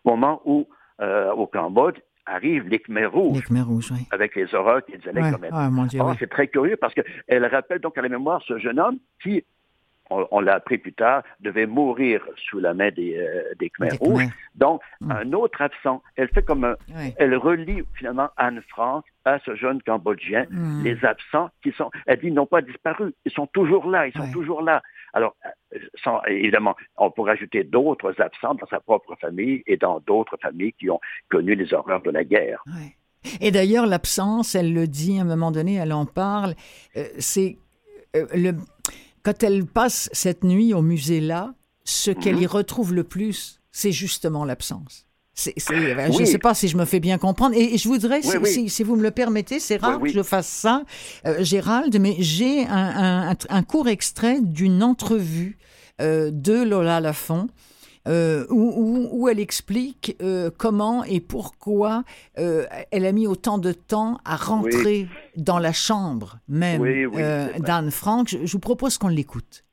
au 0.04 0.10
moment 0.10 0.42
où, 0.44 0.68
euh, 1.00 1.32
au 1.32 1.46
Cambodge, 1.46 1.96
arrivent 2.26 2.68
les 2.68 2.78
Khmers 2.78 3.10
rouges. 3.12 3.38
Les 3.38 3.42
Khmers 3.42 3.66
rouges, 3.66 3.90
oui. 3.92 4.06
Avec 4.10 4.36
les 4.36 4.54
horreurs 4.54 4.84
qu'ils 4.84 5.06
allaient 5.08 5.22
Ouais. 5.22 5.32
commettre. 5.32 5.54
Ah, 5.56 5.70
Or, 6.00 6.14
c'est 6.18 6.28
très 6.30 6.46
curieux 6.48 6.76
parce 6.76 6.94
qu'elle 6.94 7.46
rappelle 7.46 7.80
donc 7.80 7.96
à 7.98 8.02
la 8.02 8.08
mémoire 8.08 8.42
ce 8.46 8.58
jeune 8.58 8.78
homme 8.78 8.98
qui, 9.22 9.42
on, 10.10 10.26
on 10.30 10.40
l'a 10.40 10.54
appris 10.56 10.76
plus 10.78 10.92
tard, 10.92 11.22
devait 11.40 11.66
mourir 11.66 12.22
sous 12.36 12.60
la 12.60 12.74
main 12.74 12.90
des, 12.90 13.16
euh, 13.16 13.54
des 13.58 13.70
Khmers 13.70 13.92
Des 13.92 13.96
rouges. 13.98 14.26
Donc, 14.54 14.82
un 15.08 15.32
autre 15.32 15.60
absent. 15.62 16.02
Elle 16.16 16.28
fait 16.28 16.42
comme 16.42 16.64
un, 16.64 16.76
elle 17.16 17.34
relie 17.36 17.82
finalement 17.94 18.28
Anne 18.36 18.62
Frank 18.68 19.04
à 19.24 19.38
ce 19.44 19.54
jeune 19.54 19.82
Cambodgien. 19.82 20.46
Mm. 20.50 20.82
Les 20.84 21.04
absents 21.04 21.50
qui 21.62 21.72
sont, 21.72 21.90
elle 22.06 22.18
dit, 22.20 22.26
ils 22.28 22.34
n'ont 22.34 22.46
pas 22.46 22.62
disparu. 22.62 23.14
Ils 23.24 23.32
sont 23.32 23.46
toujours 23.48 23.86
là. 23.88 24.06
Ils 24.06 24.12
sont 24.12 24.20
Ouais. 24.20 24.32
toujours 24.32 24.62
là. 24.62 24.82
Alors, 25.12 25.34
euh, 25.74 25.78
sans, 26.02 26.22
évidemment, 26.24 26.76
on 26.96 27.10
pourrait 27.10 27.32
ajouter 27.32 27.64
d'autres 27.64 28.14
absents 28.20 28.54
dans 28.54 28.66
sa 28.68 28.80
propre 28.80 29.16
famille 29.20 29.62
et 29.66 29.76
dans 29.76 30.00
d'autres 30.00 30.36
familles 30.40 30.72
qui 30.74 30.88
ont 30.90 31.00
connu 31.30 31.54
les 31.54 31.72
horreurs 31.74 32.02
de 32.02 32.10
la 32.10 32.24
guerre. 32.24 32.62
Et 33.40 33.50
d'ailleurs, 33.50 33.86
l'absence, 33.86 34.54
elle 34.54 34.72
le 34.72 34.86
dit 34.86 35.18
à 35.18 35.22
un 35.22 35.24
moment 35.24 35.50
donné, 35.50 35.74
elle 35.74 35.92
en 35.92 36.06
parle, 36.06 36.54
euh, 36.96 37.04
c'est 37.18 37.58
euh, 38.16 38.26
le 38.34 38.52
quand 39.22 39.42
elle 39.42 39.66
passe 39.66 40.08
cette 40.14 40.44
nuit 40.44 40.72
au 40.72 40.80
musée 40.80 41.20
là, 41.20 41.52
ce 41.84 42.10
qu'elle 42.10 42.36
Mhm. 42.36 42.42
y 42.42 42.46
retrouve 42.46 42.94
le 42.94 43.04
plus, 43.04 43.60
c'est 43.70 43.92
justement 43.92 44.46
l'absence. 44.46 45.06
Euh, 45.48 46.12
Je 46.12 46.20
ne 46.20 46.24
sais 46.26 46.38
pas 46.38 46.54
si 46.54 46.68
je 46.68 46.76
me 46.76 46.84
fais 46.84 47.00
bien 47.00 47.18
comprendre. 47.18 47.54
Et, 47.56 47.74
et 47.74 47.78
je 47.78 47.88
voudrais, 47.88 48.22
si, 48.22 48.28
Oui, 48.28 48.36
oui. 48.42 48.50
si- 48.50 48.68
si 48.68 48.82
vous 48.82 48.96
me 48.96 49.02
le 49.02 49.10
permettez, 49.10 49.60
c'est 49.60 49.76
rare 49.76 49.98
que 50.00 50.08
je 50.14 50.22
fasse 50.22 50.48
ça, 50.48 50.82
euh, 51.26 51.42
Gérald, 51.42 51.96
mais 52.00 52.16
j'ai 52.18 52.66
un, 52.66 52.70
un- 52.76 53.30
un- 53.32 53.36
un 53.48 53.62
court 53.62 53.88
extrait 53.88 54.40
d'une 54.40 54.82
entrevue 54.82 55.58
euh, 56.00 56.30
de 56.32 56.62
Lola 56.62 57.00
Lafont 57.00 57.48
euh, 58.08 58.46
où, 58.48 58.56
où- 58.74 59.08
où 59.12 59.28
elle 59.28 59.38
explique 59.40 60.16
euh, 60.22 60.50
comment 60.56 61.04
et 61.04 61.20
pourquoi 61.20 62.04
euh, 62.38 62.64
elle 62.90 63.04
a 63.04 63.12
mis 63.12 63.26
autant 63.26 63.58
de 63.58 63.72
temps 63.72 64.18
à 64.24 64.36
rentrer 64.36 65.06
dans 65.36 65.58
la 65.58 65.72
chambre 65.74 66.38
même 66.48 66.80
Oui, 66.80 67.04
oui, 67.04 67.20
d'Anne 67.60 67.90
Frank. 67.90 68.28
Je, 68.28 68.38
je 68.46 68.52
vous 68.52 68.58
propose 68.58 68.96
qu'on 68.96 69.08
l'écoute. 69.08 69.64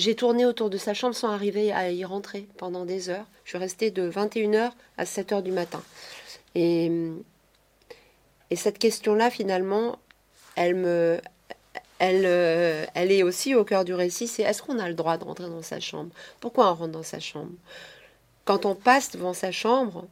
J'ai 0.00 0.14
tourné 0.14 0.46
autour 0.46 0.70
de 0.70 0.78
sa 0.78 0.94
chambre 0.94 1.14
sans 1.14 1.28
arriver 1.28 1.72
à 1.72 1.90
y 1.90 2.06
rentrer 2.06 2.48
pendant 2.56 2.86
des 2.86 3.10
heures. 3.10 3.26
Je 3.44 3.50
suis 3.50 3.58
restée 3.58 3.90
de 3.90 4.10
21h 4.10 4.72
à 4.96 5.04
7h 5.04 5.42
du 5.42 5.52
matin. 5.52 5.82
Et, 6.54 6.90
et 8.48 8.56
cette 8.56 8.78
question-là, 8.78 9.28
finalement, 9.28 9.98
euh, 10.58 11.20
elle 12.00 13.12
est 13.12 13.22
aussi 13.22 13.54
au 13.54 13.62
cœur 13.62 13.84
du 13.84 13.92
récit. 13.92 14.26
C'est 14.26 14.42
est-ce 14.42 14.62
qu'on 14.62 14.78
a 14.78 14.88
le 14.88 14.94
droit 14.94 15.18
de 15.18 15.24
rentrer 15.24 15.50
dans 15.50 15.60
sa 15.60 15.80
chambre? 15.80 16.08
Pourquoi 16.40 16.72
on 16.72 16.74
rentre 16.76 16.92
dans 16.92 17.02
sa 17.02 17.20
chambre? 17.20 17.52
Quand 18.46 18.64
on 18.64 18.74
passe 18.74 19.10
devant 19.10 19.34
sa 19.34 19.52
chambre, 19.52 20.06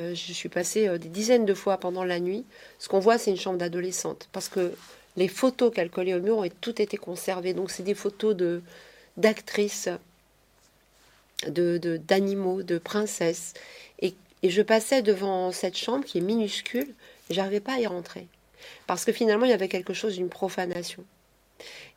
euh, 0.00 0.14
je 0.14 0.32
suis 0.34 0.50
passée 0.50 0.86
euh, 0.86 0.98
des 0.98 1.08
dizaines 1.08 1.46
de 1.46 1.54
fois 1.54 1.78
pendant 1.78 2.04
la 2.04 2.20
nuit, 2.20 2.44
ce 2.78 2.90
qu'on 2.90 3.00
voit, 3.00 3.16
c'est 3.16 3.30
une 3.30 3.38
chambre 3.38 3.56
d'adolescente. 3.56 4.28
Parce 4.32 4.50
que 4.50 4.74
les 5.16 5.28
photos 5.28 5.72
qu'elle 5.72 5.88
collait 5.88 6.12
au 6.12 6.20
mur 6.20 6.36
ont 6.36 6.48
toutes 6.60 6.80
été 6.80 6.98
conservées. 6.98 7.54
Donc, 7.54 7.70
c'est 7.70 7.82
des 7.82 7.94
photos 7.94 8.36
de 8.36 8.60
d'actrices, 9.20 9.88
de, 11.46 11.78
de- 11.78 11.96
d'animaux, 11.96 12.62
de 12.62 12.78
princesses. 12.78 13.54
Et, 14.00 14.14
et 14.42 14.50
je 14.50 14.62
passais 14.62 15.02
devant 15.02 15.52
cette 15.52 15.76
chambre 15.76 16.04
qui 16.04 16.18
est 16.18 16.22
minuscule, 16.22 16.94
et 17.28 17.34
j'arrivais 17.34 17.60
pas 17.60 17.74
à 17.74 17.80
y 17.80 17.86
rentrer. 17.86 18.26
Parce 18.86 19.04
que 19.04 19.12
finalement, 19.12 19.46
il 19.46 19.50
y 19.50 19.54
avait 19.54 19.68
quelque 19.68 19.94
chose 19.94 20.14
d'une 20.14 20.28
profanation. 20.28 21.04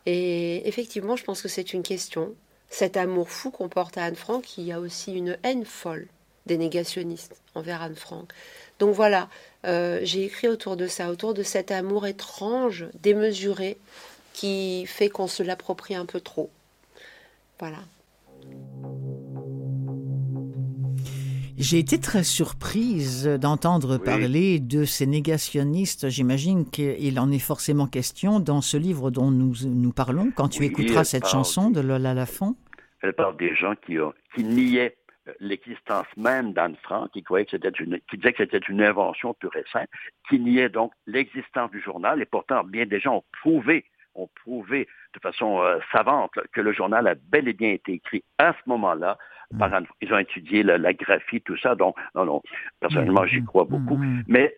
Et 0.05 0.67
effectivement, 0.67 1.15
je 1.15 1.23
pense 1.23 1.41
que 1.41 1.47
c'est 1.47 1.73
une 1.73 1.83
question. 1.83 2.33
Cet 2.69 2.97
amour 2.97 3.29
fou 3.29 3.51
qu'on 3.51 3.69
porte 3.69 3.97
à 3.97 4.05
Anne 4.05 4.15
Frank, 4.15 4.57
y 4.57 4.71
a 4.71 4.79
aussi 4.79 5.13
une 5.13 5.37
haine 5.43 5.65
folle 5.65 6.07
des 6.45 6.57
négationnistes 6.57 7.35
envers 7.55 7.81
Anne 7.81 7.95
Frank. 7.95 8.31
Donc 8.79 8.93
voilà, 8.93 9.29
euh, 9.65 9.99
j'ai 10.03 10.25
écrit 10.25 10.47
autour 10.47 10.75
de 10.75 10.87
ça, 10.87 11.09
autour 11.09 11.33
de 11.33 11.43
cet 11.43 11.71
amour 11.71 12.05
étrange, 12.05 12.85
démesuré, 13.01 13.77
qui 14.33 14.85
fait 14.87 15.09
qu'on 15.09 15.27
se 15.27 15.43
l'approprie 15.43 15.95
un 15.95 16.05
peu 16.05 16.19
trop. 16.19 16.49
Voilà. 17.63 17.77
J'ai 21.57 21.79
été 21.79 21.97
très 21.97 22.23
surprise 22.23 23.25
d'entendre 23.25 23.97
parler 23.97 24.59
de 24.59 24.83
ces 24.83 25.07
négationnistes. 25.07 26.09
J'imagine 26.09 26.69
qu'il 26.69 27.17
en 27.21 27.31
est 27.31 27.39
forcément 27.39 27.87
question 27.87 28.41
dans 28.41 28.59
ce 28.59 28.75
livre 28.75 29.11
dont 29.11 29.31
nous, 29.31 29.53
nous 29.65 29.93
parlons, 29.93 30.29
quand 30.35 30.49
tu 30.49 30.59
Oui, 30.59 30.65
écouteras 30.65 31.05
cette 31.05 31.21
parle 31.21 31.31
chanson 31.31 31.69
de 31.69 31.79
Lola 31.79 32.13
Lafont. 32.13 32.57
Elle 33.01 33.13
parle 33.13 33.37
des 33.37 33.55
gens 33.55 33.75
qui, 33.85 33.97
ont, 33.97 34.13
qui 34.35 34.43
niaient 34.43 34.97
l'existence 35.39 36.07
même 36.17 36.51
d'Anne 36.51 36.75
Frank, 36.83 37.11
qui 37.13 37.23
croyaient 37.23 37.45
que 37.45 37.51
c'était 37.51 37.69
une, 37.69 37.97
qui 38.09 38.17
disaient 38.17 38.33
que 38.33 38.43
c'était 38.43 38.65
une 38.67 38.81
invention 38.81 39.33
pure 39.35 39.55
et 39.55 39.63
simple, 39.71 39.97
qui 40.27 40.37
niaient 40.37 40.67
donc 40.67 40.91
l'existence 41.07 41.71
du 41.71 41.81
journal, 41.81 42.21
et 42.21 42.25
pourtant 42.25 42.65
bien 42.65 42.85
des 42.85 42.99
gens 42.99 43.15
ont 43.15 43.23
prouvé, 43.41 43.85
ont 44.15 44.29
prouvé 44.43 44.87
de 45.13 45.19
façon 45.19 45.61
euh, 45.61 45.79
savante 45.91 46.35
là, 46.35 46.43
que 46.51 46.61
le 46.61 46.71
journal 46.73 47.07
a 47.07 47.15
bel 47.15 47.47
et 47.47 47.53
bien 47.53 47.69
été 47.71 47.93
écrit 47.93 48.23
à 48.37 48.53
ce 48.53 48.69
moment-là. 48.69 49.17
Par 49.59 49.71
Anne- 49.71 49.85
ils 50.01 50.11
ont 50.11 50.17
étudié 50.17 50.63
la, 50.63 50.79
la 50.79 50.93
graphie, 50.93 51.39
tout 51.41 51.57
ça, 51.57 51.75
donc 51.75 51.95
non, 52.15 52.25
non, 52.25 52.41
personnellement, 52.79 53.25
j'y 53.27 53.43
crois 53.45 53.65
beaucoup. 53.65 53.99
Mais 54.27 54.57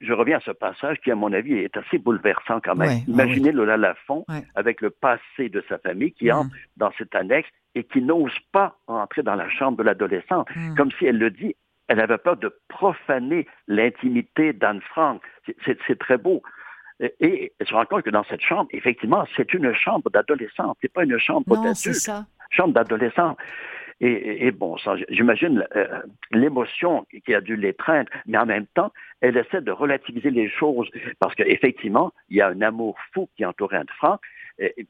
je 0.00 0.12
reviens 0.12 0.36
à 0.36 0.40
ce 0.40 0.52
passage 0.52 0.98
qui, 1.00 1.10
à 1.10 1.16
mon 1.16 1.32
avis, 1.32 1.54
est 1.54 1.76
assez 1.76 1.98
bouleversant 1.98 2.60
quand 2.60 2.76
même. 2.76 2.88
Ouais, 2.88 3.04
Imaginez 3.08 3.50
Lola 3.50 3.76
Lafont 3.76 4.24
Ouais. 4.28 4.44
avec 4.54 4.80
le 4.80 4.90
passé 4.90 5.48
de 5.48 5.64
sa 5.68 5.78
famille 5.78 6.12
qui 6.12 6.30
entre 6.30 6.50
dans 6.76 6.92
cette 6.98 7.16
annexe 7.16 7.48
et 7.74 7.82
qui 7.82 8.00
n'ose 8.00 8.36
pas 8.52 8.76
entrer 8.86 9.24
dans 9.24 9.34
la 9.34 9.48
chambre 9.48 9.78
de 9.78 9.82
l'adolescente. 9.82 10.48
Mm. 10.54 10.76
Comme 10.76 10.92
si 10.92 11.06
elle 11.06 11.18
le 11.18 11.30
dit, 11.30 11.56
elle 11.88 12.00
avait 12.00 12.18
peur 12.18 12.36
de 12.36 12.54
profaner 12.68 13.46
l'intimité 13.66 14.52
d'Anne 14.52 14.82
Frank. 14.82 15.20
C'est 15.64 15.98
très 15.98 16.18
beau. 16.18 16.42
Et, 17.00 17.14
et 17.20 17.52
elle 17.58 17.66
se 17.66 17.74
rend 17.74 17.84
compte 17.84 18.02
que 18.02 18.10
dans 18.10 18.24
cette 18.24 18.40
chambre, 18.40 18.68
effectivement, 18.72 19.24
c'est 19.36 19.52
une 19.54 19.72
chambre 19.74 20.10
d'adolescente. 20.10 20.76
C'est 20.80 20.92
pas 20.92 21.04
une 21.04 21.18
chambre 21.18 21.44
Non, 21.48 21.74
c'est 21.74 21.90
d'adulte. 21.90 22.02
ça. 22.02 22.26
Chambre 22.50 22.74
d'adolescent. 22.74 23.36
Et, 24.00 24.06
et- 24.10 24.46
et 24.46 24.50
bon, 24.52 24.76
ça, 24.78 24.94
j'imagine 25.08 25.66
euh, 25.74 25.86
l'émotion 26.30 27.04
qui 27.24 27.34
a 27.34 27.40
dû 27.40 27.56
l'étreindre, 27.56 28.08
mais 28.26 28.38
en 28.38 28.46
même 28.46 28.66
temps, 28.74 28.92
elle 29.20 29.36
essaie 29.36 29.60
de 29.60 29.72
relativiser 29.72 30.30
les 30.30 30.48
choses 30.48 30.88
parce 31.18 31.34
qu'effectivement, 31.34 32.12
il 32.28 32.36
y 32.36 32.40
a 32.40 32.48
un 32.48 32.62
amour 32.62 32.96
fou 33.12 33.28
qui 33.36 33.44
entoure 33.44 33.74
Anne 33.74 33.86
Frank. 33.96 34.20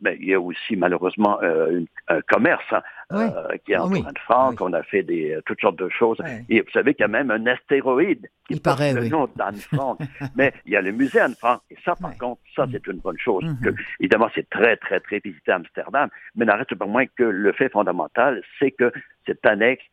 Mais 0.00 0.16
il 0.20 0.28
y 0.28 0.34
a 0.34 0.40
aussi 0.40 0.76
malheureusement 0.76 1.38
euh, 1.42 1.78
une- 1.80 1.86
un 2.08 2.20
commerce 2.22 2.64
hein, 2.72 2.80
euh, 3.12 3.56
qui 3.66 3.74
Ah 3.74 3.84
entoure 3.84 3.92
oui. 3.98 4.04
Anne 4.06 4.14
Frank. 4.24 4.60
On 4.60 4.72
a 4.72 4.82
fait 4.82 5.02
des, 5.02 5.32
euh, 5.34 5.42
toutes 5.44 5.60
sortes 5.60 5.78
de 5.78 5.88
choses. 5.90 6.18
Et 6.48 6.60
vous 6.60 6.70
savez 6.72 6.94
qu'il 6.94 7.02
y 7.02 7.04
a 7.04 7.08
même 7.08 7.30
un 7.30 7.46
astéroïde 7.46 8.26
qui 8.46 8.54
Il 8.54 8.62
paraît, 8.62 8.94
le 8.94 9.02
oui. 9.02 9.10
nom 9.10 9.28
d'Anne 9.36 9.56
Frank. 9.56 9.98
mais 10.36 10.52
il 10.64 10.72
y 10.72 10.76
a 10.76 10.80
le 10.80 10.92
musée 10.92 11.20
Anne 11.20 11.34
Frank. 11.34 11.60
Et 11.70 11.76
ça, 11.84 11.94
par 11.96 12.16
contre, 12.16 12.40
ça, 12.56 12.66
Mm. 12.66 12.70
c'est 12.72 12.86
une 12.86 12.98
bonne 12.98 13.18
chose. 13.18 13.44
Mm-hmm. 13.44 13.60
Que, 13.64 13.70
évidemment, 14.00 14.28
c'est 14.34 14.48
très, 14.48 14.76
très, 14.78 15.00
très 15.00 15.20
visité 15.24 15.52
à 15.52 15.56
Amsterdam. 15.56 16.08
Mais 16.34 16.44
n'en 16.44 16.56
reste 16.56 16.74
pas 16.74 16.86
moins 16.86 17.04
que 17.06 17.24
le 17.24 17.52
fait 17.52 17.68
fondamental, 17.70 18.42
c'est 18.58 18.70
que 18.70 18.90
cette 19.26 19.44
annexe 19.44 19.84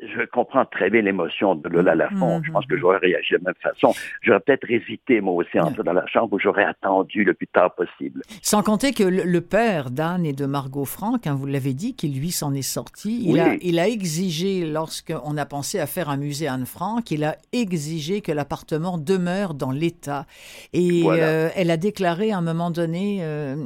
je 0.00 0.24
comprends 0.26 0.64
très 0.64 0.90
bien 0.90 1.02
l'émotion 1.02 1.54
de 1.54 1.68
Lola 1.68 1.94
Lafont. 1.94 2.40
Je 2.44 2.52
pense 2.52 2.66
que 2.66 2.76
j'aurais 2.78 2.98
réagi 2.98 3.34
de 3.34 3.38
la 3.44 3.52
même 3.52 3.54
façon. 3.60 3.94
J'aurais 4.22 4.40
peut-être 4.40 4.70
hésité, 4.70 5.20
moi 5.20 5.34
aussi, 5.34 5.58
à 5.58 5.64
entrer 5.64 5.82
dans 5.82 5.92
la 5.92 6.06
chambre 6.06 6.32
où 6.34 6.38
j'aurais 6.38 6.64
attendu 6.64 7.24
le 7.24 7.34
plus 7.34 7.48
tard 7.48 7.74
possible. 7.74 8.22
Sans 8.42 8.62
compter 8.62 8.92
que 8.92 9.02
le, 9.02 9.40
père 9.40 9.90
d'Anne 9.90 10.24
et 10.26 10.32
de 10.32 10.46
Margot 10.46 10.84
Franck, 10.84 11.26
hein, 11.26 11.34
vous 11.34 11.46
l'avez 11.46 11.74
dit, 11.74 11.94
qui 11.94 12.08
lui 12.08 12.30
s'en 12.30 12.54
est 12.54 12.62
sorti, 12.62 13.22
il, 13.24 13.32
Oui. 13.32 13.40
a, 13.40 13.54
il 13.60 13.78
a 13.78 13.88
exigé, 13.88 14.66
lorsqu'on 14.66 15.36
a 15.36 15.46
pensé 15.46 15.80
à 15.80 15.86
faire 15.86 16.10
un 16.10 16.16
musée 16.16 16.46
Anne 16.48 16.66
Frank, 16.66 17.10
il 17.10 17.24
a 17.24 17.36
exigé 17.52 18.20
que 18.20 18.30
l'appartement 18.32 18.98
demeure 18.98 19.54
dans 19.54 19.70
l'état. 19.70 20.26
Et 20.72 21.02
Voilà. 21.02 21.24
euh, 21.24 21.48
elle 21.56 21.70
a 21.70 21.76
déclaré 21.76 22.30
à 22.30 22.38
un 22.38 22.42
moment 22.42 22.70
donné, 22.70 23.18
euh, 23.22 23.56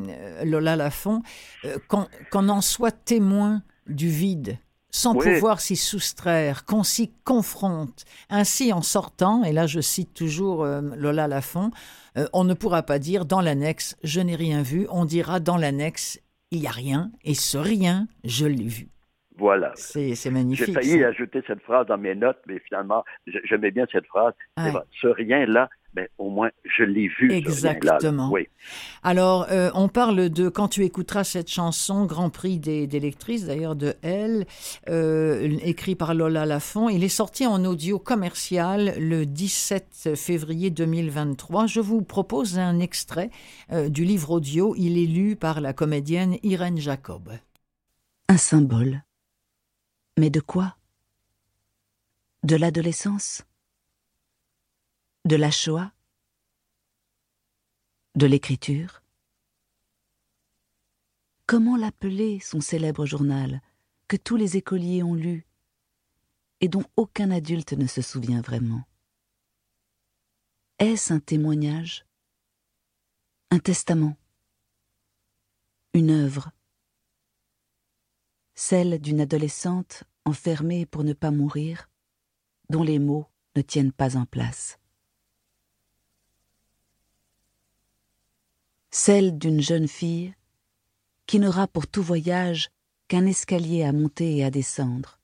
Lola 0.44 0.76
Lafont, 0.76 1.22
euh, 1.64 1.76
qu'on 1.88 2.06
qu'on 2.30 2.48
en 2.48 2.60
soit 2.60 2.92
témoin 2.92 3.62
du 3.86 4.08
vide 4.08 4.56
sans 4.92 5.16
Oui. 5.16 5.24
pouvoir 5.34 5.60
s'y 5.60 5.74
soustraire, 5.74 6.64
qu'on 6.64 6.82
s'y 6.84 7.10
confronte. 7.24 8.04
Ainsi, 8.30 8.72
en 8.72 8.82
sortant, 8.82 9.42
et 9.42 9.52
là 9.52 9.66
je 9.66 9.80
cite 9.80 10.14
toujours 10.14 10.62
euh, 10.64 10.82
Lola 10.96 11.26
Lafont, 11.26 11.70
euh, 12.18 12.26
on 12.32 12.44
ne 12.44 12.54
pourra 12.54 12.82
pas 12.82 12.98
dire 12.98 13.24
dans 13.24 13.40
l'annexe 13.40 13.96
je 14.04 14.20
n'ai 14.20 14.36
rien 14.36 14.62
vu, 14.62 14.86
on 14.90 15.04
dira 15.04 15.40
dans 15.40 15.56
l'annexe 15.56 16.20
il 16.50 16.60
n'y 16.60 16.66
a 16.66 16.70
rien, 16.70 17.10
et 17.24 17.34
ce 17.34 17.56
rien, 17.56 18.06
je 18.24 18.44
l'ai 18.44 18.66
vu. 18.68 18.88
Voilà. 19.38 19.72
C'est 19.74 20.30
magnifique. 20.30 20.66
J'ai 20.66 20.72
failli 20.74 21.00
ça. 21.00 21.08
ajouter 21.08 21.42
cette 21.46 21.62
phrase 21.62 21.86
dans 21.86 21.96
mes 21.96 22.14
notes, 22.14 22.38
mais 22.46 22.58
finalement, 22.68 23.02
j'aimais 23.44 23.70
bien 23.70 23.86
cette 23.90 24.06
phrase. 24.06 24.34
Ouais. 24.58 24.70
Ce 25.00 25.06
rien-là, 25.06 25.70
ben, 25.94 26.08
au 26.16 26.30
moins, 26.30 26.50
je 26.64 26.84
l'ai 26.84 27.08
vu. 27.08 27.30
Exactement. 27.30 28.30
Oui. 28.30 28.48
Alors, 29.02 29.46
euh, 29.50 29.70
on 29.74 29.88
parle 29.88 30.30
de 30.30 30.48
quand 30.48 30.68
tu 30.68 30.84
écouteras 30.84 31.24
cette 31.24 31.50
chanson, 31.50 32.06
Grand 32.06 32.30
Prix 32.30 32.58
des, 32.58 32.86
des 32.86 32.98
lectrices, 32.98 33.44
d'ailleurs 33.44 33.76
de 33.76 33.94
Elle, 34.00 34.46
euh, 34.88 35.58
écrit 35.62 35.94
par 35.94 36.14
Lola 36.14 36.46
Lafont. 36.46 36.88
Il 36.88 37.04
est 37.04 37.08
sorti 37.08 37.46
en 37.46 37.64
audio 37.66 37.98
commercial 37.98 38.94
le 38.98 39.26
17 39.26 40.10
février 40.16 40.70
2023. 40.70 41.66
Je 41.66 41.80
vous 41.80 42.00
propose 42.00 42.58
un 42.58 42.80
extrait 42.80 43.30
euh, 43.70 43.90
du 43.90 44.04
livre 44.04 44.30
audio. 44.30 44.74
Il 44.78 44.96
est 44.96 45.06
lu 45.06 45.36
par 45.36 45.60
la 45.60 45.74
comédienne 45.74 46.38
Irène 46.42 46.78
Jacob. 46.78 47.32
Un 48.28 48.38
symbole. 48.38 49.02
Mais 50.18 50.30
de 50.30 50.40
quoi? 50.40 50.76
De 52.44 52.56
l'adolescence? 52.56 53.44
De 55.24 55.36
la 55.36 55.52
Shoah 55.52 55.92
De 58.16 58.26
l'écriture. 58.26 59.04
Comment 61.46 61.76
l'appeler, 61.76 62.40
son 62.40 62.60
célèbre 62.60 63.06
journal, 63.06 63.62
que 64.08 64.16
tous 64.16 64.34
les 64.34 64.56
écoliers 64.56 65.04
ont 65.04 65.14
lu 65.14 65.46
et 66.58 66.66
dont 66.66 66.82
aucun 66.96 67.30
adulte 67.30 67.74
ne 67.74 67.86
se 67.86 68.02
souvient 68.02 68.40
vraiment? 68.40 68.82
Est-ce 70.80 71.12
un 71.12 71.20
témoignage 71.20 72.04
Un 73.52 73.60
testament 73.60 74.16
Une 75.94 76.10
œuvre? 76.10 76.50
Celle 78.54 79.00
d'une 79.00 79.20
adolescente 79.20 80.02
enfermée 80.24 80.84
pour 80.84 81.04
ne 81.04 81.12
pas 81.12 81.30
mourir, 81.30 81.88
dont 82.70 82.82
les 82.82 82.98
mots 82.98 83.28
ne 83.54 83.62
tiennent 83.62 83.92
pas 83.92 84.16
en 84.16 84.26
place. 84.26 84.80
Celle 88.94 89.38
d'une 89.38 89.62
jeune 89.62 89.88
fille 89.88 90.34
qui 91.26 91.38
n'aura 91.38 91.66
pour 91.66 91.86
tout 91.86 92.02
voyage 92.02 92.68
qu'un 93.08 93.24
escalier 93.24 93.84
à 93.84 93.92
monter 93.92 94.36
et 94.36 94.44
à 94.44 94.50
descendre, 94.50 95.18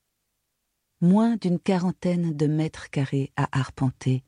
moins 1.03 1.37
d'une 1.37 1.59
quarantaine 1.61 2.35
de 2.35 2.47
mètres 2.47 2.89
carrés 2.89 3.31
à 3.37 3.47
arpenter, 3.53 4.25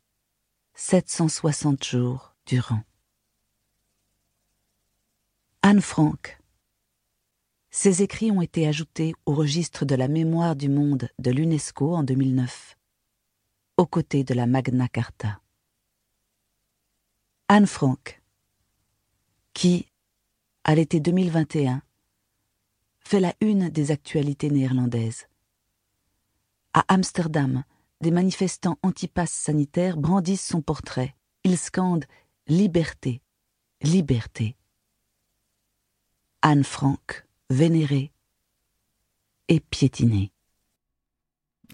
760 0.75 1.83
jours 1.83 2.37
durant. 2.45 2.83
Anne 5.63 5.81
Frank, 5.81 6.39
ces 7.71 8.03
écrits 8.03 8.31
ont 8.31 8.43
été 8.43 8.69
ajoutés 8.69 9.15
au 9.25 9.33
registre 9.33 9.87
de 9.87 9.95
la 9.95 10.09
mémoire 10.09 10.55
du 10.55 10.69
monde 10.69 11.09
de 11.19 11.31
l'UNESCO 11.31 11.95
en 11.95 12.03
2009, 12.03 12.77
aux 13.79 13.87
côtés 13.87 14.23
de 14.23 14.35
la 14.35 14.47
Magna 14.47 14.89
Carta. 14.89 15.41
Anne 17.49 17.67
Frank, 17.67 18.20
qui, 19.55 19.87
à 20.65 20.75
l'été 20.75 21.01
2021, 21.01 21.83
fait 23.01 23.21
la 23.21 23.35
une 23.41 23.71
des 23.71 23.91
actualités 23.91 24.51
néerlandaises. 24.51 25.27
À 26.73 26.85
Amsterdam, 26.89 27.65
des 28.01 28.11
manifestants 28.11 28.79
anti-pass 28.83 29.31
sanitaires 29.31 29.97
brandissent 29.97 30.47
son 30.47 30.63
portrait. 30.63 31.15
Ils 31.45 31.59
scandent 31.59 32.07
Liberté, 32.47 33.23
liberté. 33.83 34.57
Anne 36.43 36.65
Frank, 36.65 37.27
vénérée 37.49 38.13
et 39.49 39.61
piétinée. 39.61 40.33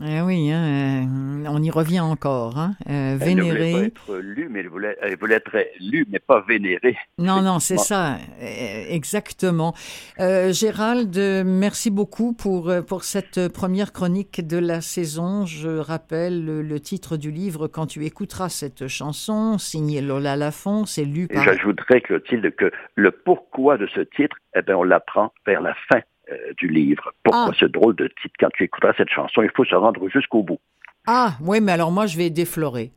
Eh 0.05 0.21
oui, 0.21 0.51
hein, 0.53 1.05
euh, 1.07 1.49
on 1.49 1.63
y 1.63 1.71
revient 1.71 2.01
encore. 2.01 2.59
Hein, 2.59 2.75
euh, 2.91 3.17
Elle 3.21 3.37
ne 3.37 3.43
voulait 3.43 3.73
pas 3.73 3.79
être 3.85 4.17
lue, 4.17 4.49
mais 4.51 4.61
elle 4.61 4.69
voulait, 4.69 4.97
elle 5.01 5.17
voulait 5.17 5.37
être 5.37 5.57
lue, 5.81 6.07
mais 6.11 6.19
pas 6.19 6.45
vénérée. 6.47 6.97
Non, 7.19 7.41
non, 7.41 7.61
c'est 7.61 7.79
ça, 7.79 8.17
euh, 8.43 8.85
exactement. 8.91 9.75
Euh, 10.21 10.53
Gérald, 10.53 11.17
merci 11.47 11.91
beaucoup 11.91 12.35
pour, 12.35 12.71
pour 12.87 13.05
cette 13.05 13.49
première 13.49 13.93
chronique 13.93 14.47
de 14.47 14.59
la 14.59 14.83
saison. 14.83 15.47
Je 15.47 15.79
rappelle 15.79 16.45
le, 16.45 16.61
le 16.61 16.81
titre 16.81 17.17
du 17.17 17.31
livre 17.31 17.67
Quand 17.67 17.87
tu 17.87 18.05
écouteras 18.05 18.51
cette 18.51 18.89
chanson, 18.89 19.57
signé 19.57 20.03
Lola 20.03 20.37
Lafont, 20.37 20.85
c'est 20.85 21.05
lu 21.05 21.27
par... 21.27 21.43
j'ajouterais, 21.43 22.03
Clotilde, 22.03 22.55
que 22.55 22.71
le 22.97 23.13
pourquoi 23.13 23.79
de 23.79 23.87
ce 23.87 24.01
titre, 24.01 24.37
eh 24.55 24.61
bien, 24.61 24.77
on 24.77 24.85
l'apprend 24.85 25.33
vers 25.47 25.63
la 25.63 25.75
fin 25.89 26.01
euh, 26.31 26.53
du 26.59 26.69
livre. 26.69 27.13
Pourquoi 27.23 27.51
Ah. 27.53 27.57
ce 27.59 27.65
drôle 27.67 27.95
de 27.97 28.09
titre? 28.21 28.35
Quand 28.41 28.49
tu 28.55 28.65
écouteras 28.65 28.93
cette 28.97 29.11
chanson, 29.11 29.43
il 29.43 29.51
faut 29.57 29.65
se 29.65 29.75
rendre 29.75 30.09
jusqu'au 30.09 30.43
bout. 30.43 30.59
Ah, 31.07 31.35
oui, 31.41 31.61
mais 31.61 31.73
alors 31.73 31.91
moi, 31.93 32.07
je 32.07 32.17
vais 32.17 32.31
déflorer. 32.31 32.93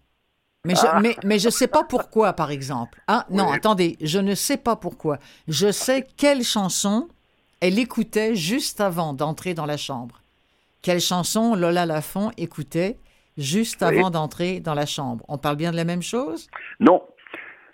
Mais 0.66 0.76
je, 0.76 0.82
Ah. 0.86 1.00
mais, 1.00 1.16
mais 1.24 1.40
je 1.40 1.50
sais 1.50 1.68
pas 1.68 1.84
pourquoi, 1.84 2.34
par 2.34 2.52
exemple. 2.52 3.00
Ah, 3.08 3.26
non, 3.30 3.46
Oui. 3.50 3.56
attendez, 3.56 3.98
je 4.02 4.20
ne 4.20 4.36
sais 4.36 4.58
pas 4.58 4.76
pourquoi. 4.76 5.18
Je 5.48 5.72
sais 5.72 6.06
quelle 6.18 6.44
chanson 6.44 7.08
elle 7.62 7.78
écoutait 7.80 8.36
juste 8.36 8.82
avant 8.82 9.14
d'entrer 9.14 9.54
dans 9.54 9.66
la 9.66 9.78
chambre. 9.78 10.22
Quelle 10.82 11.00
chanson 11.02 11.56
Lola 11.56 11.86
Lafont 11.86 12.32
écoutait 12.38 12.98
juste 13.38 13.84
Oui. 13.88 13.98
avant 14.00 14.10
d'entrer 14.10 14.60
dans 14.60 14.74
la 14.74 14.86
chambre. 14.86 15.24
On 15.28 15.38
parle 15.38 15.56
bien 15.58 15.72
de 15.72 15.76
la 15.78 15.84
même 15.86 16.02
chose? 16.02 16.50
Non. 16.80 17.02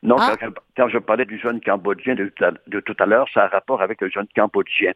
Non, 0.03 0.17
Ah. 0.19 0.35
quand, 0.39 0.45
je, 0.47 0.51
quand 0.77 0.89
je 0.89 0.97
parlais 0.99 1.25
du 1.25 1.39
jeune 1.39 1.59
Cambodgien 1.61 2.13
de, 2.13 2.27
tout 2.35 2.43
à- 2.43 2.51
de 2.67 2.79
tout 2.79 2.95
à 2.99 3.05
l'heure, 3.07 3.27
ça 3.33 3.45
a 3.45 3.47
rapport 3.47 3.81
avec 3.81 4.01
le 4.01 4.09
jeune 4.09 4.27
Cambodgien. 4.35 4.91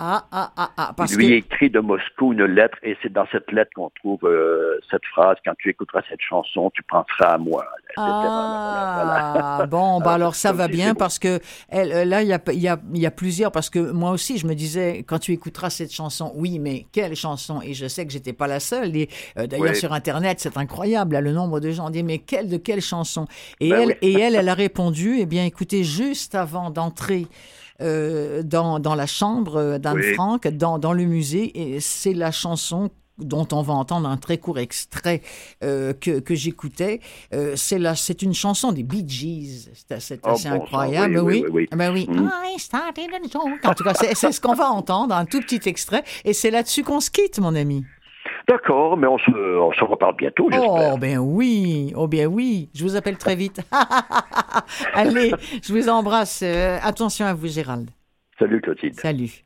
Ah, 0.00 0.24
ah, 0.32 0.50
ah, 0.56 0.70
ah, 0.76 0.92
parce 0.96 1.12
Il 1.12 1.18
lui 1.18 1.28
que... 1.28 1.46
écrit 1.46 1.70
de 1.70 1.78
Moscou 1.78 2.32
une 2.32 2.44
lettre, 2.46 2.76
et 2.82 2.96
c'est 3.02 3.12
dans 3.12 3.26
cette 3.30 3.50
lettre 3.52 3.70
qu'on 3.76 3.90
trouve 3.90 4.18
euh, 4.24 4.78
cette 4.90 5.04
phrase 5.12 5.36
Quand 5.44 5.54
tu 5.56 5.70
écouteras 5.70 6.02
cette 6.08 6.20
chanson, 6.20 6.70
tu 6.74 6.82
penseras 6.82 7.34
à 7.34 7.38
moi. 7.38 7.64
etc. 7.90 7.94
Ah, 7.98 9.66
bon, 9.68 10.00
bah 10.04 10.12
alors 10.12 10.34
ça 10.34 10.52
va 10.52 10.66
bien 10.68 10.94
parce 10.94 11.18
que 11.18 11.38
elle, 11.68 11.92
euh, 11.92 12.04
là, 12.04 12.22
il 12.22 12.28
y 12.28 12.32
a, 12.32 12.40
il 12.52 12.58
y, 12.60 12.68
a, 12.68 12.78
il 12.92 13.00
y 13.00 13.06
a 13.06 13.10
plusieurs, 13.10 13.52
parce 13.52 13.70
que 13.70 13.78
moi 13.78 14.10
aussi, 14.10 14.38
je 14.38 14.46
me 14.46 14.54
disais, 14.54 15.04
quand 15.06 15.18
tu 15.20 15.32
écouteras 15.32 15.70
cette 15.70 15.92
chanson, 15.92 16.32
oui, 16.34 16.58
mais 16.58 16.86
quelle 16.92 17.14
chanson? 17.14 17.60
Et 17.62 17.72
je 17.74 17.86
sais 17.86 18.04
que 18.04 18.12
j'étais 18.12 18.32
pas 18.32 18.46
la 18.48 18.60
seule. 18.60 18.96
Et 18.96 19.08
euh, 19.38 19.46
d'ailleurs, 19.46 19.68
Oui. 19.70 19.76
sur 19.76 19.92
Internet, 19.92 20.40
c'est 20.40 20.56
incroyable, 20.56 21.12
là, 21.14 21.20
le 21.20 21.32
nombre 21.32 21.60
de 21.60 21.70
gens 21.70 21.90
disent, 21.90 22.02
mais 22.02 22.18
quelle 22.18 22.48
de 22.48 22.56
quelle 22.56 22.80
chanson? 22.80 23.26
Et, 23.60 23.70
Ben 23.70 23.80
elle, 23.82 23.88
oui. 24.02 24.08
et 24.16 24.20
elle, 24.20 24.34
elle 24.34 24.48
a 24.48 24.54
répondu, 24.54 25.18
eh 25.20 25.26
bien, 25.26 25.44
écoutez, 25.44 25.84
juste 25.84 26.34
avant 26.34 26.70
d'entrer 26.70 27.26
euh, 27.80 28.42
dans, 28.42 28.78
dans 28.78 28.94
la 28.94 29.06
chambre 29.06 29.56
euh, 29.56 29.78
d'Anne 29.78 29.96
Oui. 29.96 30.14
Frank, 30.14 30.46
dans, 30.48 30.78
dans 30.78 30.92
le 30.92 31.04
musée, 31.04 31.74
et 31.74 31.80
c'est 31.80 32.14
la 32.14 32.30
chanson 32.30 32.90
dont 33.18 33.46
on 33.52 33.62
va 33.62 33.74
entendre 33.74 34.08
un 34.08 34.16
très 34.16 34.38
court 34.38 34.58
extrait 34.58 35.22
euh, 35.62 35.92
que, 35.92 36.18
que 36.18 36.34
j'écoutais. 36.34 36.98
Euh, 37.32 37.54
c'est 37.54 37.78
c'est 37.94 38.22
une 38.22 38.34
chanson 38.34 38.72
des 38.72 38.82
Bee 38.82 39.04
Gees. 39.08 39.68
C'est 40.00 40.20
Oh, 40.24 40.30
assez 40.30 40.48
bon 40.48 40.56
incroyable. 40.56 41.18
oui, 41.20 41.34
oui, 41.34 41.42
oui, 41.44 41.50
oui. 41.52 41.68
Ah 41.70 41.76
Ben 41.76 41.92
oui. 41.92 42.06
Mm. 42.10 42.28
I 42.56 42.58
started 42.58 43.10
a 43.14 43.18
joke. 43.32 43.64
En 43.64 43.74
tout 43.74 43.84
cas, 43.84 43.94
c'est 43.94 44.32
ce 44.32 44.40
qu'on 44.40 44.54
va 44.54 44.68
entendre, 44.68 45.14
un 45.14 45.26
tout 45.26 45.40
petit 45.40 45.60
extrait. 45.68 46.02
Et 46.24 46.32
c'est 46.32 46.50
là-dessus 46.50 46.82
qu'on 46.82 46.98
se 47.00 47.10
quitte, 47.10 47.38
mon 47.38 47.54
ami. 47.54 47.84
D'accord, 48.46 48.96
mais 48.98 49.06
on 49.06 49.16
se, 49.16 49.58
on 49.58 49.72
se 49.72 49.84
reparle 49.84 50.16
bientôt, 50.16 50.48
j'espère. 50.50 50.92
Oh, 50.92 50.98
ben 50.98 51.18
oui. 51.18 51.92
Oh, 51.96 52.06
bien 52.06 52.26
oui. 52.26 52.68
Je 52.74 52.82
vous 52.84 52.94
appelle 52.94 53.16
très 53.16 53.36
vite. 53.36 53.60
Allez, 54.94 55.32
je 55.62 55.72
vous 55.72 55.88
embrasse. 55.88 56.42
Euh, 56.42 56.78
attention 56.82 57.24
à 57.24 57.32
vous, 57.32 57.46
Gérald. 57.48 57.88
Salut, 58.38 58.60
Clotilde. 58.60 59.00
Salut. 59.00 59.44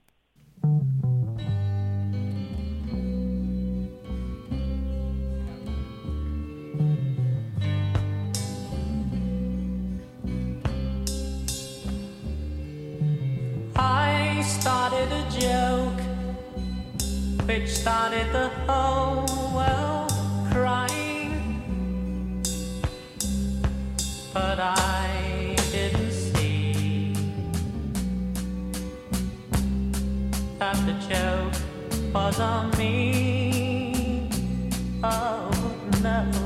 I 13.77 14.43
started 14.43 15.13
a 15.13 15.31
joke 15.31 16.08
which 17.49 17.71
started 17.71 18.31
the 18.31 18.49
whole 18.67 19.25
world 19.57 20.13
crying. 20.53 22.43
But 24.35 24.59
I 24.61 25.57
didn't 25.73 26.13
see 26.13 27.15
that 30.59 30.77
the 30.85 30.93
joke 31.09 31.55
was 32.15 32.39
on 32.39 32.71
me. 32.77 34.31
Oh 35.03 35.51
no. 36.03 36.38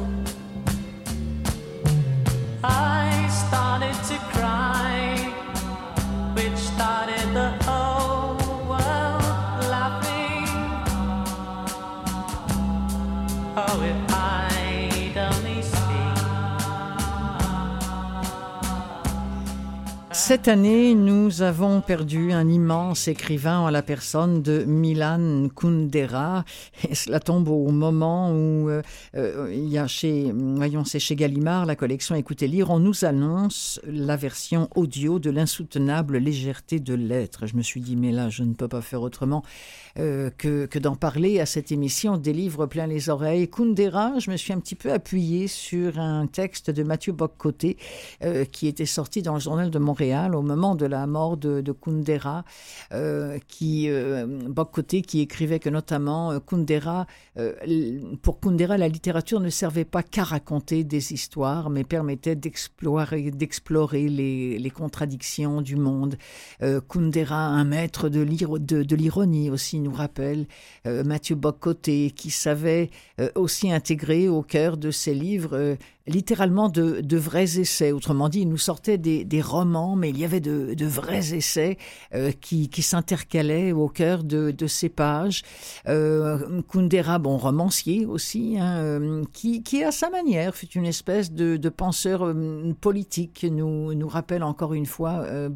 Cette 20.33 20.49
année, 20.49 20.95
nous 20.95 21.43
avons 21.43 21.83
perdu 21.83 22.33
un 22.33 22.49
immense 22.49 23.07
écrivain 23.07 23.59
en 23.59 23.68
la 23.68 23.83
personne 23.83 24.41
de 24.41 24.64
Milan 24.64 25.49
Kundera. 25.55 26.47
Et 26.89 26.95
cela 26.95 27.20
tombe 27.20 27.49
au 27.49 27.70
moment 27.70 28.30
où 28.30 28.70
euh, 28.70 28.80
euh, 29.14 29.53
il 29.55 29.68
y 29.68 29.76
a 29.76 29.87
chez, 29.87 30.33
voyons, 30.33 30.87
c'est 30.87 31.01
chez 31.01 31.16
Gallimard, 31.16 31.66
la 31.66 31.76
collection 31.76 32.14
Écoutez 32.14 32.49
lire, 32.49 32.70
on 32.70 32.78
nous 32.78 33.05
annonce 33.05 33.78
la 33.85 34.16
version 34.16 34.70
audio 34.74 35.18
de 35.18 35.28
l'insoutenable 35.28 36.16
légèreté 36.16 36.80
de 36.80 36.95
l'être. 36.95 37.47
Je 37.47 37.55
me 37.55 37.61
suis 37.61 37.83
dit, 37.83 37.97
mais 37.97 38.11
là, 38.11 38.30
je 38.30 38.43
ne 38.43 38.55
peux 38.55 38.68
pas 38.68 38.80
faire 38.80 39.03
autrement 39.03 39.43
euh, 39.99 40.30
que, 40.39 40.64
que 40.64 40.78
d'en 40.78 40.97
parler 40.97 41.41
à 41.41 41.47
cette 41.47 41.72
émission 41.72 42.16
des 42.16 42.33
livres 42.33 42.64
plein 42.64 42.87
les 42.87 43.11
oreilles. 43.11 43.51
Kundera, 43.51 44.18
je 44.18 44.30
me 44.30 44.39
suis 44.39 44.55
un 44.55 44.61
petit 44.61 44.76
peu 44.76 44.93
appuyé 44.93 45.47
sur 45.47 45.99
un 45.99 46.26
texte 46.26 46.70
de 46.70 46.83
Mathieu 46.83 47.12
Boccoté 47.12 47.76
qui 48.51 48.66
était 48.66 48.87
sorti 48.87 49.20
dans 49.20 49.35
le 49.35 49.41
journal 49.41 49.70
de 49.70 49.78
Montréal 49.78 50.22
au 50.31 50.43
moment 50.43 50.75
de 50.75 50.87
la 50.87 51.07
mort 51.07 51.37
de, 51.37 51.61
de 51.61 51.73
Kundera, 51.73 52.45
euh, 52.93 53.39
qui 53.49 53.89
euh, 53.89 54.27
Boccoté 54.49 55.03
qui 55.03 55.20
écrivait 55.20 55.59
que 55.59 55.68
notamment 55.70 56.33
euh, 56.33 56.39
Kundera, 56.41 57.07
pour 58.23 58.41
Kundera, 58.41 58.77
la 58.77 58.89
littérature 58.89 59.41
ne 59.41 59.49
servait 59.51 59.85
pas 59.85 60.03
qu'à 60.03 60.25
raconter 60.25 60.85
des 60.85 61.12
histoires, 61.12 61.70
mais 61.70 61.85
permettait 61.85 62.37
d'explorer, 62.37 63.31
d'explorer 63.31 64.09
les, 64.09 64.59
les 64.59 64.70
contradictions 64.70 65.62
du 65.62 65.77
monde. 65.77 66.16
Kundera, 66.89 67.37
un 67.37 67.64
maître 67.64 68.09
de 68.09 68.25
de- 68.25 68.97
l'ironie 68.97 69.51
aussi, 69.51 69.81
nous 69.81 69.93
rappelle 69.93 70.47
Mathieu 70.85 71.37
Boccoté, 71.37 72.11
qui 72.14 72.31
savait 72.31 72.91
aussi 73.35 73.73
intégrer 73.73 74.29
au 74.29 74.43
cœur 74.43 74.77
de 74.77 74.91
ses 74.91 75.14
livres 75.14 75.77
littéralement 76.07 76.68
de, 76.68 77.16
vrais 77.16 77.59
essais. 77.59 77.92
Autrement 77.92 78.28
dit, 78.28 78.40
il 78.40 78.48
nous 78.48 78.59
sortait 78.59 78.98
des, 78.98 79.42
romans, 79.42 79.96
mais 79.96 80.11
il 80.11 80.18
y 80.18 80.24
avait 80.24 80.40
de, 80.40 80.86
vrais 80.86 81.34
essais 81.34 81.78
euh, 82.14 82.32
qui, 82.40 82.82
s'intercalaient 82.82 83.72
au 83.72 83.88
cœur 83.88 84.24
de, 84.24 84.66
ces 84.66 84.88
pages. 84.88 85.42
Euh, 85.88 86.62
Kundera, 86.70 87.18
bon, 87.18 87.36
romancier 87.36 88.07
aussi, 88.07 88.57
hein, 88.59 88.78
euh, 88.78 89.24
qui, 89.32 89.62
à 89.84 89.92
sa 89.92 90.11
manière 90.11 90.55
fut 90.55 90.70
une 90.72 90.86
espèce 90.86 91.32
de, 91.32 91.68
penseur 91.68 92.34
politique, 92.80 93.46
nous, 93.50 94.09
rappelle 94.09 94.42
encore 94.42 94.74
une 94.74 94.86
fois 94.86 95.24
euh. 95.24 95.48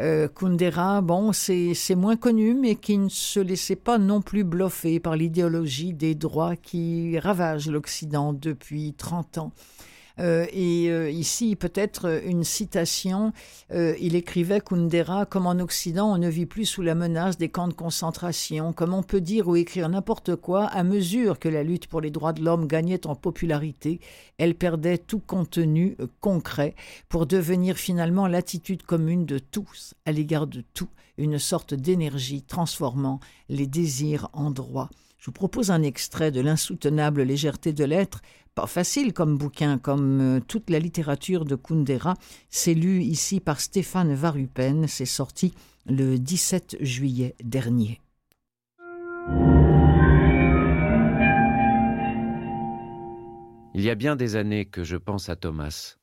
Euh, 0.00 0.28
Kundera, 0.28 1.00
bon, 1.00 1.32
c'est 1.32 1.74
c'est 1.74 1.94
moins 1.94 2.16
connu, 2.16 2.54
mais 2.54 2.76
qui 2.76 2.98
ne 2.98 3.08
se 3.08 3.40
laissait 3.40 3.76
pas 3.76 3.98
non 3.98 4.20
plus 4.20 4.44
bluffer 4.44 5.00
par 5.00 5.16
l'idéologie 5.16 5.92
des 5.92 6.14
droits 6.14 6.56
qui 6.56 7.18
ravage 7.18 7.68
l'Occident 7.68 8.32
depuis 8.32 8.94
30 8.94 9.13
Euh, 10.20 10.46
et 10.52 10.90
euh, 10.90 11.10
ici, 11.10 11.56
peut-être 11.56 12.22
une 12.24 12.44
citation, 12.44 13.32
euh, 13.72 13.96
il 14.00 14.14
écrivait 14.14 14.60
Kundera, 14.60 15.26
comme 15.26 15.46
en 15.46 15.58
Occident, 15.58 16.12
on 16.12 16.18
ne 16.18 16.28
vit 16.28 16.46
plus 16.46 16.66
sous 16.66 16.82
la 16.82 16.94
menace 16.94 17.36
des 17.36 17.48
camps 17.48 17.68
de 17.68 17.72
concentration, 17.72 18.72
comme 18.72 18.94
on 18.94 19.02
peut 19.02 19.20
dire 19.20 19.48
ou 19.48 19.56
écrire 19.56 19.88
n'importe 19.88 20.36
quoi, 20.36 20.66
à 20.66 20.84
mesure 20.84 21.38
que 21.38 21.48
la 21.48 21.64
lutte 21.64 21.88
pour 21.88 22.00
les 22.00 22.10
droits 22.10 22.32
de 22.32 22.44
l'homme 22.44 22.66
gagnait 22.66 23.06
en 23.06 23.16
popularité, 23.16 24.00
elle 24.38 24.54
perdait 24.54 24.98
tout 24.98 25.20
contenu 25.20 25.96
euh, 26.00 26.06
concret 26.20 26.76
pour 27.08 27.26
devenir 27.26 27.76
finalement 27.76 28.28
l'attitude 28.28 28.84
commune 28.84 29.26
de 29.26 29.38
tous 29.38 29.94
à 30.06 30.12
l'égard 30.12 30.46
de 30.46 30.62
tout, 30.74 30.90
une 31.18 31.38
sorte 31.38 31.74
d'énergie 31.74 32.42
transformant 32.42 33.18
les 33.48 33.66
désirs 33.66 34.28
en 34.32 34.50
droit. 34.50 34.90
Je 35.24 35.30
vous 35.30 35.32
propose 35.32 35.70
un 35.70 35.82
extrait 35.82 36.30
de 36.30 36.42
l'insoutenable 36.42 37.22
légèreté 37.22 37.72
de 37.72 37.84
l'être, 37.84 38.20
pas 38.54 38.66
facile 38.66 39.12
comme 39.12 39.36
bouquin, 39.36 39.78
comme 39.78 40.20
euh, 40.20 40.40
toute 40.40 40.70
la 40.70 40.78
littérature 40.78 41.44
de 41.44 41.56
Kundera. 41.56 42.14
C'est 42.50 42.74
lu 42.74 43.02
ici 43.02 43.40
par 43.40 43.60
Stéphane 43.60 44.14
Varupen, 44.14 44.86
c'est 44.86 45.04
sorti 45.04 45.54
le 45.86 46.18
17 46.18 46.76
juillet 46.80 47.34
dernier. 47.42 48.00
Il 53.76 53.82
y 53.82 53.90
a 53.90 53.96
bien 53.96 54.14
des 54.14 54.36
années 54.36 54.66
que 54.66 54.84
je 54.84 54.96
pense 54.96 55.28
à 55.28 55.36
Thomas. 55.36 55.96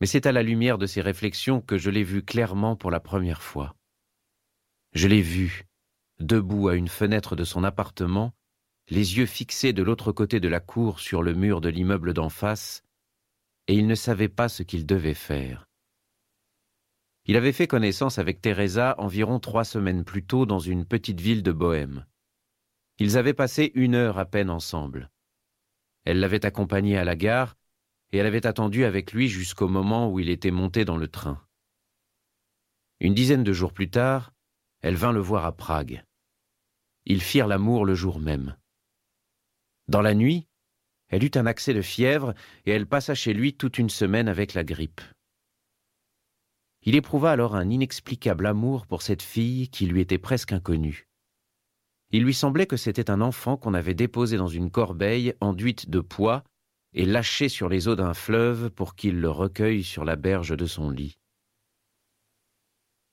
Mais 0.00 0.06
c'est 0.08 0.26
à 0.26 0.32
la 0.32 0.42
lumière 0.42 0.78
de 0.78 0.86
ces 0.86 1.00
réflexions 1.00 1.60
que 1.60 1.78
je 1.78 1.90
l'ai 1.90 2.02
vu 2.02 2.22
clairement 2.22 2.74
pour 2.74 2.90
la 2.90 2.98
première 2.98 3.40
fois. 3.40 3.76
Je 4.92 5.06
l'ai 5.06 5.22
vu, 5.22 5.64
debout 6.18 6.68
à 6.68 6.74
une 6.74 6.88
fenêtre 6.88 7.36
de 7.36 7.44
son 7.44 7.62
appartement, 7.62 8.32
les 8.90 9.16
yeux 9.16 9.26
fixés 9.26 9.72
de 9.72 9.82
l'autre 9.82 10.12
côté 10.12 10.40
de 10.40 10.48
la 10.48 10.60
cour 10.60 11.00
sur 11.00 11.22
le 11.22 11.32
mur 11.32 11.60
de 11.60 11.68
l'immeuble 11.68 12.12
d'en 12.12 12.28
face, 12.28 12.82
et 13.66 13.74
il 13.74 13.86
ne 13.86 13.94
savait 13.94 14.28
pas 14.28 14.48
ce 14.48 14.62
qu'il 14.62 14.84
devait 14.84 15.14
faire. 15.14 15.66
Il 17.26 17.36
avait 17.36 17.52
fait 17.52 17.66
connaissance 17.66 18.18
avec 18.18 18.42
Teresa 18.42 18.94
environ 18.98 19.40
trois 19.40 19.64
semaines 19.64 20.04
plus 20.04 20.24
tôt 20.26 20.44
dans 20.44 20.58
une 20.58 20.84
petite 20.84 21.20
ville 21.20 21.42
de 21.42 21.52
Bohême. 21.52 22.04
Ils 22.98 23.16
avaient 23.16 23.34
passé 23.34 23.72
une 23.74 23.94
heure 23.94 24.18
à 24.18 24.26
peine 24.26 24.50
ensemble. 24.50 25.10
Elle 26.04 26.20
l'avait 26.20 26.44
accompagné 26.44 26.98
à 26.98 27.04
la 27.04 27.16
gare, 27.16 27.56
et 28.12 28.18
elle 28.18 28.26
avait 28.26 28.46
attendu 28.46 28.84
avec 28.84 29.12
lui 29.12 29.28
jusqu'au 29.28 29.68
moment 29.68 30.10
où 30.10 30.20
il 30.20 30.28
était 30.28 30.50
monté 30.50 30.84
dans 30.84 30.98
le 30.98 31.08
train. 31.08 31.42
Une 33.00 33.14
dizaine 33.14 33.42
de 33.42 33.52
jours 33.54 33.72
plus 33.72 33.90
tard, 33.90 34.32
elle 34.82 34.94
vint 34.94 35.12
le 35.12 35.20
voir 35.20 35.46
à 35.46 35.56
Prague. 35.56 36.04
Ils 37.06 37.22
firent 37.22 37.48
l'amour 37.48 37.86
le 37.86 37.94
jour 37.94 38.20
même. 38.20 38.54
Dans 39.88 40.02
la 40.02 40.14
nuit, 40.14 40.46
elle 41.08 41.24
eut 41.24 41.30
un 41.34 41.46
accès 41.46 41.74
de 41.74 41.82
fièvre 41.82 42.34
et 42.64 42.70
elle 42.70 42.86
passa 42.86 43.14
chez 43.14 43.34
lui 43.34 43.54
toute 43.54 43.78
une 43.78 43.90
semaine 43.90 44.28
avec 44.28 44.54
la 44.54 44.64
grippe. 44.64 45.00
Il 46.82 46.94
éprouva 46.96 47.30
alors 47.30 47.54
un 47.54 47.70
inexplicable 47.70 48.46
amour 48.46 48.86
pour 48.86 49.02
cette 49.02 49.22
fille 49.22 49.68
qui 49.68 49.86
lui 49.86 50.00
était 50.00 50.18
presque 50.18 50.52
inconnue. 50.52 51.08
Il 52.10 52.22
lui 52.22 52.34
semblait 52.34 52.66
que 52.66 52.76
c'était 52.76 53.10
un 53.10 53.20
enfant 53.20 53.56
qu'on 53.56 53.74
avait 53.74 53.94
déposé 53.94 54.36
dans 54.36 54.48
une 54.48 54.70
corbeille 54.70 55.34
enduite 55.40 55.88
de 55.88 56.00
pois 56.00 56.44
et 56.92 57.06
lâché 57.06 57.48
sur 57.48 57.68
les 57.68 57.88
eaux 57.88 57.96
d'un 57.96 58.14
fleuve 58.14 58.70
pour 58.70 58.94
qu'il 58.94 59.20
le 59.20 59.30
recueille 59.30 59.82
sur 59.82 60.04
la 60.04 60.16
berge 60.16 60.56
de 60.56 60.66
son 60.66 60.90
lit. 60.90 61.18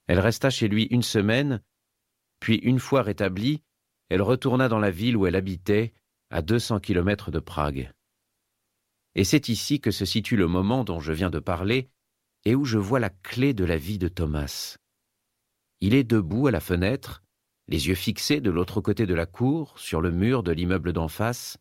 Elle 0.08 0.20
resta 0.20 0.50
chez 0.50 0.68
lui 0.68 0.84
une 0.92 1.04
semaine, 1.04 1.62
puis 2.40 2.58
une 2.58 2.80
fois 2.80 3.02
rétablie, 3.02 3.64
elle 4.10 4.22
retourna 4.22 4.68
dans 4.68 4.80
la 4.80 4.92
ville 4.92 5.16
où 5.16 5.26
elle 5.26 5.36
habitait, 5.36 5.94
à 6.32 6.42
200 6.42 6.80
kilomètres 6.80 7.30
de 7.30 7.40
Prague. 7.40 7.92
Et 9.16 9.24
c'est 9.24 9.50
ici 9.50 9.82
que 9.82 9.92
se 9.92 10.06
situe 10.06 10.38
le 10.38 10.48
moment 10.48 10.84
dont 10.84 11.02
je 11.02 11.12
viens 11.12 11.30
de 11.30 11.40
parler 11.40 11.90
et 12.46 12.56
où 12.56 12.66
je 12.66 12.78
vois 12.78 13.00
la 13.00 13.10
clé 13.10 13.54
de 13.54 13.66
la 13.66 13.78
vie 13.78 14.00
de 14.00 14.08
Thomas. 14.08 14.78
Il 15.82 15.94
est 15.94 16.06
debout 16.06 16.48
à 16.48 16.52
la 16.52 16.62
fenêtre, 16.62 17.22
les 17.68 17.88
yeux 17.88 17.96
fixés 17.96 18.40
de 18.40 18.50
l'autre 18.50 18.82
côté 18.82 19.06
de 19.06 19.14
la 19.14 19.26
cour, 19.26 19.78
sur 19.78 20.02
le 20.02 20.12
mur 20.12 20.42
de 20.42 20.52
l'immeuble 20.52 20.94
d'en 20.94 21.08
face, 21.08 21.58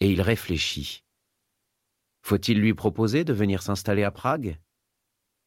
et 0.00 0.10
il 0.10 0.20
réfléchit. 0.20 1.04
Faut-il 2.22 2.60
lui 2.60 2.74
proposer 2.74 3.24
de 3.24 3.32
venir 3.32 3.62
s'installer 3.62 4.04
à 4.04 4.10
Prague? 4.10 4.58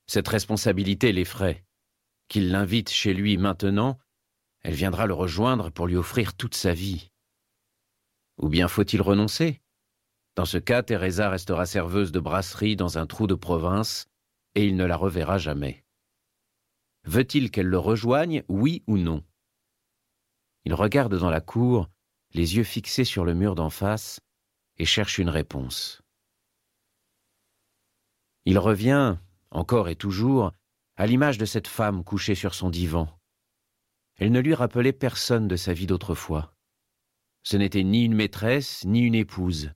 Cette 0.07 0.27
responsabilité 0.27 1.11
l'effraie. 1.11 1.65
Qu'il 2.27 2.51
l'invite 2.51 2.89
chez 2.89 3.13
lui 3.13 3.37
maintenant, 3.37 3.99
elle 4.61 4.73
viendra 4.73 5.05
le 5.05 5.13
rejoindre 5.13 5.69
pour 5.69 5.87
lui 5.87 5.95
offrir 5.95 6.35
toute 6.35 6.55
sa 6.55 6.73
vie. 6.73 7.11
Ou 8.37 8.49
bien 8.49 8.67
faut-il 8.67 9.01
renoncer? 9.01 9.61
Dans 10.35 10.45
ce 10.45 10.57
cas, 10.57 10.83
Teresa 10.83 11.29
restera 11.29 11.65
serveuse 11.65 12.11
de 12.11 12.19
brasserie 12.19 12.75
dans 12.75 12.97
un 12.97 13.05
trou 13.05 13.27
de 13.27 13.35
province, 13.35 14.07
et 14.55 14.65
il 14.65 14.75
ne 14.75 14.85
la 14.85 14.97
reverra 14.97 15.37
jamais. 15.37 15.85
Veut-il 17.05 17.51
qu'elle 17.51 17.67
le 17.67 17.77
rejoigne, 17.77 18.43
oui 18.49 18.83
ou 18.87 18.97
non? 18.97 19.23
Il 20.65 20.73
regarde 20.73 21.17
dans 21.17 21.29
la 21.29 21.41
cour, 21.41 21.89
les 22.33 22.57
yeux 22.57 22.63
fixés 22.63 23.05
sur 23.05 23.23
le 23.23 23.33
mur 23.33 23.55
d'en 23.55 23.69
face, 23.69 24.19
et 24.77 24.85
cherche 24.85 25.19
une 25.19 25.29
réponse. 25.29 26.01
Il 28.45 28.59
revient, 28.59 29.17
encore 29.51 29.87
et 29.87 29.95
toujours, 29.95 30.51
à 30.97 31.07
l'image 31.07 31.37
de 31.37 31.45
cette 31.45 31.67
femme 31.67 32.03
couchée 32.03 32.35
sur 32.35 32.53
son 32.53 32.69
divan. 32.69 33.07
Elle 34.17 34.31
ne 34.31 34.39
lui 34.39 34.53
rappelait 34.53 34.93
personne 34.93 35.47
de 35.47 35.55
sa 35.55 35.73
vie 35.73 35.87
d'autrefois. 35.87 36.54
Ce 37.45 37.57
n'était 37.57 37.83
ni 37.83 38.03
une 38.03 38.15
maîtresse, 38.15 38.83
ni 38.85 39.01
une 39.01 39.13
épouse. 39.13 39.71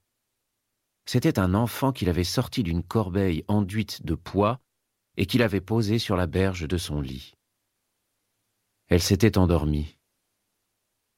C'était 1.06 1.38
un 1.38 1.54
enfant 1.54 1.92
qu'il 1.92 2.08
avait 2.08 2.24
sorti 2.24 2.64
d'une 2.64 2.82
corbeille 2.82 3.44
enduite 3.46 4.04
de 4.04 4.16
pois 4.16 4.60
et 5.16 5.24
qu'il 5.24 5.40
avait 5.40 5.60
posé 5.60 6.00
sur 6.00 6.16
la 6.16 6.26
berge 6.26 6.66
de 6.66 6.76
son 6.76 7.00
lit. 7.00 7.34
Elle 8.88 9.00
s'était 9.00 9.38
endormie. 9.38 9.96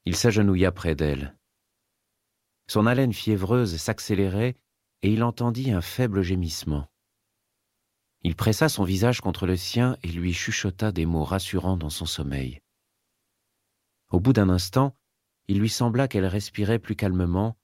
Il 0.05 0.15
s'agenouilla 0.15 0.71
près 0.71 0.93
d'elle. 0.93 1.35
Son 2.67 2.85
haleine 2.85 3.13
fiévreuse 3.13 3.77
s'accélérait 3.77 4.55
et 5.01 5.11
il 5.11 5.23
entendit 5.23 5.71
un 5.71 5.81
faible 5.81 6.21
gémissement. 6.21 6.87
Il 8.21 8.35
pressa 8.35 8.69
son 8.69 8.83
visage 8.83 9.21
contre 9.21 9.47
le 9.47 9.57
sien 9.57 9.97
et 10.03 10.09
lui 10.09 10.33
chuchota 10.33 10.91
des 10.91 11.07
mots 11.07 11.25
rassurants 11.25 11.77
dans 11.77 11.89
son 11.89 12.05
sommeil. 12.05 12.61
Au 14.11 14.19
bout 14.19 14.33
d'un 14.33 14.49
instant, 14.49 14.95
il 15.47 15.59
lui 15.59 15.69
sembla 15.69 16.07
qu'elle 16.07 16.25
respirait 16.25 16.79
plus 16.79 16.95
calmement 16.95 17.57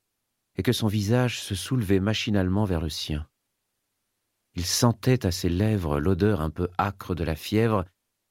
et 0.55 0.63
que 0.63 0.73
son 0.73 0.87
visage 0.87 1.41
se 1.41 1.55
soulevait 1.55 1.99
machinalement 1.99 2.65
vers 2.65 2.81
le 2.81 2.89
sien. 2.89 3.27
Il 4.55 4.65
sentait 4.65 5.25
à 5.25 5.31
ses 5.31 5.49
lèvres 5.49 5.99
l'odeur 5.99 6.41
un 6.41 6.49
peu 6.49 6.69
âcre 6.77 7.15
de 7.15 7.23
la 7.23 7.35
fièvre, 7.35 7.85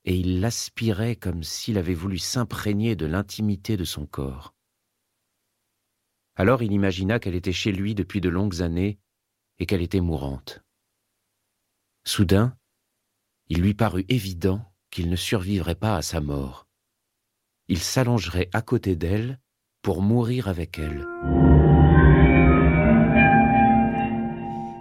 et 0.04 0.16
il 0.16 0.40
l'aspirait 0.40 1.16
comme 1.16 1.42
s'il 1.42 1.78
avait 1.78 1.94
voulu 1.94 2.18
s'imprégner 2.18 2.96
de 2.96 3.06
l'intimité 3.06 3.76
de 3.76 3.84
son 3.84 4.06
corps. 4.06 4.54
Alors 6.36 6.62
il 6.62 6.72
imagina 6.72 7.18
qu'elle 7.18 7.34
était 7.34 7.52
chez 7.52 7.72
lui 7.72 7.94
depuis 7.94 8.20
de 8.20 8.28
longues 8.28 8.62
années 8.62 8.98
et 9.58 9.66
qu'elle 9.66 9.82
était 9.82 10.00
mourante. 10.00 10.60
Soudain, 12.04 12.56
il 13.48 13.60
lui 13.60 13.74
parut 13.74 14.04
évident 14.08 14.72
qu'il 14.90 15.10
ne 15.10 15.16
survivrait 15.16 15.74
pas 15.74 15.96
à 15.96 16.02
sa 16.02 16.20
mort. 16.20 16.67
Il 17.68 17.78
s'allongerait 17.78 18.48
à 18.54 18.62
côté 18.62 18.96
d'elle 18.96 19.38
pour 19.82 20.00
mourir 20.00 20.48
avec 20.48 20.78
elle. 20.78 21.06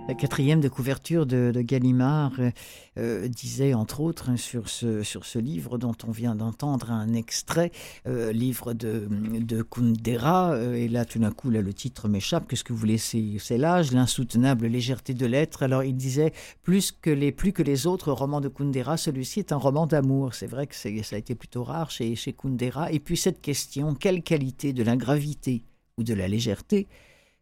La 0.07 0.13
quatrième 0.13 0.61
de 0.61 0.69
couverture 0.69 1.25
de, 1.25 1.51
Gallimard 1.61 2.31
euh, 2.39 2.51
euh, 2.97 3.27
disait, 3.27 3.73
entre 3.73 3.99
autres, 3.99 4.29
hein, 4.29 4.37
sur, 4.37 4.69
ce, 4.69 5.37
livre 5.37 5.77
dont 5.77 5.95
on 6.07 6.11
vient 6.11 6.33
d'entendre 6.33 6.91
un 6.91 7.13
extrait, 7.13 7.73
euh, 8.07 8.31
livre 8.31 8.73
de, 8.73 9.05
de 9.09 9.61
Kundera, 9.63 10.57
et 10.75 10.87
là, 10.87 11.03
tout 11.03 11.19
d'un 11.19 11.31
coup, 11.31 11.49
le 11.49 11.73
titre 11.73 12.07
m'échappe, 12.07 12.47
qu'est-ce 12.47 12.63
que 12.63 12.71
vous 12.71 12.79
voulez, 12.79 12.97
c'est 12.97 13.57
l'âge, 13.57 13.91
l'insoutenable 13.91 14.67
légèreté 14.67 15.13
de 15.13 15.25
l'être. 15.25 15.61
Alors, 15.61 15.83
il 15.83 15.97
disait, 15.97 16.31
plus 16.63 16.93
que 16.93 17.09
les, 17.09 17.33
plus 17.33 17.51
que 17.51 17.61
les 17.61 17.85
autres 17.85 18.13
romans 18.13 18.39
de 18.39 18.47
Kundera, 18.47 18.95
celui-ci 18.95 19.39
est 19.39 19.51
un 19.51 19.57
roman 19.57 19.87
d'amour. 19.87 20.35
C'est 20.35 20.47
vrai 20.47 20.67
que 20.67 20.75
ça 20.75 20.87
a 20.87 21.19
été 21.19 21.35
plutôt 21.35 21.65
rare 21.65 21.91
chez, 21.91 22.15
chez 22.15 22.31
Kundera. 22.31 22.93
Et 22.93 23.01
puis, 23.01 23.17
cette 23.17 23.41
question, 23.41 23.93
quelle 23.93 24.23
qualité 24.23 24.71
de 24.71 24.83
la 24.83 24.95
gravité 24.95 25.63
ou 25.97 26.03
de 26.03 26.13
la 26.13 26.29
légèreté 26.29 26.87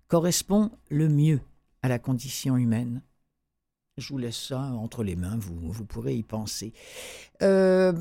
correspond 0.07 0.71
le 0.89 1.09
mieux 1.09 1.41
à 1.85 1.87
la 1.87 1.99
condition 1.99 2.57
humaine. 2.57 3.03
Je 3.97 4.09
vous 4.09 4.17
laisse 4.17 4.47
ça 4.47 4.59
entre 4.59 5.03
les 5.03 5.15
mains, 5.15 5.37
vous, 5.37 5.71
vous 5.71 5.85
pourrez 5.85 6.15
y 6.15 6.23
penser. 6.23 6.73
Euh, 7.41 7.93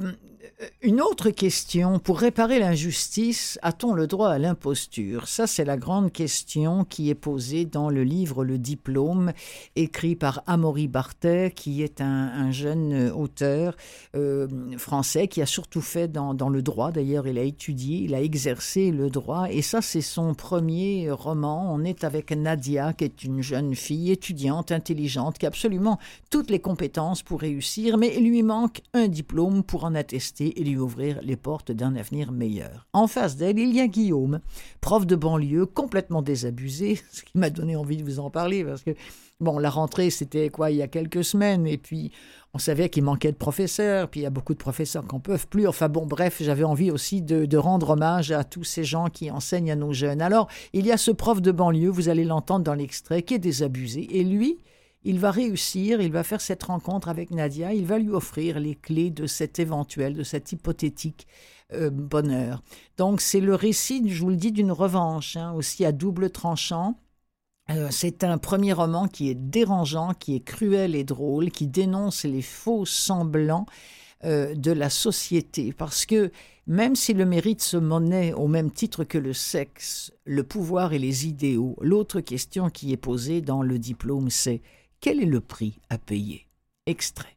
une 0.83 1.01
autre 1.01 1.31
question, 1.31 1.99
pour 1.99 2.21
réparer 2.21 2.59
l'injustice, 2.59 3.59
a-t-on 3.63 3.93
le 3.93 4.07
droit 4.07 4.31
à 4.31 4.39
l'imposture? 4.39 5.27
Ça, 5.27 5.47
c'est 5.47 5.65
la 5.65 5.77
grande 5.77 6.13
question 6.13 6.85
qui 6.85 7.11
est 7.11 7.17
posée 7.17 7.65
dans 7.65 7.91
le 7.91 8.05
livre 8.05 8.45
Le 8.45 8.57
Diplôme, 8.57 9.33
écrit 9.75 10.15
par 10.15 10.43
Amaury 10.47 10.87
Bartet, 10.87 11.53
qui 11.55 11.83
est 11.83 12.01
un, 12.01 12.07
un 12.07 12.51
jeune 12.53 13.11
auteur 13.11 13.77
euh, 14.15 14.47
français 14.79 15.27
qui 15.27 15.43
a 15.43 15.47
surtout 15.47 15.83
fait 15.83 16.07
dans, 16.09 16.35
dans 16.35 16.49
le 16.49 16.63
droit. 16.63 16.93
D'ailleurs, 16.93 17.27
il 17.27 17.37
a 17.37 17.43
étudié, 17.43 18.03
il 18.05 18.15
a 18.15 18.23
exercé 18.23 18.93
le 18.93 19.11
droit, 19.11 19.49
et 19.51 19.61
ça, 19.61 19.83
c'est 19.83 20.03
son 20.03 20.35
premier 20.35 21.11
roman. 21.11 21.75
On 21.75 21.83
est 21.85 22.05
avec 22.05 22.31
Nadia, 22.31 22.93
qui 22.93 23.05
est 23.05 23.25
une 23.25 23.43
jeune 23.43 23.75
fille 23.75 24.13
étudiante, 24.13 24.71
intelligente, 24.71 25.37
qui 25.37 25.47
a 25.47 25.49
absolument 25.49 25.99
toutes 26.31 26.51
les 26.51 26.61
compétences 26.61 27.23
pour 27.23 27.41
réussir, 27.41 27.99
mais 27.99 28.15
il 28.17 28.25
lui 28.29 28.45
manque 28.45 28.83
un 28.93 29.09
diplôme 29.09 29.24
pour 29.63 29.85
en 29.85 29.95
attester 29.95 30.61
et 30.61 30.65
lui 30.65 30.79
ouvrir 30.79 31.21
les 31.23 31.37
portes 31.37 31.73
d'un 31.73 31.97
avenir 31.97 32.33
meilleur. 32.33 32.87
En 32.93 33.07
face 33.07 33.37
d'elle, 33.37 33.59
il 33.59 33.75
y 33.75 33.81
a 33.81 33.87
Guillaume, 33.87 34.41
prof 34.81 35.07
de 35.07 35.17
banlieue, 35.17 35.67
complètement 35.67 36.23
désabusé, 36.23 37.01
ce 37.13 37.23
qui 37.23 37.37
m'a 37.37 37.51
donné 37.51 37.77
envie 37.77 37.97
de 37.97 38.05
vous 38.05 38.21
en 38.21 38.31
parler, 38.31 38.65
parce 38.65 38.83
que, 38.83 38.93
bon, 39.41 39.59
la 39.59 39.71
rentrée, 39.71 40.11
c'était 40.11 40.49
quoi, 40.49 40.71
il 40.71 40.77
y 40.77 40.83
a 40.83 40.89
quelques 40.89 41.25
semaines, 41.25 41.67
et 41.67 41.79
puis 41.79 42.13
on 42.55 42.59
savait 42.59 42.89
qu'il 42.89 43.03
manquait 43.03 43.33
de 43.33 43.37
professeurs, 43.37 44.09
puis 44.09 44.21
il 44.21 44.23
y 44.23 44.27
a 44.27 44.31
beaucoup 44.31 44.53
de 44.55 44.59
professeurs 44.59 45.03
qui 45.07 45.15
n'en 45.15 45.21
peuvent 45.21 45.49
plus. 45.49 45.67
Enfin 45.67 45.89
bon, 45.89 46.07
bref, 46.07 46.41
j'avais 46.41 46.65
envie 46.65 46.93
aussi 46.93 47.21
de, 47.21 47.47
de 47.47 47.57
rendre 47.57 47.91
hommage 47.91 48.31
à 48.31 48.45
tous 48.45 48.65
ces 48.65 48.85
gens 48.85 49.09
qui 49.09 49.31
enseignent 49.31 49.73
à 49.73 49.77
nos 49.77 49.93
jeunes. 49.93 50.23
Alors, 50.23 50.49
il 50.73 50.87
y 50.87 50.93
a 50.93 50.97
ce 50.97 51.11
prof 51.11 51.43
de 51.43 51.51
banlieue, 51.51 51.91
vous 51.91 52.09
allez 52.09 52.25
l'entendre 52.25 52.65
dans 52.65 52.75
l'extrait, 52.75 53.23
qui 53.23 53.35
est 53.35 53.39
désabusé, 53.41 54.19
et 54.19 54.23
lui, 54.23 54.59
il 55.05 55.21
va 55.21 55.31
réussir, 55.31 56.01
il 56.01 56.11
va 56.11 56.25
faire 56.25 56.41
cette 56.41 56.63
rencontre 56.63 57.09
avec 57.09 57.31
Nadia, 57.31 57.73
il 57.75 57.87
va 57.87 57.99
lui 57.99 58.11
offrir 58.11 58.59
les 58.59 58.75
clés 58.75 59.11
de 59.11 59.27
cet 59.27 59.59
éventuel, 59.59 60.15
de 60.15 60.23
cet 60.23 60.53
hypothétique 60.53 61.27
euh, 61.73 61.91
bonheur. 61.91 62.63
Donc 62.97 63.21
c'est 63.21 63.41
le 63.41 63.55
récit, 63.55 64.09
je 64.09 64.21
vous 64.21 64.31
le 64.31 64.37
dis, 64.37 64.53
d'une 64.53 64.73
revanche, 64.73 65.37
hein, 65.37 65.53
aussi 65.53 65.85
à 65.85 65.93
double 65.93 66.31
tranchant. 66.31 66.99
Euh, 67.71 67.89
c'est 67.91 68.25
un 68.25 68.39
premier 68.39 68.73
roman 68.73 69.09
qui 69.09 69.31
est 69.31 69.35
dérangeant, 69.35 70.13
qui 70.13 70.37
est 70.37 70.45
cruel 70.45 70.95
et 70.95 71.05
drôle, 71.05 71.51
qui 71.51 71.67
dénonce 71.67 72.25
les 72.25 72.43
faux 72.43 72.85
semblants 72.85 73.67
euh, 74.25 74.55
de 74.55 74.73
la 74.73 74.91
société. 74.91 75.73
Parce 75.73 76.07
que 76.07 76.31
même 76.67 76.97
si 76.97 77.13
le 77.13 77.27
mérite 77.27 77.63
se 77.63 77.77
monnaie 77.77 78.33
au 78.33 78.49
même 78.49 78.71
titre 78.71 79.05
que 79.05 79.19
le 79.19 79.35
sexe, 79.35 80.13
le 80.25 80.45
pouvoir 80.45 80.95
et 80.95 80.99
les 80.99 81.27
idéaux, 81.27 81.77
l'autre 81.81 82.21
question 82.21 82.71
qui 82.71 82.93
est 82.93 82.99
posée 82.99 83.43
dans 83.43 83.63
le 83.63 83.79
diplôme, 83.79 84.31
c'est 84.31 84.63
quel 85.05 85.21
est 85.21 85.27
le 85.27 85.43
prix 85.43 85.79
à 85.91 85.99
payer? 85.99 86.49
Extrait. 86.87 87.37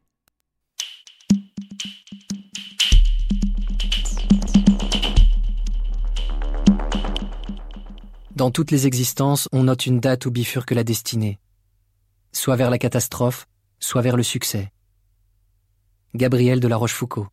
Dans 8.37 8.51
toutes 8.51 8.71
les 8.71 8.87
existences, 8.87 9.49
on 9.51 9.63
note 9.63 9.85
une 9.85 9.99
date 9.99 10.25
où 10.25 10.31
bifurque 10.31 10.71
la 10.71 10.85
destinée. 10.85 11.39
Soit 12.31 12.55
vers 12.55 12.69
la 12.69 12.77
catastrophe, 12.77 13.49
soit 13.79 14.01
vers 14.01 14.15
le 14.15 14.23
succès. 14.23 14.71
Gabriel 16.15 16.61
de 16.61 16.69
la 16.69 16.77
Rochefoucauld. 16.77 17.27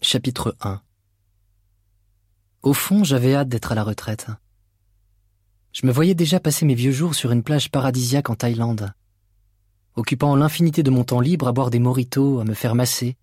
Chapitre 0.00 0.56
1 0.62 0.80
Au 2.62 2.72
fond, 2.72 3.04
j'avais 3.04 3.34
hâte 3.34 3.50
d'être 3.50 3.72
à 3.72 3.74
la 3.74 3.84
retraite. 3.84 4.28
Je 5.72 5.86
me 5.86 5.92
voyais 5.92 6.14
déjà 6.14 6.40
passer 6.40 6.66
mes 6.66 6.74
vieux 6.74 6.90
jours 6.90 7.14
sur 7.14 7.30
une 7.30 7.42
plage 7.42 7.70
paradisiaque 7.70 8.28
en 8.28 8.34
Thaïlande, 8.34 8.92
occupant 9.94 10.34
l'infinité 10.34 10.82
de 10.82 10.90
mon 10.90 11.04
temps 11.04 11.20
libre 11.20 11.46
à 11.46 11.52
boire 11.52 11.70
des 11.70 11.78
mojitos, 11.78 12.40
à 12.40 12.44
me 12.44 12.54
faire 12.54 12.74
masser 12.74 13.16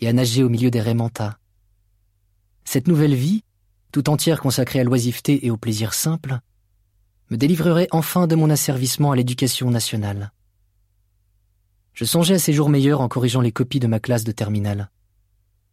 et 0.00 0.08
à 0.08 0.12
nager 0.12 0.42
au 0.42 0.48
milieu 0.48 0.70
des 0.70 0.80
raimentas. 0.80 1.36
Cette 2.64 2.88
nouvelle 2.88 3.14
vie, 3.14 3.44
tout 3.92 4.08
entière 4.08 4.40
consacrée 4.40 4.80
à 4.80 4.84
l'oisiveté 4.84 5.44
et 5.44 5.50
au 5.50 5.58
plaisir 5.58 5.92
simple, 5.92 6.38
me 7.30 7.36
délivrerait 7.36 7.88
enfin 7.90 8.26
de 8.26 8.36
mon 8.36 8.48
asservissement 8.48 9.12
à 9.12 9.16
l'éducation 9.16 9.70
nationale. 9.70 10.32
Je 11.92 12.06
songeais 12.06 12.34
à 12.34 12.38
ces 12.38 12.54
jours 12.54 12.70
meilleurs 12.70 13.02
en 13.02 13.08
corrigeant 13.08 13.42
les 13.42 13.52
copies 13.52 13.80
de 13.80 13.86
ma 13.86 14.00
classe 14.00 14.24
de 14.24 14.32
terminale. 14.32 14.90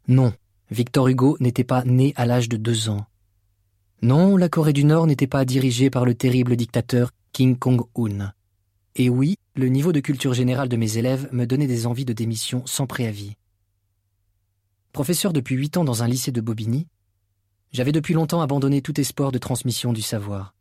Non, 0.09 0.33
Victor 0.69 1.07
Hugo 1.07 1.37
n'était 1.39 1.63
pas 1.63 1.83
né 1.85 2.13
à 2.17 2.25
l'âge 2.25 2.49
de 2.49 2.57
deux 2.57 2.89
ans. 2.89 3.05
Non, 4.01 4.37
la 4.37 4.47
Corée 4.47 4.71
du 4.71 4.85
Nord 4.85 5.07
n'était 5.07 5.27
pas 5.27 5.43
dirigée 5.43 5.89
par 5.89 6.05
le 6.05 6.15
terrible 6.15 6.55
dictateur 6.55 7.11
Kim 7.33 7.57
Kong-un. 7.57 8.31
Et 8.95 9.09
oui, 9.09 9.35
le 9.55 9.67
niveau 9.67 9.91
de 9.91 9.99
culture 9.99 10.33
générale 10.33 10.69
de 10.69 10.77
mes 10.77 10.97
élèves 10.97 11.27
me 11.33 11.45
donnait 11.45 11.67
des 11.67 11.85
envies 11.85 12.05
de 12.05 12.13
démission 12.13 12.65
sans 12.65 12.87
préavis. 12.87 13.35
Professeur 14.93 15.33
depuis 15.33 15.55
huit 15.55 15.75
ans 15.75 15.83
dans 15.83 16.01
un 16.01 16.07
lycée 16.07 16.31
de 16.31 16.39
Bobigny, 16.39 16.87
j'avais 17.73 17.91
depuis 17.91 18.13
longtemps 18.13 18.41
abandonné 18.41 18.81
tout 18.81 18.97
espoir 19.01 19.33
de 19.33 19.37
transmission 19.37 19.91
du 19.91 20.01
savoir. 20.01 20.55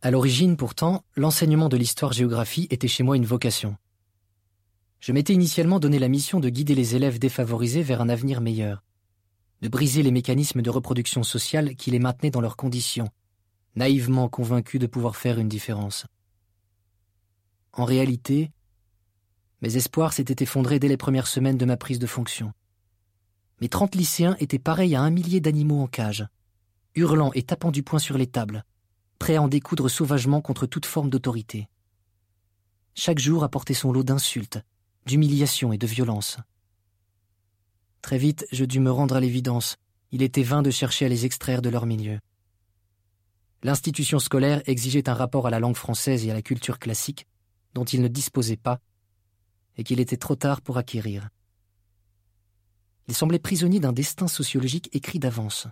À 0.00 0.10
l'origine, 0.10 0.56
pourtant, 0.56 1.04
l'enseignement 1.14 1.68
de 1.68 1.76
l'histoire-géographie 1.76 2.68
était 2.70 2.88
chez 2.88 3.02
moi 3.02 3.16
une 3.16 3.26
vocation. 3.26 3.76
Je 5.00 5.12
m'étais 5.12 5.34
initialement 5.34 5.78
donné 5.78 5.98
la 5.98 6.08
mission 6.08 6.40
de 6.40 6.48
guider 6.48 6.74
les 6.74 6.96
élèves 6.96 7.18
défavorisés 7.18 7.82
vers 7.82 8.00
un 8.00 8.08
avenir 8.08 8.40
meilleur, 8.40 8.82
de 9.60 9.68
briser 9.68 10.02
les 10.02 10.10
mécanismes 10.10 10.62
de 10.62 10.70
reproduction 10.70 11.22
sociale 11.22 11.74
qui 11.76 11.90
les 11.90 11.98
maintenaient 11.98 12.30
dans 12.30 12.40
leurs 12.40 12.56
conditions, 12.56 13.08
naïvement 13.76 14.28
convaincus 14.28 14.80
de 14.80 14.86
pouvoir 14.86 15.16
faire 15.16 15.38
une 15.38 15.48
différence. 15.48 16.06
En 17.72 17.84
réalité, 17.84 18.50
mes 19.60 19.76
espoirs 19.76 20.12
s'étaient 20.12 20.42
effondrés 20.42 20.78
dès 20.78 20.88
les 20.88 20.96
premières 20.96 21.26
semaines 21.26 21.58
de 21.58 21.64
ma 21.64 21.76
prise 21.76 21.98
de 21.98 22.06
fonction. 22.06 22.52
Mes 23.60 23.68
trente 23.68 23.94
lycéens 23.94 24.36
étaient 24.40 24.58
pareils 24.58 24.94
à 24.94 25.02
un 25.02 25.10
millier 25.10 25.40
d'animaux 25.40 25.82
en 25.82 25.86
cage, 25.86 26.26
hurlant 26.94 27.30
et 27.34 27.42
tapant 27.42 27.70
du 27.70 27.82
poing 27.82 27.98
sur 27.98 28.16
les 28.16 28.26
tables, 28.26 28.64
prêts 29.18 29.36
à 29.36 29.42
en 29.42 29.48
découdre 29.48 29.90
sauvagement 29.90 30.40
contre 30.40 30.66
toute 30.66 30.86
forme 30.86 31.10
d'autorité. 31.10 31.68
Chaque 32.94 33.18
jour 33.18 33.44
apportait 33.44 33.74
son 33.74 33.92
lot 33.92 34.02
d'insultes, 34.02 34.60
d'humiliations 35.06 35.72
et 35.72 35.78
de 35.78 35.86
violences. 35.86 36.38
Très 38.02 38.18
vite, 38.18 38.46
je 38.50 38.64
dus 38.64 38.80
me 38.80 38.90
rendre 38.90 39.16
à 39.16 39.20
l'évidence. 39.20 39.76
Il 40.10 40.22
était 40.22 40.42
vain 40.42 40.62
de 40.62 40.70
chercher 40.70 41.06
à 41.06 41.08
les 41.08 41.26
extraire 41.26 41.62
de 41.62 41.68
leur 41.68 41.86
milieu. 41.86 42.18
L'institution 43.62 44.18
scolaire 44.18 44.62
exigeait 44.66 45.08
un 45.08 45.14
rapport 45.14 45.46
à 45.46 45.50
la 45.50 45.60
langue 45.60 45.76
française 45.76 46.24
et 46.26 46.30
à 46.30 46.34
la 46.34 46.42
culture 46.42 46.78
classique 46.78 47.26
dont 47.74 47.84
ils 47.84 48.00
ne 48.00 48.08
disposaient 48.08 48.56
pas 48.56 48.80
et 49.76 49.84
qu'il 49.84 50.00
était 50.00 50.16
trop 50.16 50.34
tard 50.34 50.62
pour 50.62 50.78
acquérir. 50.78 51.28
Ils 53.06 53.14
semblaient 53.14 53.38
prisonniers 53.38 53.80
d'un 53.80 53.92
destin 53.92 54.28
sociologique 54.28 54.88
écrit 54.92 55.18
d'avance. 55.18 55.66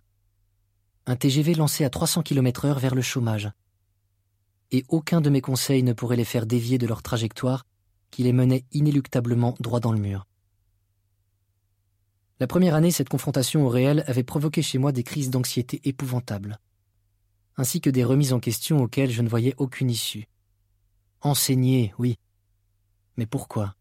Un 1.07 1.17
TGV 1.17 1.55
lancé 1.55 1.85
à 1.85 1.91
300 1.91 2.23
km 2.23 2.67
heure 2.67 2.79
vers 2.79 2.95
le 2.95 3.03
chômage. 3.03 3.51
Et 4.71 4.85
aucun 4.89 5.21
de 5.21 5.31
mes 5.31 5.41
conseils 5.41 5.83
ne 5.83 5.95
pourrait 5.95 6.17
les 6.17 6.25
faire 6.25 6.47
dévier 6.47 6.77
de 6.77 6.87
leur 6.87 7.03
trajectoire 7.03 7.65
qui 8.11 8.23
les 8.23 8.33
menait 8.33 8.65
inéluctablement 8.73 9.55
droit 9.61 9.81
dans 9.81 9.93
le 9.93 9.99
mur. 9.99 10.28
La 12.41 12.47
première 12.47 12.77
année, 12.77 12.93
cette 12.93 13.09
confrontation 13.09 13.67
au 13.67 13.69
réel 13.69 14.05
avait 14.07 14.23
provoqué 14.23 14.63
chez 14.63 14.79
moi 14.79 14.93
des 14.93 15.03
crises 15.03 15.31
d'anxiété 15.31 15.81
épouvantables, 15.85 16.59
ainsi 17.57 17.81
que 17.81 17.91
des 17.91 18.05
remises 18.05 18.33
en 18.33 18.39
question 18.39 18.81
auxquelles 18.83 19.11
je 19.11 19.23
ne 19.23 19.29
voyais 19.29 19.55
aucune 19.59 19.91
issue. 19.91 20.29
Enseigner, 21.21 21.93
oui. 21.99 22.17
Mais 23.17 23.27
pourquoi? 23.27 23.75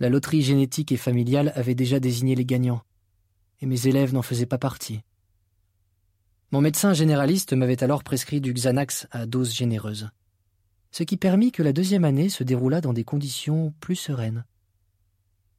La 0.00 0.08
loterie 0.08 0.42
génétique 0.42 0.90
et 0.90 0.96
familiale 0.96 1.52
avait 1.54 1.76
déjà 1.76 2.00
désigné 2.00 2.34
les 2.34 2.44
gagnants, 2.44 2.82
et 3.60 3.66
mes 3.66 3.86
élèves 3.86 4.12
n'en 4.12 4.22
faisaient 4.22 4.46
pas 4.46 4.58
partie. 4.58 5.00
Mon 6.50 6.60
médecin 6.60 6.92
généraliste 6.92 7.52
m'avait 7.52 7.84
alors 7.84 8.02
prescrit 8.02 8.40
du 8.40 8.52
Xanax 8.52 9.06
à 9.12 9.26
dose 9.26 9.54
généreuse, 9.54 10.08
ce 10.90 11.04
qui 11.04 11.16
permit 11.16 11.52
que 11.52 11.62
la 11.62 11.72
deuxième 11.72 12.04
année 12.04 12.30
se 12.30 12.42
déroula 12.42 12.80
dans 12.80 12.92
des 12.92 13.04
conditions 13.04 13.72
plus 13.78 13.96
sereines. 13.96 14.44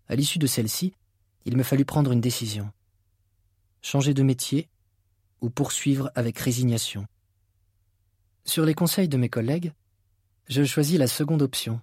À 0.08 0.16
l'issue 0.16 0.40
de 0.40 0.48
celle-ci, 0.48 0.94
il 1.50 1.58
me 1.58 1.64
fallut 1.64 1.84
prendre 1.86 2.12
une 2.12 2.22
décision. 2.22 2.72
Changer 3.82 4.14
de 4.14 4.22
métier 4.22 4.70
ou 5.42 5.50
poursuivre 5.50 6.12
avec 6.14 6.38
résignation. 6.38 7.08
Sur 8.46 8.66
les 8.66 8.76
conseils 8.76 9.10
de 9.10 9.18
mes 9.18 9.30
collègues, 9.30 9.74
je 10.48 10.64
choisis 10.64 11.00
la 11.00 11.08
seconde 11.08 11.42
option 11.42 11.82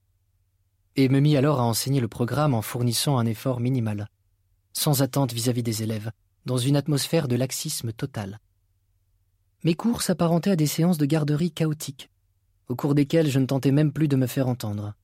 et 0.95 1.09
me 1.09 1.19
mis 1.19 1.37
alors 1.37 1.59
à 1.59 1.65
enseigner 1.65 2.01
le 2.01 2.07
programme 2.07 2.55
en 2.55 2.63
fournissant 2.63 3.19
un 3.19 3.27
effort 3.27 3.59
minimal, 3.59 4.07
sans 4.73 5.03
attente 5.03 5.33
vis-à-vis 5.33 5.65
des 5.65 5.83
élèves, 5.83 6.13
dans 6.45 6.59
une 6.59 6.77
atmosphère 6.77 7.27
de 7.27 7.35
laxisme 7.35 7.93
total. 7.93 8.39
Mes 9.65 9.75
cours 9.75 10.01
s'apparentaient 10.01 10.53
à 10.53 10.57
des 10.57 10.69
séances 10.69 10.99
de 10.99 11.07
garderie 11.07 11.51
chaotiques, 11.51 12.09
au 12.69 12.77
cours 12.77 12.95
desquelles 12.95 13.31
je 13.31 13.41
ne 13.41 13.47
tentais 13.47 13.73
même 13.73 13.93
plus 13.93 14.07
de 14.07 14.15
me 14.15 14.29
faire 14.29 14.47
entendre. 14.47 14.95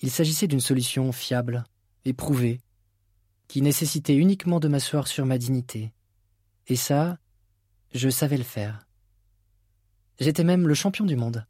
Il 0.00 0.10
s'agissait 0.10 0.48
d'une 0.48 0.58
solution 0.58 1.12
fiable, 1.12 1.62
éprouvée, 2.04 2.60
qui 3.50 3.62
nécessitait 3.62 4.14
uniquement 4.14 4.60
de 4.60 4.68
m'asseoir 4.68 5.08
sur 5.08 5.26
ma 5.26 5.36
dignité. 5.36 5.92
Et 6.68 6.76
ça, 6.76 7.18
je 7.92 8.08
savais 8.08 8.36
le 8.36 8.44
faire. 8.44 8.86
J'étais 10.20 10.44
même 10.44 10.68
le 10.68 10.74
champion 10.74 11.04
du 11.04 11.16
monde. 11.16 11.44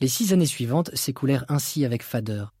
Les 0.00 0.08
six 0.08 0.32
années 0.32 0.46
suivantes 0.46 0.92
s'écoulèrent 0.96 1.44
ainsi 1.48 1.84
avec 1.84 2.02
fadeur, 2.02 2.52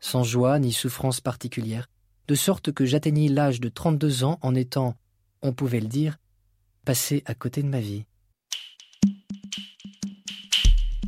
sans 0.00 0.24
joie 0.24 0.58
ni 0.58 0.72
souffrance 0.72 1.20
particulière, 1.20 1.90
de 2.26 2.34
sorte 2.34 2.72
que 2.72 2.86
j'atteignis 2.86 3.28
l'âge 3.28 3.60
de 3.60 3.68
32 3.68 4.24
ans 4.24 4.38
en 4.40 4.54
étant, 4.54 4.96
on 5.42 5.52
pouvait 5.52 5.80
le 5.80 5.88
dire, 5.88 6.16
passé 6.86 7.22
à 7.26 7.34
côté 7.34 7.62
de 7.62 7.68
ma 7.68 7.80
vie. 7.80 8.06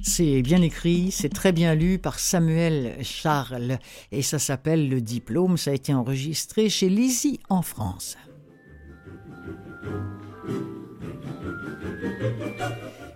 C'est 0.02 0.42
bien 0.42 0.62
écrit, 0.62 1.10
c'est 1.10 1.28
très 1.28 1.52
bien 1.52 1.74
lu 1.74 1.98
par 1.98 2.18
Samuel 2.18 2.96
Charles 3.02 3.78
et 4.12 4.22
ça 4.22 4.38
s'appelle 4.38 4.88
Le 4.88 5.00
Diplôme. 5.00 5.56
Ça 5.56 5.72
a 5.72 5.74
été 5.74 5.92
enregistré 5.92 6.68
chez 6.68 6.88
Lizzie 6.88 7.40
en 7.48 7.62
France. 7.62 8.16